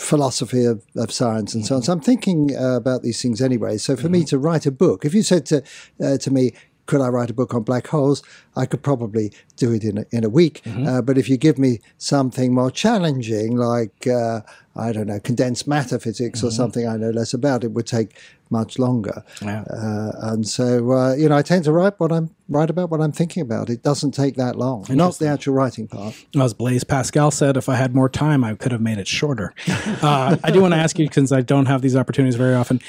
philosophy 0.00 0.64
of, 0.64 0.82
of 0.96 1.12
science 1.12 1.54
and 1.54 1.66
so 1.66 1.76
on. 1.76 1.82
So 1.82 1.92
I'm 1.92 2.00
thinking 2.00 2.56
uh, 2.56 2.76
about 2.76 3.02
these 3.02 3.20
things 3.20 3.42
anyway. 3.42 3.76
So 3.76 3.96
for 3.96 4.04
mm-hmm. 4.04 4.12
me 4.12 4.24
to 4.24 4.38
write 4.38 4.64
a 4.64 4.70
book, 4.70 5.04
if 5.04 5.12
you 5.12 5.22
said 5.22 5.44
to 5.46 5.62
uh, 6.02 6.16
to 6.18 6.30
me, 6.30 6.52
could 6.86 7.00
I 7.00 7.08
write 7.08 7.30
a 7.30 7.34
book 7.34 7.54
on 7.54 7.62
black 7.62 7.86
holes? 7.86 8.22
I 8.56 8.66
could 8.66 8.82
probably 8.82 9.32
do 9.56 9.72
it 9.72 9.84
in 9.84 9.98
a, 9.98 10.04
in 10.10 10.24
a 10.24 10.28
week. 10.28 10.62
Mm-hmm. 10.64 10.86
Uh, 10.86 11.02
but 11.02 11.18
if 11.18 11.28
you 11.28 11.36
give 11.36 11.58
me 11.58 11.80
something 11.98 12.52
more 12.52 12.70
challenging, 12.70 13.56
like, 13.56 14.06
uh, 14.06 14.40
I 14.76 14.92
don't 14.92 15.06
know, 15.06 15.20
condensed 15.20 15.66
matter 15.68 15.98
physics 15.98 16.40
mm-hmm. 16.40 16.48
or 16.48 16.50
something 16.50 16.86
I 16.86 16.96
know 16.96 17.10
less 17.10 17.34
about, 17.34 17.64
it 17.64 17.72
would 17.72 17.86
take 17.86 18.16
much 18.50 18.78
longer. 18.78 19.22
Yeah. 19.40 19.62
Uh, 19.62 20.12
and 20.32 20.46
so, 20.46 20.92
uh, 20.92 21.14
you 21.14 21.28
know, 21.28 21.36
I 21.36 21.42
tend 21.42 21.64
to 21.64 21.72
write 21.72 21.98
what 21.98 22.12
I'm 22.12 22.34
write 22.48 22.68
about 22.68 22.90
what 22.90 23.00
I'm 23.00 23.12
thinking 23.12 23.42
about. 23.42 23.70
It 23.70 23.82
doesn't 23.82 24.10
take 24.10 24.34
that 24.34 24.56
long, 24.56 24.84
not 24.90 25.18
the 25.18 25.28
actual 25.28 25.54
writing 25.54 25.86
part. 25.86 26.14
As 26.38 26.52
Blaise 26.52 26.82
Pascal 26.82 27.30
said, 27.30 27.56
if 27.56 27.68
I 27.68 27.76
had 27.76 27.94
more 27.94 28.08
time, 28.08 28.42
I 28.42 28.54
could 28.54 28.72
have 28.72 28.80
made 28.80 28.98
it 28.98 29.06
shorter. 29.06 29.54
Uh, 30.02 30.36
I 30.42 30.50
do 30.50 30.62
want 30.62 30.72
to 30.72 30.78
ask 30.78 30.98
you, 30.98 31.08
since 31.12 31.30
I 31.30 31.42
don't 31.42 31.66
have 31.66 31.82
these 31.82 31.94
opportunities 31.94 32.36
very 32.36 32.54
often, 32.54 32.80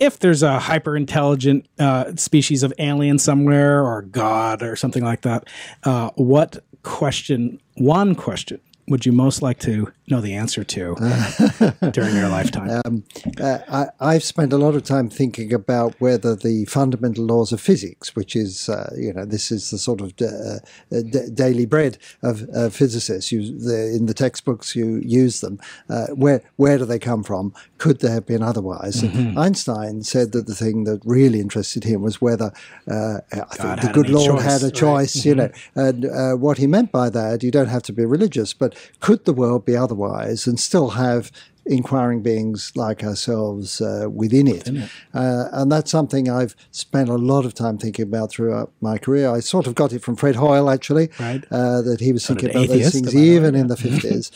if 0.00 0.18
there's 0.18 0.42
a 0.42 0.58
hyper 0.58 0.96
intelligent 0.96 1.66
uh, 1.78 2.16
species 2.16 2.62
of 2.62 2.72
alien 2.78 3.18
somewhere 3.18 3.84
or 3.84 4.02
God 4.02 4.62
or 4.62 4.74
something 4.74 5.04
like 5.04 5.20
that, 5.22 5.46
uh, 5.84 6.10
what 6.16 6.64
question, 6.82 7.60
one 7.76 8.14
question, 8.14 8.60
would 8.90 9.06
you 9.06 9.12
most 9.12 9.40
like 9.40 9.60
to 9.60 9.92
know 10.08 10.20
the 10.20 10.34
answer 10.34 10.64
to 10.64 10.96
during 11.92 12.16
your 12.16 12.28
lifetime? 12.28 12.82
Um, 12.84 13.04
uh, 13.40 13.86
I, 14.00 14.14
have 14.14 14.24
spent 14.24 14.52
a 14.52 14.58
lot 14.58 14.74
of 14.74 14.82
time 14.82 15.08
thinking 15.08 15.52
about 15.54 15.94
whether 16.00 16.34
the 16.34 16.64
fundamental 16.64 17.24
laws 17.24 17.52
of 17.52 17.60
physics, 17.60 18.16
which 18.16 18.34
is, 18.34 18.68
uh, 18.68 18.92
you 18.98 19.12
know, 19.12 19.24
this 19.24 19.52
is 19.52 19.70
the 19.70 19.78
sort 19.78 20.00
of 20.00 20.12
uh, 20.20 20.58
d- 20.90 21.30
daily 21.32 21.66
bread 21.66 21.98
of 22.22 22.74
physicists. 22.74 23.30
You, 23.30 23.56
the, 23.56 23.94
in 23.94 24.06
the 24.06 24.14
textbooks, 24.14 24.74
you 24.74 25.00
use 25.04 25.40
them. 25.40 25.60
Uh, 25.88 26.08
where 26.08 26.42
where 26.56 26.76
do 26.76 26.84
they 26.84 26.98
come 26.98 27.22
from? 27.22 27.54
Could 27.78 28.00
there 28.00 28.12
have 28.12 28.26
been 28.26 28.42
otherwise? 28.42 29.02
Mm-hmm. 29.02 29.38
Einstein 29.38 30.02
said 30.02 30.32
that 30.32 30.48
the 30.48 30.54
thing 30.54 30.82
that 30.84 31.00
really 31.04 31.38
interested 31.38 31.84
him 31.84 32.02
was 32.02 32.20
whether 32.20 32.52
uh, 32.90 33.20
I 33.32 33.56
think 33.56 33.82
the 33.82 33.92
good 33.94 34.10
Lord 34.10 34.32
choice, 34.32 34.44
had 34.44 34.62
a 34.64 34.70
choice. 34.72 35.14
Right? 35.16 35.24
You 35.26 35.34
mm-hmm. 35.36 35.80
know, 35.80 35.88
and 35.88 36.04
uh, 36.04 36.36
what 36.36 36.58
he 36.58 36.66
meant 36.66 36.90
by 36.90 37.08
that, 37.10 37.44
you 37.44 37.52
don't 37.52 37.68
have 37.68 37.84
to 37.84 37.92
be 37.92 38.04
religious, 38.04 38.52
but 38.52 38.74
could 39.00 39.24
the 39.24 39.32
world 39.32 39.64
be 39.64 39.76
otherwise 39.76 40.46
and 40.46 40.58
still 40.58 40.90
have 40.90 41.30
inquiring 41.66 42.22
beings 42.22 42.72
like 42.74 43.04
ourselves 43.04 43.80
uh, 43.80 44.08
within 44.10 44.46
it. 44.48 44.66
Within 44.66 44.76
it. 44.78 44.90
Uh, 45.14 45.48
and 45.52 45.70
that's 45.70 45.90
something 45.90 46.28
I've 46.28 46.56
spent 46.70 47.08
a 47.08 47.14
lot 47.14 47.44
of 47.44 47.54
time 47.54 47.78
thinking 47.78 48.02
about 48.02 48.30
throughout 48.30 48.72
my 48.80 48.98
career. 48.98 49.30
I 49.30 49.40
sort 49.40 49.66
of 49.66 49.74
got 49.74 49.92
it 49.92 50.02
from 50.02 50.16
Fred 50.16 50.36
Hoyle, 50.36 50.70
actually, 50.70 51.10
right. 51.20 51.44
uh, 51.50 51.82
that 51.82 52.00
he 52.00 52.12
was 52.12 52.26
thinking 52.26 52.50
about 52.50 52.68
those 52.68 52.92
things 52.92 53.14
even 53.14 53.54
in 53.54 53.68
the 53.68 53.74
50s. 53.76 54.30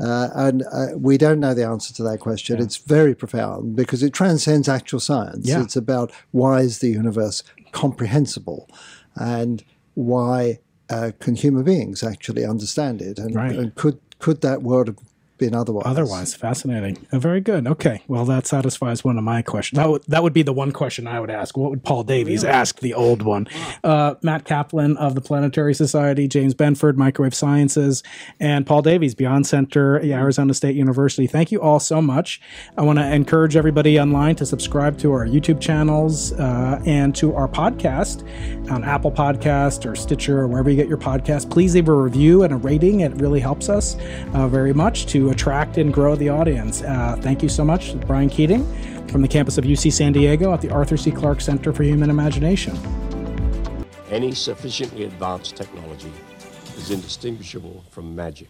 Uh, 0.00 0.30
and 0.34 0.62
uh, 0.72 0.96
we 0.96 1.18
don't 1.18 1.40
know 1.40 1.52
the 1.52 1.66
answer 1.66 1.92
to 1.94 2.02
that 2.04 2.20
question. 2.20 2.58
Yeah. 2.58 2.64
It's 2.64 2.76
very 2.76 3.14
profound 3.14 3.76
because 3.76 4.02
it 4.02 4.12
transcends 4.12 4.68
actual 4.68 5.00
science. 5.00 5.46
Yeah. 5.48 5.62
It's 5.62 5.76
about 5.76 6.12
why 6.30 6.60
is 6.60 6.78
the 6.78 6.88
universe 6.88 7.42
comprehensible 7.72 8.68
and 9.16 9.64
why 9.94 10.60
uh, 10.90 11.12
can 11.18 11.34
human 11.34 11.64
beings 11.64 12.02
actually 12.02 12.44
understand 12.44 13.02
it? 13.02 13.18
And, 13.18 13.34
right. 13.34 13.56
and 13.56 13.74
could 13.74 13.98
could 14.18 14.40
that 14.40 14.62
world 14.62 14.88
have 14.88 14.98
been 15.38 15.54
otherwise. 15.54 15.84
Otherwise, 15.86 16.34
fascinating. 16.34 17.06
Uh, 17.12 17.18
very 17.18 17.40
good. 17.40 17.66
Okay, 17.66 18.02
well, 18.08 18.24
that 18.26 18.46
satisfies 18.46 19.04
one 19.04 19.16
of 19.16 19.24
my 19.24 19.42
questions. 19.42 19.76
That, 19.76 19.84
w- 19.84 20.00
that 20.08 20.22
would 20.22 20.32
be 20.32 20.42
the 20.42 20.52
one 20.52 20.72
question 20.72 21.06
I 21.06 21.20
would 21.20 21.30
ask. 21.30 21.56
What 21.56 21.70
would 21.70 21.84
Paul 21.84 22.04
Davies 22.04 22.42
really? 22.42 22.54
ask 22.54 22.80
the 22.80 22.94
old 22.94 23.22
one? 23.22 23.48
Uh, 23.82 24.14
Mat 24.22 24.44
Kaplan 24.44 24.96
of 24.96 25.14
the 25.14 25.20
Planetary 25.20 25.74
Society, 25.74 26.28
James 26.28 26.54
Benford, 26.54 26.96
Microwave 26.96 27.34
Sciences, 27.34 28.02
and 28.40 28.66
Paul 28.66 28.82
Davies, 28.82 29.14
Beyond 29.14 29.46
Center, 29.46 29.98
Arizona 30.00 30.52
State 30.54 30.76
University. 30.76 31.26
Thank 31.26 31.52
you 31.52 31.60
all 31.60 31.80
so 31.80 32.02
much. 32.02 32.40
I 32.76 32.82
want 32.82 32.98
to 32.98 33.12
encourage 33.12 33.56
everybody 33.56 33.98
online 34.00 34.36
to 34.36 34.46
subscribe 34.46 34.98
to 34.98 35.12
our 35.12 35.26
YouTube 35.26 35.60
channels 35.60 36.32
uh, 36.32 36.82
and 36.84 37.14
to 37.16 37.34
our 37.34 37.48
podcast 37.48 38.22
on 38.70 38.84
Apple 38.84 39.12
Podcast 39.12 39.90
or 39.90 39.94
Stitcher 39.94 40.40
or 40.40 40.48
wherever 40.48 40.68
you 40.68 40.76
get 40.76 40.88
your 40.88 40.98
podcast. 40.98 41.50
Please 41.50 41.74
leave 41.74 41.88
a 41.88 41.94
review 41.94 42.42
and 42.42 42.52
a 42.52 42.56
rating. 42.56 43.00
It 43.00 43.14
really 43.14 43.40
helps 43.40 43.68
us 43.68 43.96
uh, 44.34 44.48
very 44.48 44.72
much 44.72 45.06
attract 45.30 45.78
and 45.78 45.92
grow 45.92 46.16
the 46.16 46.28
audience. 46.28 46.82
Uh, 46.82 47.16
thank 47.20 47.42
you 47.42 47.48
so 47.48 47.64
much, 47.64 47.98
Brian 48.02 48.28
Keating 48.28 48.64
from 49.08 49.22
the 49.22 49.28
campus 49.28 49.58
of 49.58 49.64
UC 49.64 49.92
San 49.92 50.12
Diego 50.12 50.52
at 50.52 50.60
the 50.60 50.70
Arthur 50.70 50.96
C. 50.96 51.10
Clarke 51.10 51.40
Center 51.40 51.72
for 51.72 51.82
Human 51.82 52.10
Imagination. 52.10 52.76
Any 54.10 54.32
sufficiently 54.32 55.04
advanced 55.04 55.56
technology 55.56 56.12
is 56.76 56.90
indistinguishable 56.90 57.84
from 57.90 58.14
magic. 58.14 58.48